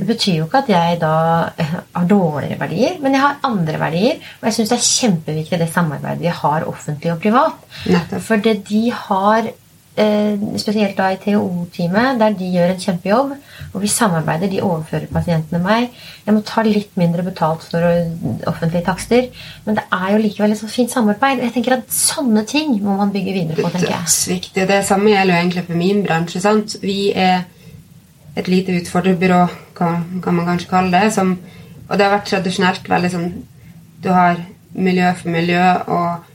Det 0.00 0.06
betyr 0.06 0.40
jo 0.40 0.46
ikke 0.48 0.64
at 0.64 0.70
jeg 0.72 0.98
da 0.98 1.14
eh, 1.62 1.74
har 1.94 2.06
dårligere 2.10 2.58
verdier, 2.58 2.96
men 3.02 3.14
jeg 3.14 3.22
har 3.22 3.36
andre 3.46 3.78
verdier. 3.78 4.16
Og 4.40 4.48
jeg 4.48 4.56
syns 4.56 4.72
det 4.72 4.78
er 4.78 4.88
kjempeviktig 4.88 5.60
det 5.60 5.68
samarbeidet 5.70 6.24
vi 6.24 6.32
har 6.40 6.66
offentlig 6.66 7.12
og 7.14 7.20
privat. 7.22 7.66
Nettopp. 7.86 8.24
For 8.26 8.42
det 8.42 8.56
de 8.66 8.82
har 8.90 9.50
spesielt 10.58 10.96
da 10.96 11.10
i 11.12 11.18
TO-teamet, 11.20 12.18
der 12.20 12.34
de 12.38 12.46
gjør 12.54 12.72
en 12.72 12.80
kjempejobb. 12.80 13.32
Og 13.74 13.82
vi 13.82 13.90
samarbeider, 13.90 14.48
de 14.50 14.62
overfører 14.64 15.10
pasientene 15.12 15.60
meg. 15.62 15.90
Jeg 16.26 16.34
må 16.34 16.42
ta 16.46 16.62
litt 16.66 16.94
mindre 16.98 17.24
betalt 17.26 17.66
for 17.68 17.84
offentlige 18.50 18.84
takster. 18.86 19.28
Men 19.66 19.76
det 19.78 19.84
er 19.92 20.12
jo 20.14 20.22
likevel 20.22 20.54
et 20.54 20.60
så 20.62 20.70
fint 20.70 20.92
samarbeid. 20.92 21.42
Jeg 21.44 21.54
tenker 21.56 21.76
at 21.78 21.90
Sånne 21.90 22.44
ting 22.48 22.76
må 22.82 22.96
man 22.96 23.12
bygge 23.12 23.34
videre 23.34 23.58
på. 23.58 23.70
tenker 23.70 23.90
jeg. 23.90 24.06
Dødsviktig. 24.06 24.68
Det 24.68 24.80
samme 24.88 25.10
gjelder 25.12 25.34
jo 25.34 25.40
egentlig 25.40 25.66
for 25.66 25.82
min 25.82 26.02
bransje. 26.06 26.40
sant? 26.40 26.76
Vi 26.82 27.12
er 27.14 27.44
et 28.36 28.48
lite 28.48 28.78
utfordrerbyrå, 28.80 29.42
kan, 29.76 30.04
kan 30.22 30.34
man 30.34 30.46
kanskje 30.46 30.70
kalle 30.70 30.94
det. 30.94 31.12
Som, 31.12 31.36
og 31.88 31.98
det 31.98 32.06
har 32.06 32.16
vært 32.16 32.30
tradisjonelt 32.30 32.88
veldig 32.88 33.10
sånn 33.10 33.30
Du 34.00 34.08
har 34.14 34.38
miljø 34.72 35.10
for 35.18 35.28
miljø, 35.28 35.64
og 35.92 36.29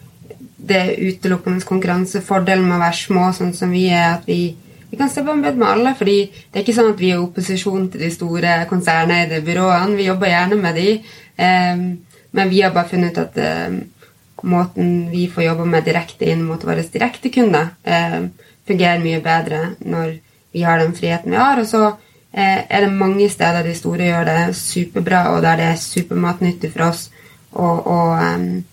det 0.57 0.77
er 0.77 1.09
utelukkende 1.09 1.65
konkurransefordelen 1.67 2.65
med 2.67 2.77
å 2.77 2.83
være 2.83 2.99
små, 2.99 3.25
sånn 3.35 3.53
som 3.55 3.73
vi 3.75 3.87
er, 3.91 4.15
at 4.15 4.29
vi, 4.29 4.55
vi 4.91 4.99
kan 4.99 5.11
samarbeide 5.11 5.59
med 5.59 5.67
alle. 5.67 5.95
fordi 5.97 6.17
det 6.31 6.59
er 6.59 6.63
ikke 6.63 6.77
sånn 6.77 6.93
at 6.93 7.01
vi 7.01 7.11
er 7.11 7.23
opposisjon 7.23 7.89
til 7.91 8.05
de 8.05 8.11
store 8.13 8.55
konserneide 8.69 9.41
byråene. 9.45 9.97
Vi 9.99 10.07
jobber 10.07 10.31
gjerne 10.31 10.61
med 10.61 10.79
de, 10.79 10.87
eh, 11.35 11.83
men 12.35 12.49
vi 12.53 12.61
har 12.61 12.73
bare 12.75 12.91
funnet 12.91 13.11
ut 13.11 13.23
at 13.25 13.37
eh, 13.43 13.81
måten 14.45 15.09
vi 15.11 15.27
får 15.31 15.43
jobbe 15.49 15.65
med 15.69 15.85
direkte 15.87 16.29
inn 16.31 16.43
mot 16.45 16.63
våre 16.63 16.83
direktekunder, 16.93 17.75
eh, 17.83 18.21
fungerer 18.67 19.03
mye 19.03 19.21
bedre 19.21 19.75
når 19.79 20.17
vi 20.55 20.63
har 20.63 20.79
den 20.79 20.95
friheten 20.95 21.31
vi 21.31 21.41
har. 21.41 21.59
Og 21.59 21.67
så 21.67 21.83
eh, 22.31 22.63
er 22.69 22.85
det 22.85 22.93
mange 22.93 23.27
steder 23.29 23.63
de 23.63 23.75
store 23.75 24.07
gjør 24.07 24.29
det 24.29 24.55
superbra, 24.55 25.25
og 25.35 25.43
der 25.43 25.59
det 25.59 25.67
er 25.73 25.83
supermatnyttig 25.83 26.71
for 26.71 26.89
oss 26.89 27.09
og 27.55 28.19
em, 28.19 28.65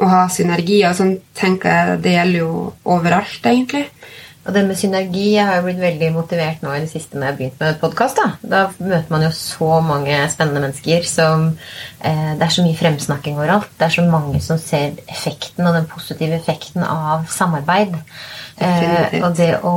å 0.00 0.08
ha 0.10 0.24
synergier. 0.32 0.94
Sånn 0.96 1.18
tenker 1.36 1.70
jeg 1.70 2.02
det 2.04 2.16
gjelder 2.16 2.42
jo 2.42 2.50
overalt, 2.96 3.40
egentlig. 3.44 3.86
Og 4.40 4.54
det 4.56 4.62
med 4.64 4.78
synergi 4.80 5.34
Jeg 5.34 5.44
har 5.44 5.58
jo 5.58 5.66
blitt 5.66 5.82
veldig 5.82 6.08
motivert 6.14 6.62
nå 6.64 6.72
i 6.72 6.80
det 6.80 6.88
siste 6.88 7.18
når 7.18 7.26
jeg 7.26 7.32
har 7.32 7.38
begynt 7.38 7.60
med 7.60 7.80
podkast. 7.82 8.18
Da. 8.18 8.28
da 8.40 8.62
møter 8.80 9.12
man 9.12 9.24
jo 9.26 9.30
så 9.36 9.80
mange 9.84 10.16
spennende 10.32 10.64
mennesker 10.64 11.04
som 11.08 11.46
eh, 11.50 12.32
Det 12.40 12.46
er 12.46 12.54
så 12.56 12.64
mye 12.64 12.78
fremsnakking 12.78 13.36
overalt. 13.36 13.68
Det 13.76 13.86
er 13.86 13.96
så 13.98 14.06
mange 14.08 14.40
som 14.44 14.60
ser 14.60 14.96
effekten 15.12 15.68
og 15.68 15.76
den 15.76 15.88
positive 15.92 16.40
effekten 16.40 16.86
av 16.86 17.28
samarbeid. 17.30 17.98
Eh, 18.56 19.20
og 19.20 19.36
det 19.36 19.52
å 19.60 19.76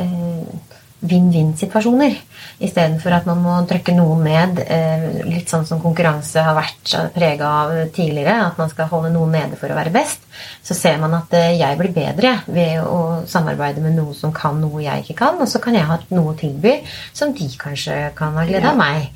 eh, 0.00 0.75
Vinn-vinn-situasjoner 1.10 2.16
istedenfor 2.62 3.12
at 3.12 3.26
man 3.28 3.42
må 3.44 3.56
trykke 3.68 3.94
noen 3.96 4.22
ned. 4.24 4.60
Eh, 4.64 5.06
litt 5.28 5.50
sånn 5.52 5.66
som 5.68 5.80
konkurranse 5.82 6.42
har 6.42 6.56
vært 6.56 6.94
prega 7.14 7.50
av 7.64 7.74
tidligere. 7.96 8.36
At 8.46 8.60
man 8.60 8.72
skal 8.72 8.88
holde 8.90 9.12
noen 9.14 9.34
nede 9.36 9.58
for 9.60 9.72
å 9.72 9.76
være 9.76 9.92
best. 9.94 10.24
Så 10.64 10.76
ser 10.76 10.98
man 11.02 11.14
at 11.18 11.34
eh, 11.36 11.56
jeg 11.60 11.78
blir 11.80 11.92
bedre 11.96 12.38
ved 12.46 12.80
å 12.84 13.26
samarbeide 13.28 13.84
med 13.84 13.98
noen 13.98 14.16
som 14.16 14.34
kan 14.36 14.58
noe 14.62 14.84
jeg 14.84 15.04
ikke 15.04 15.20
kan. 15.24 15.40
Og 15.42 15.50
så 15.50 15.60
kan 15.62 15.76
jeg 15.76 15.88
ha 15.88 16.00
noe 16.16 16.32
å 16.32 16.38
tilby 16.40 16.78
som 17.12 17.34
de 17.36 17.50
kanskje 17.60 18.00
kan 18.16 18.36
ha 18.38 18.48
glede 18.48 18.72
av 18.72 18.80
meg. 18.80 19.12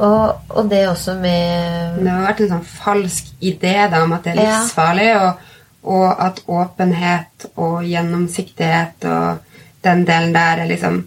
Og, 0.00 0.52
og 0.56 0.68
det 0.70 0.86
også 0.88 1.18
med 1.20 1.98
Det 2.00 2.08
har 2.08 2.24
vært 2.24 2.44
en 2.46 2.54
sånn 2.54 2.68
falsk 2.68 3.32
idé 3.44 3.74
da, 3.92 4.00
om 4.06 4.14
at 4.16 4.24
det 4.24 4.32
er 4.32 4.38
livsfarlig, 4.40 5.08
og, 5.20 5.48
og 5.92 6.22
at 6.26 6.40
åpenhet 6.48 7.48
og 7.52 7.82
gjennomsiktighet 7.84 9.08
og 9.12 9.58
den 9.84 10.06
delen 10.08 10.32
der 10.32 10.62
er 10.62 10.70
liksom 10.70 11.02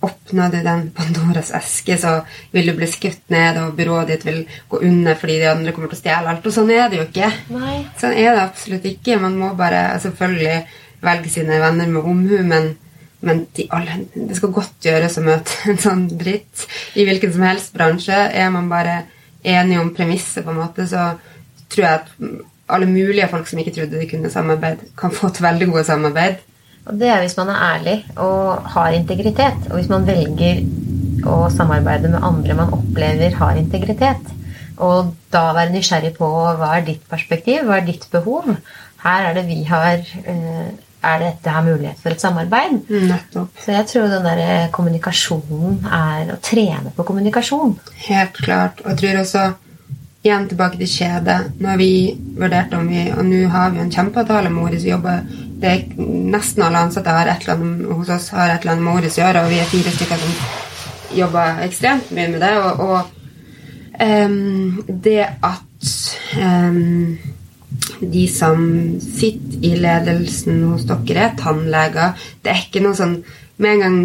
Åpner 0.00 0.48
du 0.48 0.62
den 0.64 0.86
Pandoras 0.96 1.50
eske, 1.52 1.98
så 2.00 2.14
vil 2.54 2.70
du 2.70 2.72
bli 2.78 2.86
skutt 2.88 3.26
ned, 3.32 3.58
og 3.60 3.74
byrået 3.76 4.14
ditt 4.14 4.22
vil 4.24 4.38
gå 4.70 4.80
under 4.88 5.18
fordi 5.20 5.40
de 5.42 5.50
andre 5.50 5.74
kommer 5.76 5.92
til 5.92 5.98
å 5.98 6.00
stjele 6.00 6.32
alt. 6.32 6.46
Og 6.46 6.54
sånn 6.56 6.72
er 6.72 6.86
det 6.88 7.00
jo 7.00 7.08
ikke. 7.08 7.28
Nei. 7.52 7.74
Sånn 8.00 8.16
er 8.16 8.30
det 8.32 8.44
absolutt 8.46 8.86
ikke. 8.88 9.18
Man 9.20 9.36
må 9.40 9.52
bare 9.58 9.82
selvfølgelig 10.00 10.62
velge 11.04 11.32
sine 11.32 11.60
venner 11.60 11.90
med 11.92 12.08
omhu, 12.14 12.38
men, 12.48 12.70
men 13.26 13.44
de 13.56 13.66
alle, 13.76 13.98
det 14.14 14.38
skal 14.38 14.54
godt 14.56 14.88
gjøres 14.88 15.18
å 15.20 15.26
møte 15.26 15.58
en 15.72 15.82
sånn 15.84 16.06
dritt. 16.20 16.64
I 16.96 17.04
hvilken 17.08 17.36
som 17.36 17.44
helst 17.48 17.76
bransje 17.76 18.16
er 18.16 18.52
man 18.54 18.72
bare 18.72 19.02
enig 19.44 19.80
om 19.80 19.92
premisset, 19.96 20.44
på 20.44 20.52
en 20.52 20.62
måte, 20.62 20.88
så 20.88 21.10
tror 21.70 21.86
jeg 21.86 22.00
at 22.00 22.14
alle 22.70 22.86
mulige 22.86 23.28
folk 23.28 23.48
som 23.48 23.60
ikke 23.60 23.74
trodde 23.76 23.98
de 24.00 24.08
kunne 24.08 24.30
samarbeide, 24.32 24.92
kan 24.98 25.12
få 25.14 25.28
til 25.34 25.44
veldig 25.44 25.68
gode 25.72 25.84
samarbeid. 25.88 26.40
Og 26.88 26.96
det 27.00 27.10
er 27.12 27.22
hvis 27.22 27.36
man 27.38 27.52
er 27.52 27.64
ærlig 27.74 27.96
og 28.16 28.70
har 28.74 28.96
integritet. 28.96 29.68
Og 29.70 29.78
hvis 29.78 29.90
man 29.92 30.06
velger 30.08 30.62
å 31.28 31.40
samarbeide 31.52 32.10
med 32.12 32.24
andre 32.24 32.56
man 32.56 32.76
opplever 32.76 33.34
har 33.36 33.58
integritet. 33.60 34.36
Og 34.80 35.12
da 35.32 35.50
være 35.56 35.74
nysgjerrig 35.74 36.14
på 36.16 36.28
hva 36.28 36.76
er 36.78 36.86
ditt 36.86 37.02
perspektiv, 37.10 37.66
hva 37.68 37.80
er 37.80 37.88
ditt 37.88 38.06
behov. 38.12 38.48
Her 39.04 39.28
er 39.28 39.36
det 39.36 39.48
vi 39.48 39.62
har 39.68 40.00
eh, 40.00 40.70
Er 41.00 41.22
dette 41.22 41.48
her 41.48 41.62
mulighet 41.64 41.96
for 41.96 42.12
et 42.12 42.20
samarbeid? 42.20 42.82
Nettopp. 42.92 43.54
Så 43.64 43.72
jeg 43.72 43.86
tror 43.88 44.10
den 44.12 44.26
der 44.26 44.66
kommunikasjonen 44.74 45.78
er 45.88 46.34
å 46.34 46.36
trene 46.44 46.92
på 46.92 47.06
kommunikasjon. 47.08 47.72
Helt 48.04 48.36
klart. 48.36 48.82
Og 48.84 48.90
jeg 48.92 48.98
tror 49.00 49.20
også 49.22 49.44
igjen 50.24 50.48
tilbake 50.48 50.80
til 50.80 50.90
kjede. 50.90 51.36
Når 51.60 51.78
vi 51.80 51.92
vurderte 52.36 52.76
om 52.76 52.88
vi 52.88 53.06
Og 53.16 53.24
nå 53.24 53.46
har 53.48 53.70
vi 53.70 53.80
en 53.80 53.92
kjempeavtale 53.92 54.50
med 54.50 54.62
Oris. 54.62 54.84
Vi 54.84 54.90
jobber 54.90 55.22
det 55.60 55.68
er 55.68 55.80
Nesten 56.32 56.62
alle 56.64 56.78
ansatte 56.86 57.12
har 57.12 57.28
et 57.28 57.42
eller 57.42 57.58
annet, 57.58 57.88
hos 57.92 58.08
oss 58.08 58.30
har 58.32 58.48
et 58.48 58.62
eller 58.62 58.72
annet 58.72 58.84
med 58.84 58.94
Oris 58.96 59.18
å 59.18 59.22
gjøre, 59.22 59.42
og 59.44 59.50
vi 59.52 59.58
er 59.60 59.68
fire 59.68 59.92
stykker 59.92 60.22
som 60.22 61.18
jobber 61.18 61.60
ekstremt 61.66 62.12
mye 62.16 62.30
med 62.32 62.40
det. 62.40 62.52
Og, 62.64 62.80
og 62.80 63.00
um, 64.00 64.80
det 64.88 65.26
at 65.28 65.90
um, 66.40 67.18
de 68.00 68.24
som 68.32 68.64
sitter 69.04 69.68
i 69.68 69.74
ledelsen 69.76 70.64
hos 70.70 70.86
dere, 70.88 71.28
er 71.28 71.36
tannleger 71.38 72.16
Det 72.42 72.52
er 72.52 72.64
ikke 72.64 72.82
noe 72.84 72.96
sånn 72.96 73.18
Med 73.60 73.74
en 73.74 73.82
gang 73.84 73.98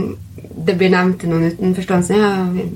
det 0.67 0.75
blir 0.77 0.91
nevnt 0.91 1.21
til 1.21 1.31
noen 1.31 1.47
utenforstående 1.47 2.17
ja, 2.19 2.31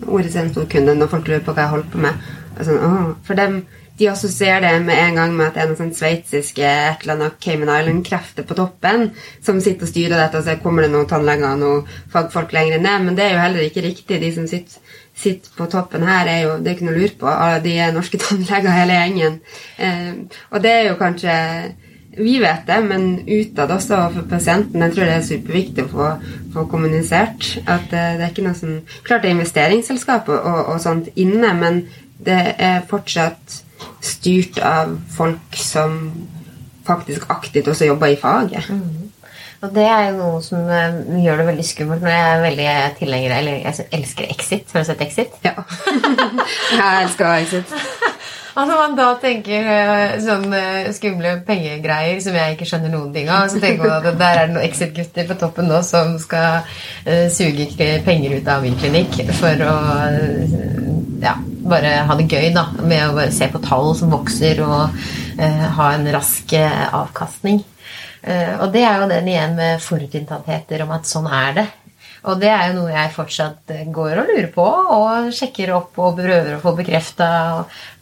Ordet 0.08 0.32
er 0.32 0.46
en 0.46 0.52
stor 0.54 0.68
kunde 0.72 0.96
når 0.96 1.12
folk 1.12 1.28
lurer 1.28 1.44
på 1.44 1.54
hva 1.56 1.66
jeg 1.66 1.74
holder 1.74 1.92
på 1.92 2.02
med. 2.06 2.30
Sånn, 2.66 3.16
for 3.28 3.40
dem, 3.40 3.62
de 4.00 4.08
assosierer 4.08 4.64
det 4.64 4.86
med 4.86 5.00
en 5.00 5.18
gang 5.20 5.34
med 5.36 5.50
at 5.50 5.58
det 5.58 5.64
er 5.64 5.70
noen 5.72 5.80
sånn 5.80 5.96
sveitsiske 5.96 6.64
et 6.64 7.02
eller 7.04 7.18
annet 7.18 7.40
Cayman 7.44 7.72
Island-krefter 7.74 8.46
på 8.48 8.56
toppen 8.56 9.10
som 9.44 9.60
sitter 9.64 9.88
og 9.88 9.92
styrer 9.92 10.16
dette, 10.16 10.40
og 10.40 10.48
så 10.48 10.56
kommer 10.64 10.86
det 10.86 10.94
noen 10.94 11.10
tannleger 11.10 11.50
og 11.50 11.60
noen 11.64 11.98
fagfolk 12.14 12.56
lenger 12.56 12.80
ned. 12.84 13.10
Men 13.10 13.20
det 13.20 13.26
er 13.26 13.36
jo 13.36 13.44
heller 13.44 13.66
ikke 13.66 13.84
riktig. 13.84 14.22
De 14.24 14.32
som 14.36 14.48
sitter, 14.48 14.96
sitter 15.20 15.52
på 15.58 15.68
toppen 15.72 16.08
her, 16.08 16.32
er 16.32 16.42
jo, 16.46 16.56
det 16.60 16.72
er 16.72 16.78
ikke 16.78 16.88
noe 16.88 16.96
å 16.96 17.02
lure 17.02 17.20
på. 17.20 17.36
De 17.68 17.76
er 17.76 17.94
norske 17.96 18.22
tannleger, 18.24 18.72
hele 18.78 18.98
gjengen. 19.02 19.38
Eh, 19.78 20.42
og 20.54 20.64
det 20.64 20.76
er 20.78 20.90
jo 20.92 20.98
kanskje 21.04 21.38
vi 22.20 22.40
vet 22.42 22.66
det, 22.68 22.80
men 22.84 23.04
utad 23.28 23.72
også 23.72 24.00
for 24.14 24.28
pasienten. 24.30 24.82
Jeg 24.82 24.96
tror 24.96 25.06
det 25.08 25.16
er 25.16 25.26
superviktig 25.28 25.86
å 25.86 25.92
få, 25.92 26.08
få 26.56 26.66
kommunisert. 26.72 27.52
At 27.66 27.88
det, 27.92 28.04
det, 28.20 28.26
er 28.26 28.32
ikke 28.34 28.48
noe 28.48 28.58
som, 28.58 28.80
Klart 29.08 29.24
det 29.24 29.32
er 29.32 29.38
investeringsselskap 29.38 30.32
og, 30.34 30.48
og, 30.66 30.78
sånt 30.84 31.12
inne, 31.16 31.54
men 31.60 31.84
det 32.26 32.40
er 32.60 32.86
fortsatt 32.90 33.62
styrt 34.04 34.60
av 34.60 34.98
folk 35.16 35.56
som 35.56 36.00
faktisk 36.88 37.30
aktivt 37.30 37.70
også 37.72 37.92
jobber 37.92 38.12
i 38.14 38.20
faget. 38.20 38.70
Mm. 38.70 39.10
Og 39.60 39.74
det 39.76 39.84
er 39.84 40.06
jo 40.08 40.20
noe 40.22 40.38
som 40.44 40.70
uh, 40.72 41.00
gjør 41.20 41.42
det 41.42 41.46
veldig 41.50 41.66
skummelt 41.68 42.04
når 42.04 42.14
jeg 42.14 42.28
er 42.28 42.44
veldig 42.46 42.68
tilhenger 43.02 43.34
Eller 43.36 43.58
jeg 43.58 43.88
elsker 43.98 44.30
Exit. 44.32 44.72
Har 44.72 44.86
du 44.86 44.88
sett 44.88 45.02
Exit? 45.04 45.36
Ja. 45.44 45.52
jeg 46.80 47.04
elsker 47.06 47.34
Exit. 47.36 47.76
Altså 48.60 48.76
man 48.76 48.96
da 48.98 49.06
tenker 49.22 49.68
uh, 49.70 50.16
sånne 50.20 50.62
skumle 50.92 51.36
pengegreier 51.48 52.18
som 52.24 52.34
jeg 52.36 52.56
ikke 52.56 52.66
skjønner 52.68 52.92
noen 52.92 53.14
ting 53.14 53.30
av, 53.32 53.46
så 53.48 53.62
tenker 53.62 53.86
man 53.86 54.08
at 54.10 54.18
der 54.20 54.40
er 54.42 54.50
det 54.50 54.56
noen 54.56 54.66
Exit-gutter 54.66 55.30
på 55.30 55.38
toppen 55.40 55.70
nå 55.70 55.80
som 55.86 56.18
skal 56.20 56.66
suge 57.32 57.70
penger 58.04 58.36
ut 58.36 58.50
av 58.52 58.66
min 58.66 58.76
klinikk 58.82 59.22
for 59.38 59.64
å 59.64 59.78
ja, 61.22 61.36
bare 61.70 61.96
ha 62.08 62.20
det 62.20 62.30
gøy 62.30 62.54
da, 62.56 62.70
med 62.80 63.08
å 63.08 63.18
bare 63.18 63.34
se 63.36 63.50
på 63.52 63.62
tall 63.64 63.92
som 63.98 64.14
vokser, 64.14 64.64
og 64.66 65.02
ha 65.40 65.92
en 65.96 66.08
rask 66.12 66.52
avkastning. 66.60 67.62
Eh, 68.22 68.56
og 68.60 68.74
det 68.74 68.84
er 68.84 69.00
jo 69.00 69.12
den 69.12 69.30
igjen 69.32 69.56
med 69.56 69.84
forutinntattheter 69.84 70.84
om 70.84 70.92
at 70.96 71.08
sånn 71.08 71.30
er 71.32 71.56
det. 71.62 71.68
Og 72.28 72.36
det 72.42 72.50
er 72.52 72.66
jo 72.68 72.82
noe 72.82 72.92
jeg 72.92 73.16
fortsatt 73.16 73.72
eh, 73.72 73.86
går 73.96 74.20
og 74.20 74.32
lurer 74.32 74.50
på 74.52 74.66
og 74.66 75.30
sjekker 75.36 75.72
opp 75.78 76.00
og 76.04 76.20
prøver 76.20 76.58
å 76.58 76.62
få 76.64 76.76
bekrefta. 76.76 77.30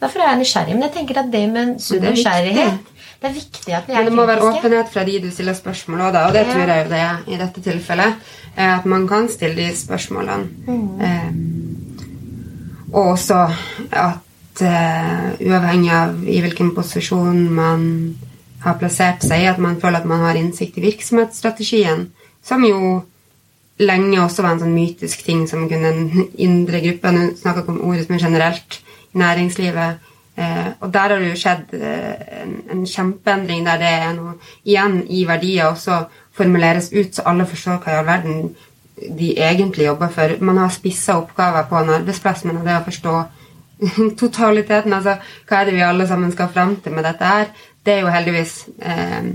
Derfor 0.00 0.24
er 0.24 0.32
jeg 0.32 0.42
nysgjerrig. 0.42 0.74
Men 0.74 0.88
jeg 0.88 0.96
tenker 0.98 1.22
at 1.22 1.30
det 1.34 1.44
med 1.52 1.64
en 1.64 1.76
sunn 1.82 2.02
nysgjerrighet 2.08 2.94
det 3.18 3.26
er 3.26 3.32
viktig 3.34 3.72
at 3.74 3.88
vi 3.88 3.94
er 3.96 3.96
kritiske. 3.98 3.98
Men 3.98 4.04
det 4.06 4.14
må 4.14 4.24
være 4.28 4.46
åpenhet 4.46 4.90
fra 4.92 5.02
de 5.06 5.14
du 5.24 5.32
stiller 5.34 5.56
spørsmål 5.58 6.02
òg, 6.06 6.18
og 6.28 6.36
det 6.36 6.44
ja. 6.44 6.52
tror 6.52 6.70
jeg 6.70 6.84
jo 6.84 6.90
det 6.92 7.00
er 7.02 7.24
i 7.26 7.38
dette 7.40 7.62
tilfellet. 7.64 8.28
At 8.62 8.86
man 8.90 9.08
kan 9.10 9.26
stille 9.30 9.58
de 9.58 9.66
spørsmålene. 9.74 10.46
Mm. 10.68 11.67
Og 12.92 13.12
også 13.14 13.42
at 13.92 14.62
uh, 14.62 15.26
uavhengig 15.44 15.92
av 15.92 16.16
i 16.24 16.40
hvilken 16.44 16.72
posisjon 16.76 17.44
man 17.52 17.84
har 18.64 18.78
plassert 18.80 19.22
seg 19.22 19.44
i, 19.44 19.50
at 19.50 19.60
man 19.62 19.78
føler 19.80 20.00
at 20.00 20.08
man 20.08 20.24
har 20.24 20.38
innsikt 20.38 20.78
i 20.80 20.86
virksomhetsstrategien, 20.88 22.08
som 22.42 22.64
jo 22.66 23.02
lenge 23.78 24.18
også 24.22 24.42
var 24.42 24.56
en 24.56 24.62
sånn 24.64 24.74
mytisk 24.74 25.22
ting 25.26 25.44
som 25.50 25.68
kunne 25.70 25.92
en 25.92 26.28
indre 26.34 26.80
gruppe 26.82 27.12
Nå 27.14 27.28
snakker 27.38 27.62
ikke 27.62 27.74
om 27.76 27.82
ordet 27.86 28.08
er 28.10 28.24
generelt 28.24 28.80
i 29.14 29.20
næringslivet. 29.22 30.06
Eh, 30.38 30.66
og 30.80 30.92
der 30.94 31.14
har 31.14 31.18
det 31.18 31.30
jo 31.32 31.38
skjedd 31.38 31.74
eh, 31.78 32.42
en, 32.42 32.56
en, 32.70 32.82
kjempeendring 32.86 33.64
der 33.66 33.80
det 33.80 33.88
er 33.90 34.12
noe 34.14 34.34
igjen 34.62 35.00
i 35.10 35.24
verdier 35.26 35.72
også 35.72 36.04
formuleres 36.38 36.92
ut, 36.92 37.16
så 37.16 37.24
alle 37.26 37.46
forstår 37.46 37.80
hva 37.82 37.94
i 37.94 37.98
all 37.98 38.06
verden 38.06 38.52
de 39.18 39.32
egentlig 39.36 39.86
jobber 39.86 40.12
for. 40.14 40.36
Man 40.40 40.58
har 40.58 40.72
spissa 40.74 41.18
oppgaver 41.18 41.68
på 41.70 41.78
en 41.80 41.92
arbeidsplass, 41.98 42.44
men 42.48 42.62
det 42.64 42.76
å 42.76 42.86
forstå 42.86 43.16
totaliteten, 44.22 44.94
altså 44.94 45.18
hva 45.48 45.60
er 45.60 45.68
det 45.68 45.76
vi 45.76 45.84
alle 45.86 46.06
sammen 46.10 46.32
skal 46.34 46.50
fram 46.54 46.76
til 46.82 46.96
med 46.96 47.06
dette 47.06 47.28
her, 47.28 47.52
det 47.86 47.94
er 47.94 48.02
jo 48.02 48.12
heldigvis 48.12 48.54
eh, 48.82 49.28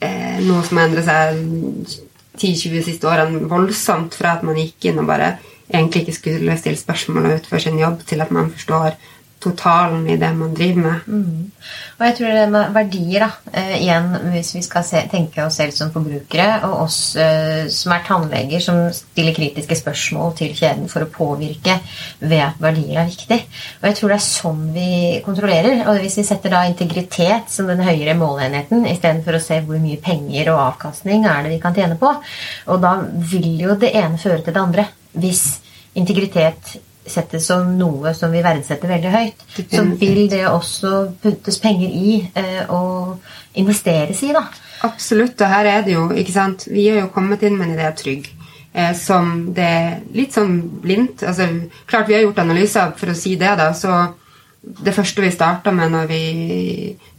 eh, 0.00 0.38
noe 0.46 0.64
som 0.66 0.80
har 0.80 0.88
endret 0.88 1.06
seg 1.06 2.00
10-20 2.40 2.84
siste 2.86 3.08
årene 3.10 3.44
voldsomt 3.50 4.16
fra 4.16 4.38
at 4.38 4.44
man 4.46 4.58
gikk 4.58 4.88
inn 4.88 5.02
og 5.02 5.08
bare 5.10 5.34
egentlig 5.70 6.06
ikke 6.06 6.16
skulle 6.16 6.56
stille 6.58 6.80
spørsmål 6.80 7.28
og 7.28 7.36
utføre 7.38 7.62
sin 7.62 7.78
jobb, 7.78 8.00
til 8.08 8.24
at 8.24 8.32
man 8.34 8.50
forstår 8.50 8.96
totalen 9.40 10.04
i 10.10 10.16
det 10.20 10.30
man 10.36 10.52
driver 10.54 10.82
med. 10.84 11.06
Mm. 11.06 11.52
Og 11.98 12.04
jeg 12.06 12.16
tror 12.16 12.34
det 12.36 12.48
med 12.52 12.72
verdier, 12.74 13.24
da, 13.24 13.28
eh, 13.56 13.72
igjen 13.80 14.08
hvis 14.34 14.54
vi 14.56 14.62
skal 14.64 14.84
se, 14.84 15.00
tenke 15.10 15.44
oss 15.44 15.56
selv 15.60 15.74
som 15.76 15.92
forbrukere, 15.94 16.48
og 16.68 16.84
oss 16.84 16.98
eh, 17.20 17.68
som 17.72 17.94
er 17.94 18.04
tannleger, 18.06 18.62
som 18.64 18.80
stiller 18.94 19.36
kritiske 19.36 19.78
spørsmål 19.80 20.34
til 20.38 20.52
kjeden 20.56 20.90
for 20.92 21.04
å 21.04 21.10
påvirke 21.12 21.78
ved 22.20 22.44
at 22.44 22.60
verdier 22.60 23.00
er 23.02 23.08
viktig. 23.08 23.40
Og 23.80 23.88
jeg 23.88 23.98
tror 23.98 24.12
det 24.12 24.18
er 24.18 24.26
sånn 24.26 24.66
vi 24.76 24.90
kontrollerer. 25.24 25.86
Og 25.88 26.02
hvis 26.04 26.20
vi 26.20 26.26
setter 26.28 26.56
da 26.56 26.66
integritet 26.68 27.48
som 27.52 27.70
den 27.70 27.84
høyere 27.84 28.16
måleenheten, 28.20 28.84
istedenfor 28.92 29.36
å 29.38 29.42
se 29.44 29.62
hvor 29.64 29.80
mye 29.80 30.00
penger 30.04 30.52
og 30.52 30.62
avkastning 30.66 31.24
er 31.28 31.44
det 31.46 31.56
vi 31.56 31.62
kan 31.64 31.76
tjene 31.76 31.96
på, 32.00 32.12
og 32.68 32.84
da 32.84 32.98
vil 33.32 33.50
jo 33.64 33.80
det 33.80 33.94
ene 33.96 34.20
føre 34.20 34.44
til 34.44 34.56
det 34.56 34.64
andre. 34.68 34.86
Hvis 35.16 35.44
integritet 35.98 36.76
settes 37.06 37.46
som 37.48 37.70
noe 37.78 38.12
som 38.14 38.32
vi 38.32 38.42
verdsetter 38.44 38.90
veldig 38.90 39.12
høyt, 39.14 39.44
så 39.72 39.84
vil 40.00 40.26
det 40.30 40.44
også 40.48 40.92
puttes 41.22 41.58
penger 41.62 41.88
i 41.88 42.18
eh, 42.34 42.66
og 42.68 43.20
investeres 43.60 44.22
i. 44.26 44.34
da. 44.36 44.44
Absolutt. 44.86 45.40
Og 45.40 45.54
her 45.54 45.68
er 45.68 45.82
det 45.86 45.96
jo, 45.96 46.06
ikke 46.16 46.32
sant 46.32 46.68
Vi 46.70 46.86
har 46.88 47.02
jo 47.02 47.10
kommet 47.14 47.42
inn 47.44 47.58
med 47.58 47.68
en 47.70 47.78
idé 47.78 47.90
trygg. 47.96 48.30
Eh, 48.72 48.94
som 48.94 49.50
det 49.54 49.66
er 49.66 49.98
litt 50.14 50.36
sånn 50.36 50.60
blindt. 50.82 51.24
altså 51.26 51.48
Klart 51.90 52.08
vi 52.08 52.14
har 52.16 52.24
gjort 52.26 52.42
analyser 52.44 52.92
for 52.96 53.10
å 53.10 53.18
si 53.18 53.34
det, 53.40 53.56
da. 53.58 53.72
Så 53.74 53.90
det 54.60 54.94
første 54.94 55.24
vi 55.24 55.32
starta 55.34 55.72
med 55.74 55.90
når 55.94 56.06
vi 56.10 56.22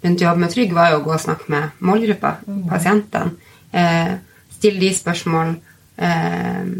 begynte 0.01 0.23
å 0.23 0.29
jobbe 0.29 0.43
med 0.45 0.53
Trygg, 0.53 0.73
var 0.77 0.91
jo 0.91 1.01
å 1.01 1.05
gå 1.07 1.15
og 1.15 1.23
snakke 1.23 1.49
med 1.51 1.83
målgruppa, 1.83 2.35
mm. 2.45 2.63
pasientene. 2.69 3.51
Eh, 3.73 4.13
stille 4.53 4.81
de 4.83 4.91
spørsmål. 4.95 5.55
Eh, 5.97 6.71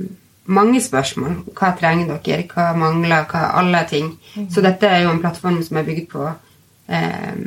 mange 0.52 0.82
spørsmål. 0.84 1.42
Hva 1.58 1.74
trenger 1.80 2.18
dere? 2.24 2.46
Hva 2.52 2.72
mangler? 2.78 3.28
Hva 3.32 3.52
alle 3.60 3.84
ting. 3.90 4.14
Så 4.52 4.64
dette 4.64 4.88
er 4.88 5.06
jo 5.06 5.14
en 5.14 5.22
plattform 5.24 5.62
som 5.64 5.80
er 5.80 5.88
bygd 5.88 6.10
på 6.12 6.28
eh, 6.92 7.38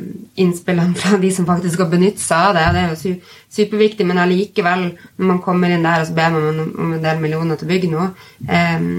innspillene 0.41 0.97
fra 0.99 1.19
de 1.21 1.31
som 1.33 1.47
faktisk 1.47 1.83
har 1.83 1.91
benyttet 1.91 2.23
seg 2.23 2.49
av 2.49 2.57
det. 2.57 2.65
Det 2.73 2.81
er 2.81 3.13
jo 3.13 3.15
superviktig, 3.59 4.07
men 4.07 4.21
allikevel, 4.21 4.89
når 5.17 5.31
man 5.33 5.43
kommer 5.45 5.71
inn 5.71 5.85
der 5.85 6.03
og 6.03 6.09
så 6.09 6.17
ber 6.17 6.33
man 6.35 6.65
om 6.65 6.97
en 6.97 7.05
del 7.05 7.21
millioner 7.21 7.59
til 7.59 7.69
å 7.69 7.73
bygge 7.73 7.93
noe, 7.93 8.09
eh, 8.49 8.89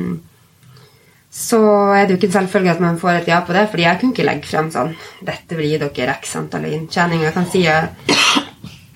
så 1.37 1.61
er 1.93 2.07
det 2.07 2.15
jo 2.15 2.21
ikke 2.21 2.31
en 2.31 2.39
selvfølge 2.39 2.73
at 2.73 2.81
man 2.81 2.97
får 3.01 3.19
et 3.19 3.27
ja 3.29 3.43
på 3.45 3.53
det, 3.53 3.67
fordi 3.69 3.85
jeg 3.85 4.01
kunne 4.01 4.17
ikke 4.17 4.25
legge 4.25 4.49
frem 4.49 4.71
sånn 4.73 4.95
Dette 5.27 5.59
vil 5.59 5.69
gi 5.69 5.81
dere 5.83 6.15
x 6.17 6.33
antall 6.41 6.65
inntjening. 6.71 7.27
Jeg 7.27 7.35
kan 7.37 7.49
si 7.53 7.67
at 7.69 8.09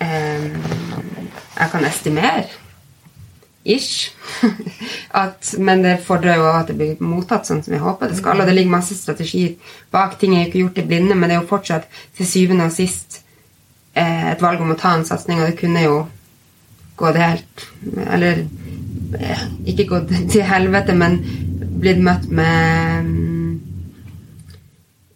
eh, 0.01 0.47
jeg 1.61 1.73
kan 1.75 1.85
estimere 1.85 2.47
ish. 3.65 4.13
at, 5.23 5.55
men 5.59 5.83
det 5.85 5.99
fordrer 6.05 6.39
jo 6.41 6.47
at 6.53 6.71
det 6.71 6.77
blir 6.79 7.03
mottatt 7.05 7.49
sånn 7.49 7.63
som 7.65 7.75
vi 7.75 7.83
håper 7.83 8.11
det 8.11 8.21
skal. 8.21 8.41
Og 8.41 8.49
det 8.49 8.57
ligger 8.57 8.77
masse 8.77 8.97
strategier 8.97 9.57
bak. 9.93 10.17
Ting 10.21 10.37
er 10.37 10.45
jo 10.45 10.51
ikke 10.51 10.63
gjort 10.65 10.81
i 10.83 10.87
blinde, 10.93 11.19
men 11.19 11.29
det 11.29 11.37
er 11.37 11.43
jo 11.43 11.51
fortsatt 11.51 11.91
til 12.19 12.29
syvende 12.29 12.69
og 12.71 12.75
sist 12.75 13.21
eh, 13.95 14.31
et 14.33 14.43
valg 14.43 14.63
om 14.63 14.73
å 14.73 14.79
ta 14.81 14.95
en 14.97 15.07
satsing, 15.09 15.41
og 15.41 15.51
det 15.51 15.61
kunne 15.61 15.85
jo 15.85 16.01
gått 17.01 17.17
helt 17.17 17.63
Eller 18.13 18.43
eh, 19.17 19.45
ikke 19.73 19.89
gått 19.89 20.13
til 20.33 20.45
helvete, 20.45 20.97
men 20.97 21.21
blitt 21.81 22.01
møtt 22.05 22.29
med 22.29 23.07
mm, 23.07 23.31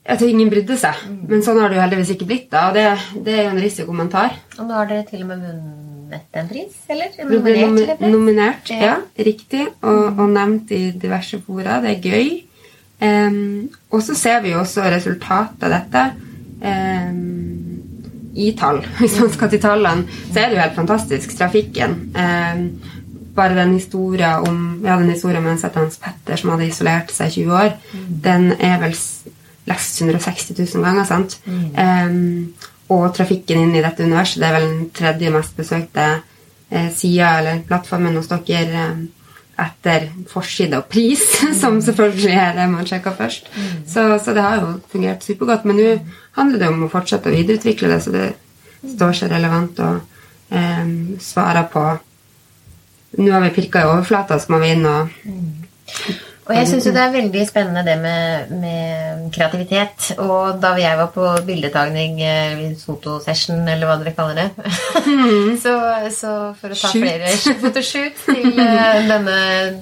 jeg 0.04 0.20
tror 0.20 0.28
ingen 0.28 0.50
brydde 0.52 0.76
seg. 0.76 0.98
Men 1.30 1.40
sånn 1.44 1.62
har 1.62 1.72
det 1.72 1.78
jo 1.78 1.84
heldigvis 1.86 2.10
ikke 2.12 2.26
blitt. 2.28 2.50
da, 2.52 2.66
Og 2.68 2.76
det, 2.76 2.84
det 3.24 3.38
er 3.38 3.46
jo 3.46 3.54
en 3.54 3.62
risiko 3.64 3.96
man 3.96 4.12
tar. 4.12 4.36
Og 4.58 4.68
nå 4.68 4.76
har 4.76 4.90
dere 4.90 5.06
til 5.08 5.22
og 5.24 5.30
med 5.30 5.40
vunnet 5.40 5.93
vunnet 6.14 6.36
en 6.38 6.48
pris, 6.48 6.74
eller? 6.88 7.10
Nominert, 7.28 8.00
nom 8.00 8.10
nominert 8.12 8.70
ja. 8.70 8.80
ja. 8.82 8.96
Riktig. 9.16 9.66
Og, 9.82 10.18
og, 10.18 10.28
nevnt 10.30 10.72
i 10.74 10.90
diverse 10.90 11.40
fora. 11.44 11.80
Det 11.82 11.96
er 11.96 12.02
gøy. 12.02 12.32
Um, 13.04 13.70
og 13.90 14.02
så 14.02 14.14
ser 14.16 14.42
vi 14.44 14.54
jo 14.54 14.60
også 14.62 14.84
resultatet 14.88 15.64
av 15.66 15.74
dette 15.74 16.04
um, 16.62 18.30
i 18.34 18.52
tall. 18.58 18.82
Hvis 19.00 19.18
man 19.20 19.32
skal 19.34 19.52
til 19.52 19.62
tallene, 19.62 20.20
så 20.30 20.40
er 20.40 20.50
det 20.50 20.58
jo 20.58 20.64
helt 20.64 20.78
fantastisk. 20.78 21.36
Trafikken. 21.38 21.96
Um, 22.14 22.66
bare 23.34 23.56
den 23.58 23.72
historien 23.74 24.46
om 24.46 24.58
Vi 24.82 24.86
hadde 24.86 25.08
en 25.08 25.10
historie 25.10 25.38
om 25.38 25.46
en 25.50 25.58
Hans 25.58 25.96
Petter 25.98 26.38
som 26.38 26.52
hadde 26.52 26.68
isolert 26.68 27.10
seg 27.10 27.32
i 27.32 27.42
20 27.42 27.56
år. 27.58 27.72
Mm. 27.92 28.20
Den 28.22 28.52
er 28.60 28.78
vel 28.82 28.94
lest 29.64 30.00
160 30.00 30.54
000 30.76 30.84
ganger. 30.84 31.04
sant? 31.08 31.40
Um, 31.46 32.54
og 32.92 33.04
trafikken 33.16 33.62
inn 33.62 33.74
i 33.78 33.82
dette 33.84 34.04
universet 34.04 34.42
det 34.42 34.48
er 34.48 34.56
vel 34.58 34.66
den 34.68 34.88
tredje 34.94 35.32
mest 35.32 35.56
besøkte 35.56 36.06
eh, 36.70 36.90
sida 36.92 37.38
eller 37.40 37.62
plattformen 37.68 38.16
hos 38.18 38.28
dere 38.28 38.86
eh, 38.88 39.04
etter 39.64 40.08
forside 40.26 40.80
og 40.80 40.88
pris, 40.90 41.22
som 41.60 41.78
selvfølgelig 41.82 42.34
er 42.34 42.56
det 42.56 42.64
man 42.72 42.88
sjekker 42.88 43.14
først. 43.14 43.50
Så, 43.86 44.06
så, 44.18 44.34
det 44.34 44.42
har 44.42 44.58
jo 44.58 44.72
fungert 44.90 45.22
supergodt. 45.22 45.66
Men 45.68 45.78
nå 45.78 45.92
handler 46.34 46.58
det 46.58 46.70
om 46.72 46.82
å 46.86 46.90
fortsette 46.90 47.30
å 47.30 47.34
videreutvikle 47.36 47.92
det, 47.92 48.00
så 48.02 48.14
det 48.14 48.24
står 48.96 49.14
seg 49.20 49.30
relevant 49.30 49.78
og 49.84 50.00
eh, 50.50 50.90
svarer 51.22 51.70
på 51.72 51.86
Nå 53.14 53.30
har 53.30 53.44
vi 53.44 53.52
pirka 53.54 53.84
i 53.84 53.86
overflata, 53.86 54.40
så 54.42 54.50
må 54.50 54.58
vi 54.58 54.72
inn 54.74 54.88
og 54.90 55.12
og 56.44 56.52
jeg 56.52 56.68
syns 56.68 56.84
jo 56.84 56.92
det 56.92 57.00
er 57.00 57.12
veldig 57.14 57.42
spennende 57.48 57.82
det 57.86 57.94
med, 58.02 58.50
med, 58.60 59.22
kreativitet. 59.32 60.10
Og 60.20 60.58
da 60.60 60.74
jeg 60.76 60.98
var 60.98 61.08
på 61.14 61.28
bildetagning, 61.46 62.18
eh, 62.20 62.64
fotosession, 62.82 63.62
eller 63.64 63.88
hva 63.88 63.96
dere 64.02 64.12
kaller 64.16 64.42
det 64.42 64.66
mm. 65.06 65.54
så, 65.64 65.72
så, 66.12 66.34
for 66.60 66.74
å 66.74 66.76
ta 66.76 66.90
Shoot. 66.92 67.00
flere 67.00 67.32
fotoshoot 67.64 68.20
til 68.26 68.60
uh, 68.60 69.00
denne 69.08 69.38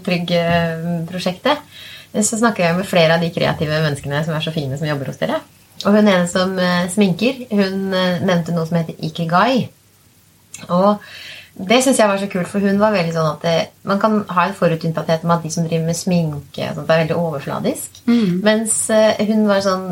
Trygg-prosjektet, 0.06 1.66
så 2.14 2.38
snakker 2.38 2.68
jeg 2.68 2.78
med 2.78 2.86
flere 2.86 3.16
av 3.16 3.24
de 3.24 3.32
kreative 3.34 3.82
menneskene 3.82 4.22
som 4.22 4.38
er 4.38 4.46
så 4.46 4.54
fine, 4.54 4.78
som 4.78 4.86
jobber 4.86 5.10
hos 5.10 5.18
dere. 5.18 5.42
Og 5.82 5.96
hun 5.96 6.06
ene 6.06 6.28
som 6.30 6.54
sminker, 6.92 7.46
hun 7.50 7.88
nevnte 7.90 8.54
noe 8.54 8.68
som 8.68 8.78
heter 8.78 9.00
ikigai. 9.02 9.64
Og 10.68 11.00
det 11.52 11.82
syns 11.84 11.98
jeg 12.00 12.08
var 12.08 12.20
så 12.20 12.28
kult, 12.32 12.48
for 12.48 12.64
hun 12.64 12.80
var 12.80 12.94
veldig 12.94 13.12
sånn 13.12 13.28
at 13.34 13.42
det, 13.44 13.56
man 13.88 14.00
kan 14.00 14.22
ha 14.32 14.46
en 14.46 14.56
forutinntatthet 14.56 15.26
om 15.26 15.34
at 15.34 15.44
de 15.44 15.50
som 15.52 15.66
driver 15.66 15.84
med 15.90 15.98
sminke, 15.98 16.70
sånt, 16.72 16.88
er 16.88 17.02
veldig 17.02 17.18
overfladisk. 17.18 18.00
Mm. 18.08 18.40
Mens 18.46 18.78
uh, 18.92 19.20
hun 19.28 19.44
var 19.50 19.60
sånn 19.64 19.90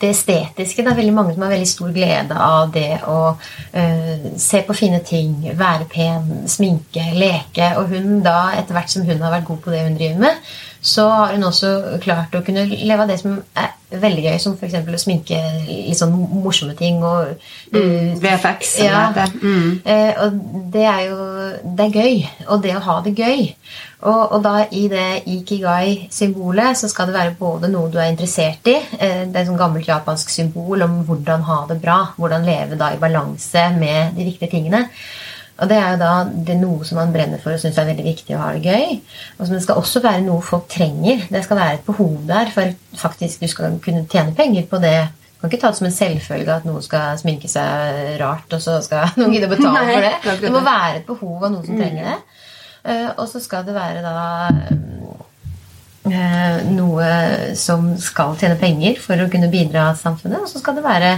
det 0.00 0.10
estetiske. 0.12 0.84
Det 0.84 0.90
er 0.92 0.98
veldig 0.98 1.14
mange 1.16 1.34
som 1.34 1.44
har 1.44 1.52
veldig 1.54 1.68
stor 1.68 1.92
glede 1.92 2.36
av 2.46 2.72
det 2.72 2.98
å 3.08 3.18
uh, 3.36 4.26
se 4.40 4.62
på 4.64 4.76
fine 4.76 5.00
ting, 5.04 5.38
være 5.56 5.88
pen, 5.92 6.48
sminke, 6.52 7.04
leke. 7.16 7.70
Og 7.80 7.92
hun 7.92 8.22
da, 8.24 8.54
etter 8.56 8.76
hvert 8.76 8.92
som 8.92 9.04
hun 9.08 9.20
har 9.24 9.36
vært 9.38 9.48
god 9.50 9.62
på 9.64 9.76
det 9.76 9.84
hun 9.86 10.00
driver 10.00 10.24
med, 10.24 10.50
så 10.86 11.08
har 11.10 11.34
hun 11.34 11.48
også 11.48 11.98
klart 12.04 12.34
å 12.38 12.44
kunne 12.46 12.62
leve 12.70 13.02
av 13.02 13.10
det 13.10 13.18
som 13.18 13.40
er 13.58 13.72
veldig 13.90 14.22
gøy, 14.24 14.36
som 14.42 14.54
f.eks. 14.54 14.74
å 14.82 14.98
sminke 14.98 15.38
litt 15.66 15.98
sånn 15.98 16.14
morsomme 16.14 16.74
ting 16.78 16.98
og 17.06 17.32
mm, 17.70 17.76
uh, 17.76 18.14
VFX, 18.22 18.72
ja, 18.82 19.02
det. 19.14 19.26
Mm. 19.42 19.68
Uh, 19.86 20.12
og 20.24 20.38
det 20.74 20.86
er 20.90 21.02
jo 21.06 21.18
Det 21.76 21.86
er 21.86 21.98
gøy. 22.00 22.16
Og 22.50 22.62
det 22.64 22.72
å 22.76 22.82
ha 22.82 22.96
det 23.04 23.14
gøy. 23.18 23.44
Og, 24.06 24.22
og 24.36 24.40
da 24.44 24.54
i 24.74 24.86
det 24.90 25.22
ikigai-symbolet 25.30 26.78
så 26.78 26.90
skal 26.90 27.10
det 27.10 27.16
være 27.16 27.36
både 27.38 27.70
noe 27.72 27.90
du 27.90 27.98
er 28.02 28.10
interessert 28.10 28.66
i, 28.70 28.78
uh, 28.78 29.22
det 29.26 29.34
er 29.34 29.44
et 29.44 29.50
sånn 29.50 29.60
gammelt 29.60 29.90
japansk 29.90 30.30
symbol 30.34 30.86
om 30.86 31.00
hvordan 31.06 31.46
ha 31.46 31.60
det 31.70 31.78
bra, 31.82 32.00
hvordan 32.18 32.46
leve 32.46 32.78
da 32.78 32.92
i 32.94 33.00
balanse 33.02 33.70
med 33.78 34.18
de 34.18 34.26
viktige 34.30 34.54
tingene. 34.54 34.86
Og 35.56 35.70
det 35.70 35.76
er 35.80 35.94
jo 35.94 36.00
da 36.00 36.12
det 36.28 36.52
er 36.52 36.60
noe 36.60 36.84
som 36.84 36.98
man 37.00 37.12
brenner 37.14 37.40
for 37.40 37.56
og 37.56 37.60
syns 37.62 37.78
er 37.80 37.88
veldig 37.88 38.04
viktig 38.04 38.36
å 38.36 38.40
ha 38.42 38.48
det 38.56 38.64
gøy. 38.68 38.98
Og 39.38 39.46
som 39.46 39.54
det 39.56 39.62
skal 39.64 39.80
også 39.80 40.02
være 40.04 40.24
noe 40.26 40.44
folk 40.44 40.66
trenger. 40.72 41.24
Det 41.32 41.42
skal 41.46 41.60
være 41.60 41.78
et 41.78 41.86
behov 41.86 42.18
der 42.28 42.50
for 42.52 42.74
faktisk 43.00 43.44
du 43.44 43.48
skal 43.48 43.78
kunne 43.84 44.04
tjene 44.12 44.36
penger 44.36 44.68
på 44.68 44.80
det. 44.84 44.98
Du 45.36 45.44
kan 45.44 45.52
ikke 45.52 45.62
ta 45.62 45.72
det 45.72 45.80
som 45.80 45.88
en 45.88 45.96
selvfølge 45.96 46.58
at 46.58 46.68
noen 46.68 46.84
skal 46.84 47.16
sminke 47.20 47.48
seg 47.48 48.16
rart, 48.20 48.48
og 48.52 48.62
så 48.64 48.78
skal 48.84 49.12
noen 49.20 49.36
gidde 49.36 49.48
å 49.48 49.54
betale 49.54 49.86
for 49.88 50.08
det. 50.08 50.36
Det 50.44 50.52
må 50.52 50.64
være 50.64 51.00
et 51.00 51.08
behov 51.08 51.48
av 51.48 51.54
noen 51.54 51.64
som 51.64 51.80
trenger 51.80 52.10
det. 52.10 52.18
Eh, 52.86 53.08
og 53.16 53.26
så 53.30 53.42
skal 53.42 53.64
det 53.66 53.74
være 53.76 54.04
da 54.04 54.16
eh, 56.06 56.60
noe 56.68 57.08
som 57.58 57.94
skal 58.00 58.36
tjene 58.40 58.58
penger 58.60 59.00
for 59.02 59.20
å 59.20 59.28
kunne 59.32 59.50
bidra 59.52 59.88
til 59.94 60.04
samfunnet. 60.04 60.44
Og 60.44 60.52
så 60.52 60.60
skal 60.60 60.76
det 60.78 60.84
være 60.84 61.16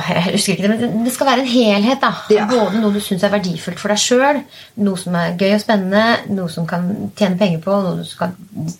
jeg 0.00 0.34
husker 0.36 0.54
ikke 0.54 0.68
det, 0.68 0.88
men 0.92 1.04
det 1.04 1.12
skal 1.12 1.28
være 1.28 1.42
en 1.42 1.50
helhet. 1.50 2.00
da. 2.00 2.10
Ja. 2.32 2.46
Både 2.50 2.80
noe 2.80 2.94
du 2.94 3.00
syns 3.02 3.24
er 3.26 3.32
verdifullt 3.32 3.80
for 3.80 3.92
deg 3.92 4.00
sjøl, 4.00 4.40
noe 4.86 5.00
som 5.00 5.16
er 5.18 5.34
gøy 5.40 5.56
og 5.56 5.62
spennende, 5.62 6.04
noe 6.32 6.52
som 6.52 6.66
kan 6.68 6.86
tjene 7.18 7.38
penger 7.40 7.60
på, 7.64 7.74
noe 7.84 7.98
du 8.00 8.06
skal 8.08 8.32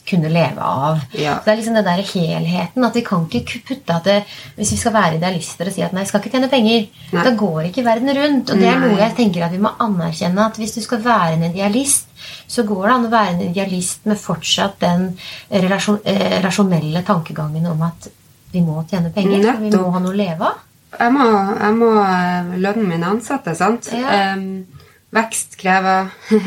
kunne 0.08 0.30
leve 0.32 0.62
av. 0.62 1.02
Ja. 1.18 1.36
Så 1.38 1.48
det 1.48 1.52
er 1.54 1.60
liksom 1.60 1.76
det 1.78 1.84
der 1.88 2.04
helheten. 2.12 2.86
At 2.88 2.96
vi 2.98 3.04
kan 3.06 3.26
ikke 3.28 3.60
putte 3.68 3.98
at 3.98 4.08
det, 4.08 4.16
Hvis 4.56 4.72
vi 4.72 4.80
skal 4.80 4.94
være 4.96 5.18
idealister 5.18 5.68
og 5.68 5.74
si 5.74 5.84
at 5.84 5.92
nei, 5.92 6.04
jeg 6.04 6.12
skal 6.12 6.22
ikke 6.22 6.32
tjene 6.36 6.50
penger, 6.52 6.88
nei. 7.12 7.26
da 7.26 7.34
går 7.42 7.68
ikke 7.68 7.86
verden 7.86 8.14
rundt. 8.16 8.52
Og 8.54 8.62
det 8.62 8.70
er 8.70 8.80
noe 8.80 8.98
jeg 9.00 9.16
tenker 9.18 9.46
at 9.46 9.54
vi 9.54 9.62
må 9.62 9.74
anerkjenne. 9.82 10.48
At 10.48 10.58
hvis 10.60 10.76
du 10.78 10.82
skal 10.84 11.04
være 11.04 11.36
en 11.36 11.46
idealist, 11.50 12.08
så 12.46 12.64
går 12.68 12.86
det 12.86 12.96
an 12.96 13.06
å 13.08 13.12
være 13.12 13.36
en 13.36 13.46
idealist 13.50 14.04
med 14.08 14.20
fortsatt 14.20 14.80
den 14.82 15.08
relasjon, 15.50 16.02
eh, 16.04 16.38
rasjonelle 16.44 17.02
tankegangen 17.06 17.66
om 17.72 17.82
at 17.88 18.10
vi 18.52 18.60
må 18.60 18.84
tjene 18.88 19.12
penger. 19.14 19.48
For 19.52 19.64
vi 19.64 19.72
må 19.72 19.90
ha 19.94 20.02
noe 20.02 20.12
å 20.12 20.20
leve 20.24 20.50
av 20.50 20.60
jeg 20.98 21.12
må, 21.14 21.26
jeg 21.58 21.76
må 21.78 21.90
eh, 22.02 22.54
lønne 22.62 22.88
mine 22.88 23.12
ansatte, 23.14 23.54
sant? 23.58 23.90
Ja. 23.96 24.34
Um, 24.34 24.64
vekst 25.12 25.56
krever 25.60 26.12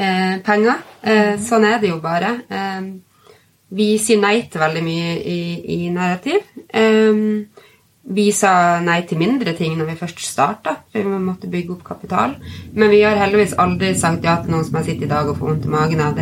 eh, 0.00 0.36
penger. 0.44 0.84
Uh, 1.04 1.34
sånn 1.44 1.66
er 1.68 1.80
det 1.82 1.92
jo 1.92 2.00
bare. 2.04 2.36
Um, 2.50 2.92
vi 3.70 3.92
sier 4.02 4.20
nei 4.20 4.36
til 4.50 4.62
veldig 4.62 4.84
mye 4.84 5.16
i, 5.22 5.40
i 5.76 5.80
narrativ. 5.94 6.46
Um, 6.74 7.48
vi 8.10 8.30
sa 8.34 8.80
nei 8.82 9.02
til 9.06 9.20
mindre 9.20 9.52
ting 9.54 9.76
når 9.78 9.92
vi 9.92 9.98
først 10.00 10.22
starta, 10.24 10.72
for 10.90 11.06
vi 11.06 11.18
måtte 11.22 11.50
bygge 11.52 11.76
opp 11.76 11.84
kapital. 11.86 12.32
Men 12.74 12.90
vi 12.90 13.02
har 13.04 13.20
heldigvis 13.20 13.54
aldri 13.60 13.92
sagt 13.98 14.24
ja 14.26 14.38
til 14.40 14.54
noen 14.54 14.64
som 14.66 14.80
har 14.80 14.86
sittet 14.88 15.06
i 15.06 15.10
dag 15.12 15.28
og 15.30 15.38
får 15.38 15.52
vondt 15.52 15.68
i 15.68 15.74
magen 15.74 16.02
av. 16.02 16.18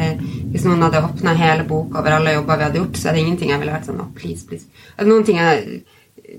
Hvis 0.53 0.67
noen 0.69 0.85
hadde 0.85 1.01
åpna 1.07 1.37
hele 1.39 1.65
boka 1.69 2.03
over 2.03 2.19
alle 2.19 2.35
jobber 2.35 2.59
vi 2.59 2.69
hadde 2.69 2.83
gjort, 2.83 2.99
så 2.99 3.09
er 3.09 3.17
det 3.17 3.23
ingenting 3.25 3.55
jeg 3.55 3.63
ville 3.63 3.77
vært 3.79 3.89
sånn 3.89 4.03
oh, 4.05 4.11
please, 4.19 4.45
please. 4.51 4.69
Noen 5.07 5.25
ting 5.25 5.41
jeg 5.41 5.81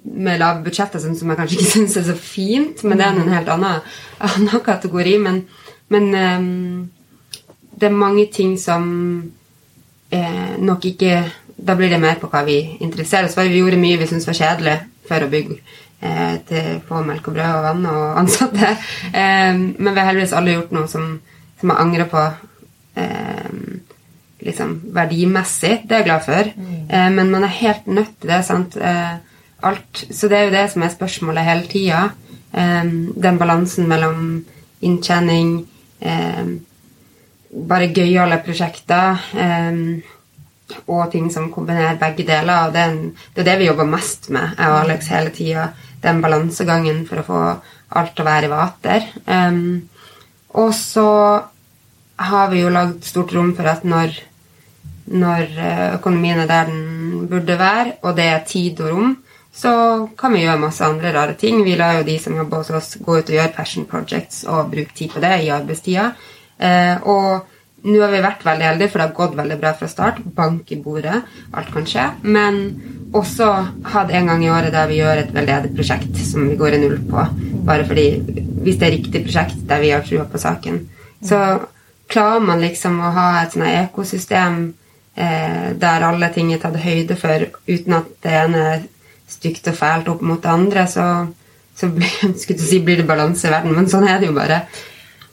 med 0.03 0.39
lave 0.39 0.63
budsjetter 0.65 1.01
som 1.01 1.31
jeg 1.31 1.39
kanskje 1.39 1.57
ikke 1.57 1.71
syns 1.75 1.97
er 1.97 2.07
så 2.09 2.15
fint, 2.15 2.83
men 2.85 2.99
det 2.99 3.07
er 3.07 3.17
en 3.17 3.33
helt 3.33 3.51
annen, 3.53 3.91
annen 4.29 4.63
kategori. 4.65 5.17
Men, 5.23 5.43
men 5.89 6.09
um, 6.13 6.89
det 7.79 7.89
er 7.89 7.95
mange 7.95 8.27
ting 8.33 8.55
som 8.59 8.85
eh, 10.11 10.55
nok 10.59 10.85
ikke 10.85 11.23
Da 11.59 11.75
blir 11.75 11.91
det 11.91 11.99
mer 11.99 12.15
på 12.15 12.29
hva 12.31 12.45
vi 12.47 12.77
interesserer 12.79 13.27
oss 13.27 13.33
for. 13.35 13.43
Vi 13.43 13.59
gjorde 13.59 13.79
mye 13.81 13.97
vi 13.99 14.05
syntes 14.07 14.29
var 14.29 14.37
kjedelig 14.37 14.75
for 15.09 15.25
å 15.25 15.27
bygge 15.27 15.57
eh, 15.99 16.37
til 16.47 16.77
få 16.87 17.01
melk 17.03 17.27
og 17.27 17.35
brød 17.35 17.55
og 17.57 17.65
vann 17.65 17.89
og 17.91 18.03
ansatte. 18.21 18.69
Eh, 19.11 19.51
men 19.57 19.89
vi 19.89 19.99
har 19.99 20.07
heldigvis 20.07 20.35
alle 20.39 20.53
gjort 20.55 20.71
noe 20.77 20.87
som, 20.87 21.17
som 21.59 21.73
jeg 21.73 21.83
angrer 21.83 22.07
på. 22.13 22.27
liksom 24.39 24.71
verdimessig. 24.95 25.81
Det 25.83 25.97
er 25.97 25.99
jeg 25.99 26.07
glad 26.07 26.23
for. 26.23 26.47
Mm. 26.55 27.15
men 27.15 27.31
man 27.31 27.43
er 27.43 27.57
helt 27.59 27.87
nødt 27.87 28.15
til 28.21 28.31
det. 28.31 28.39
sant? 28.45 28.77
Alt. 29.65 30.05
Så 30.11 30.29
det 30.29 30.37
er 30.37 30.47
jo 30.47 30.55
det 30.55 30.65
som 30.73 30.85
er 30.85 30.93
spørsmålet 30.93 31.47
hele 31.47 31.67
tida. 31.71 32.05
Um, 32.51 33.11
den 33.13 33.37
balansen 33.37 33.87
mellom 33.89 34.45
inntjening, 34.81 35.51
um, 36.01 36.53
bare 37.69 37.91
gøyale 37.93 38.39
prosjekter 38.45 39.19
um, 39.33 39.99
og 40.85 41.11
ting 41.11 41.29
som 41.33 41.51
kombinerer 41.53 41.99
begge 42.01 42.25
deler. 42.27 42.67
Og 42.67 42.73
det 42.73 42.81
er, 42.81 42.95
en, 42.95 43.13
det 43.35 43.43
er 43.43 43.51
det 43.51 43.59
vi 43.61 43.69
jobber 43.69 43.89
mest 43.89 44.29
med, 44.33 44.55
jeg 44.57 44.73
og 44.73 44.79
Alex, 44.83 45.11
hele 45.13 45.35
tida. 45.35 45.69
Den 46.01 46.21
balansegangen 46.23 47.05
for 47.09 47.21
å 47.21 47.27
få 47.27 47.43
alt 47.99 48.13
til 48.15 48.23
å 48.23 48.29
være 48.29 48.47
i 48.47 48.51
vater. 48.53 49.07
og 50.59 50.73
så 50.73 51.09
har 52.19 52.49
vi 52.51 52.61
jo 52.61 52.71
lagd 52.73 53.05
stort 53.07 53.33
rom 53.33 53.53
for 53.55 53.67
at 53.69 53.85
når, 53.87 54.15
når 55.15 55.43
eh, 55.55 55.85
økonomien 55.95 56.41
er 56.43 56.49
der 56.49 56.69
den 56.69 57.27
burde 57.31 57.55
være, 57.59 57.95
og 58.03 58.15
det 58.17 58.25
er 58.27 58.45
tid 58.47 58.81
og 58.83 58.91
rom, 58.91 59.13
så 59.53 59.71
kan 60.17 60.33
vi 60.33 60.43
gjøre 60.43 60.61
masse 60.61 60.85
andre 60.85 61.13
rare 61.13 61.35
ting. 61.39 61.63
Vi 61.65 61.75
lar 61.79 61.99
jo 61.99 62.07
de 62.07 62.17
som 62.21 62.35
jobber 62.37 62.61
hos 62.61 62.73
oss, 62.75 62.91
gå 63.01 63.17
ut 63.17 63.31
og 63.31 63.37
gjøre 63.37 63.53
passion 63.55 63.87
projects 63.89 64.43
og 64.47 64.69
bruke 64.71 64.93
tid 64.95 65.11
på 65.13 65.23
det 65.23 65.33
i 65.43 65.49
arbeidstida. 65.53 66.11
Eh, 66.59 67.01
og 67.09 67.47
nå 67.89 67.99
har 68.03 68.11
vi 68.11 68.21
vært 68.23 68.43
veldig 68.43 68.65
heldige, 68.67 68.91
for 68.91 68.99
det 68.99 69.07
har 69.07 69.17
gått 69.17 69.35
veldig 69.39 69.57
bra 69.59 69.73
fra 69.79 69.87
start. 69.87 70.21
Bank 70.35 70.71
i 70.75 70.79
bordet. 70.83 71.21
Alt 71.55 71.71
kan 71.73 71.87
skje. 71.87 72.05
Men 72.27 72.61
også 73.15 73.47
hatt 73.93 74.11
en 74.13 74.29
gang 74.29 74.43
i 74.45 74.51
året 74.53 74.75
der 74.75 74.89
vi 74.91 74.99
gjør 74.99 75.23
et 75.23 75.33
veldedig 75.33 75.71
prosjekt 75.77 76.19
som 76.27 76.49
vi 76.49 76.57
går 76.59 76.75
i 76.75 76.81
null 76.83 76.99
på. 77.09 77.25
Bare 77.65 77.87
fordi 77.87 78.09
Hvis 78.59 78.75
det 78.75 78.87
er 78.87 78.91
riktig 78.91 79.23
prosjekt 79.23 79.61
der 79.67 79.79
vi 79.79 79.89
har 79.89 80.01
trua 80.03 80.25
på 80.27 80.37
saken, 80.37 80.81
så 81.23 81.37
klarer 82.11 82.43
man 82.43 82.59
liksom 82.59 82.97
å 82.99 83.11
ha 83.15 83.27
et 83.39 83.53
sånt 83.53 83.69
ekosystem 83.69 84.57
eh, 85.15 85.71
der 85.79 86.03
alle 86.03 86.27
ting 86.35 86.51
er 86.51 86.59
tatt 86.59 86.75
høyde 86.75 87.15
for, 87.15 87.45
uten 87.69 87.95
at 87.95 88.09
det 88.23 88.33
ene 88.35 88.63
stygt 89.29 89.69
og 89.71 89.77
fælt 89.79 90.09
opp 90.11 90.23
mot 90.25 90.41
det 90.43 90.51
andre, 90.51 90.85
så, 90.91 91.07
så 91.77 91.89
blir, 91.95 92.37
si, 92.37 92.81
blir 92.85 93.01
det 93.01 93.09
balanse 93.09 93.47
i 93.47 93.53
verden. 93.53 93.75
Men 93.77 93.91
sånn 93.91 94.07
er 94.09 94.21
det 94.21 94.31
jo 94.31 94.37
bare. 94.37 94.63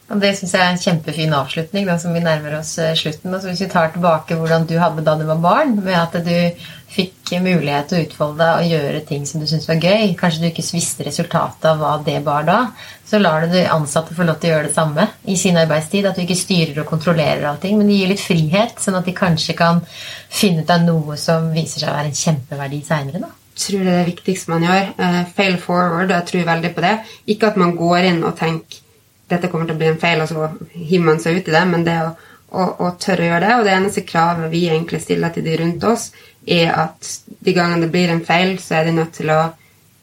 Og 0.07 0.21
Det 0.23 0.37
syns 0.39 0.53
jeg 0.55 0.63
er 0.63 0.71
en 0.71 0.79
kjempefin 0.79 1.33
avslutning, 1.35 1.87
da, 1.89 1.97
som 1.99 2.13
vi 2.15 2.21
nærmer 2.23 2.61
oss 2.61 2.77
eh, 2.79 2.95
slutten. 2.95 3.33
Altså, 3.35 3.51
hvis 3.51 3.65
vi 3.65 3.71
tar 3.73 3.91
tilbake 3.91 4.37
hvordan 4.39 4.67
du 4.71 4.77
hadde 4.79 5.03
da 5.03 5.17
du 5.19 5.25
var 5.27 5.41
barn, 5.43 5.73
med 5.83 5.97
at 5.99 6.15
du 6.23 6.67
fikk 6.97 7.33
mulighet 7.43 7.91
til 7.91 7.99
å 7.99 8.05
utfolde 8.07 8.39
deg 8.39 8.61
og 8.61 8.71
gjøre 8.71 9.01
ting 9.09 9.25
som 9.27 9.43
du 9.43 9.49
syntes 9.51 9.67
var 9.69 9.83
gøy, 9.83 10.13
kanskje 10.17 10.45
du 10.45 10.47
ikke 10.49 10.65
visste 10.77 11.05
resultatet 11.09 11.67
av 11.73 11.83
hva 11.83 11.97
det 12.07 12.21
var 12.25 12.47
da, 12.47 12.61
så 13.07 13.19
lar 13.19 13.43
du 13.43 13.57
de 13.57 13.65
ansatte 13.67 14.15
få 14.15 14.29
lov 14.29 14.39
til 14.39 14.53
å 14.53 14.55
gjøre 14.55 14.69
det 14.69 14.77
samme 14.77 15.09
i 15.27 15.37
sin 15.41 15.59
arbeidstid. 15.59 16.07
At 16.07 16.15
du 16.15 16.23
ikke 16.23 16.39
styrer 16.39 16.79
og 16.85 16.89
kontrollerer 16.93 17.49
allting, 17.51 17.75
men 17.81 17.91
det 17.91 17.99
gir 17.99 18.13
litt 18.15 18.23
frihet, 18.23 18.79
sånn 18.83 19.01
at 19.01 19.11
de 19.11 19.17
kanskje 19.17 19.59
kan 19.59 19.83
finne 20.31 20.63
ut 20.63 20.71
av 20.71 20.87
noe 20.87 21.19
som 21.19 21.51
viser 21.51 21.83
seg 21.83 21.91
å 21.91 21.99
være 21.99 22.13
en 22.13 22.23
kjempeverdi 22.23 22.81
seinere. 22.87 23.35
Tror 23.57 23.85
det 23.85 23.93
er 23.93 24.03
det 24.03 24.11
viktigste 24.13 24.53
man 24.53 24.67
gjør. 24.67 24.91
Uh, 25.01 25.23
fail 25.37 25.57
forward. 25.61 26.13
Jeg 26.13 26.29
tror 26.31 26.49
veldig 26.51 26.73
på 26.77 26.85
det. 26.85 26.97
Ikke 27.33 27.51
at 27.53 27.61
man 27.61 27.77
går 27.79 28.11
inn 28.11 28.25
og 28.25 28.37
tenker 28.39 28.83
dette 29.31 29.51
kommer 29.51 29.67
til 29.67 29.75
å 29.75 29.81
bli 29.81 29.91
en 29.91 29.99
feil, 29.99 30.23
og 30.23 30.31
så 30.31 30.49
hiver 30.77 31.07
man 31.09 31.21
seg 31.23 31.41
ut 31.41 31.49
i 31.51 31.55
det. 31.55 31.63
Men 31.67 31.85
det 31.87 31.97
å, 31.99 32.13
å, 32.53 32.67
å, 32.87 32.93
tørre 33.03 33.25
å 33.25 33.31
gjøre 33.33 33.43
det, 33.43 33.55
og 33.57 33.67
det 33.67 33.75
eneste 33.75 34.07
kravet 34.07 34.53
vi 34.53 34.67
egentlig 34.69 35.03
stiller 35.03 35.35
til 35.35 35.47
de 35.47 35.57
rundt 35.61 35.87
oss, 35.89 36.11
er 36.47 36.71
at 36.79 37.11
de 37.27 37.55
gangene 37.57 37.87
det 37.87 37.93
blir 37.95 38.13
en 38.13 38.23
feil, 38.27 38.55
så 38.63 38.79
er 38.79 38.87
de 38.87 38.97
nødt 39.01 39.17
til 39.19 39.33
å 39.35 39.41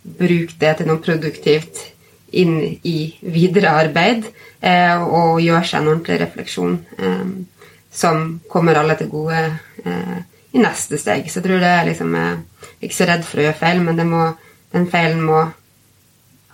bruke 0.04 0.60
det 0.60 0.74
til 0.80 0.90
noe 0.90 1.04
produktivt 1.04 1.80
inn 2.36 2.58
i 2.84 2.98
videre 3.22 3.72
arbeid, 3.84 4.28
eh, 4.60 5.00
og 5.00 5.40
gjøre 5.44 5.64
seg 5.70 5.80
en 5.80 5.92
ordentlig 5.94 6.20
refleksjon 6.24 6.78
eh, 6.98 7.26
som 7.94 8.24
kommer 8.50 8.80
alle 8.82 8.98
til 9.00 9.12
gode 9.12 9.44
eh, 9.86 10.18
i 10.54 10.62
neste 10.62 11.00
steg. 11.02 11.28
Så 11.30 11.42
jeg 11.42 11.48
tror 11.48 11.62
det 11.64 11.74
er 11.74 11.90
liksom 11.90 12.16
Jeg 12.16 12.32
eh, 12.38 12.72
er 12.80 12.88
ikke 12.88 13.00
så 13.02 13.10
redd 13.10 13.28
for 13.28 13.42
å 13.42 13.46
gjøre 13.48 13.60
feil, 13.60 13.84
men 13.84 14.08
må, 14.10 14.24
den 14.74 14.90
feilen 14.92 15.22
må 15.26 15.44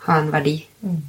ha 0.08 0.20
en 0.20 0.34
verdi. 0.34 0.58
Mm 0.84 1.00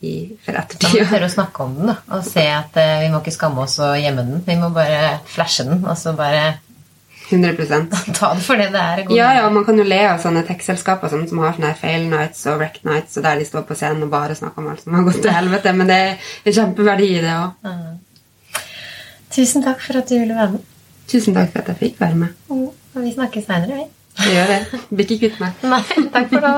i, 0.00 0.36
for 0.44 0.54
ettertida. 0.54 0.92
Vi 0.94 1.10
tørre 1.10 1.26
å 1.26 1.32
snakke 1.32 1.64
om 1.64 1.74
den 1.78 1.90
da, 1.90 1.98
og 2.14 2.24
se 2.26 2.44
at 2.52 2.78
uh, 2.78 2.94
vi 3.02 3.10
må 3.12 3.20
ikke 3.22 3.34
skamme 3.34 3.64
oss 3.64 3.78
og 3.82 3.98
gjemme 3.98 4.24
den. 4.28 4.42
Vi 4.46 4.56
må 4.60 4.70
bare 4.74 5.18
flashe 5.28 5.66
den, 5.66 5.82
og 5.84 5.98
så 5.98 6.14
bare 6.18 6.58
100% 7.28 7.90
Ta 8.16 8.30
det 8.32 8.44
for 8.46 8.60
det 8.60 8.70
det 8.72 8.80
er. 8.82 9.02
Ja, 9.12 9.32
ja, 9.36 9.48
Man 9.52 9.66
kan 9.66 9.76
jo 9.76 9.84
le 9.84 10.00
av 10.08 10.22
sånne 10.22 10.44
tech-selskaper 10.48 11.12
som, 11.12 11.26
som, 11.28 11.42
har 11.44 11.58
sånne 11.58 11.74
fail 11.80 12.06
nights 12.08 12.46
og 12.48 12.62
wreck 12.62 12.80
nights, 12.88 13.18
og 13.18 13.26
der 13.26 13.42
de 13.42 13.48
står 13.48 13.66
på 13.68 13.76
scenen 13.78 14.06
og 14.06 14.14
bare 14.14 14.38
snakker 14.38 14.62
om 14.62 14.70
alt 14.72 14.86
som 14.86 14.96
har 14.96 15.06
gått 15.08 15.20
til 15.24 15.34
helvete. 15.34 15.74
Men 15.76 15.90
det 15.90 16.00
er 16.08 16.56
kjempeverdi 16.60 17.12
i 17.18 17.22
det 17.26 17.34
òg. 17.34 17.68
Mm. 17.68 18.64
Tusen 19.34 19.66
takk 19.66 19.82
for 19.84 20.00
at 20.00 20.08
du 20.08 20.16
ville 20.16 20.38
være 20.38 20.56
med. 20.56 20.74
Tusen 21.08 21.36
takk 21.36 21.52
for 21.52 21.62
at 21.64 21.68
jeg 21.72 21.80
fikk 21.82 22.00
være 22.00 22.14
med. 22.14 22.34
Mm. 22.50 22.66
Vi 23.04 23.12
snakkes 23.14 23.46
seinere, 23.48 23.78
vi. 23.78 23.86
Vi 24.18 24.34
gjør 24.34 24.50
det. 24.52 24.80
Blir 24.90 25.06
ikke 25.06 25.18
kvitt 25.28 25.38
meg. 25.40 25.62
Nei, 25.62 25.82
takk 26.12 26.32
for 26.32 26.44
det. 26.44 26.54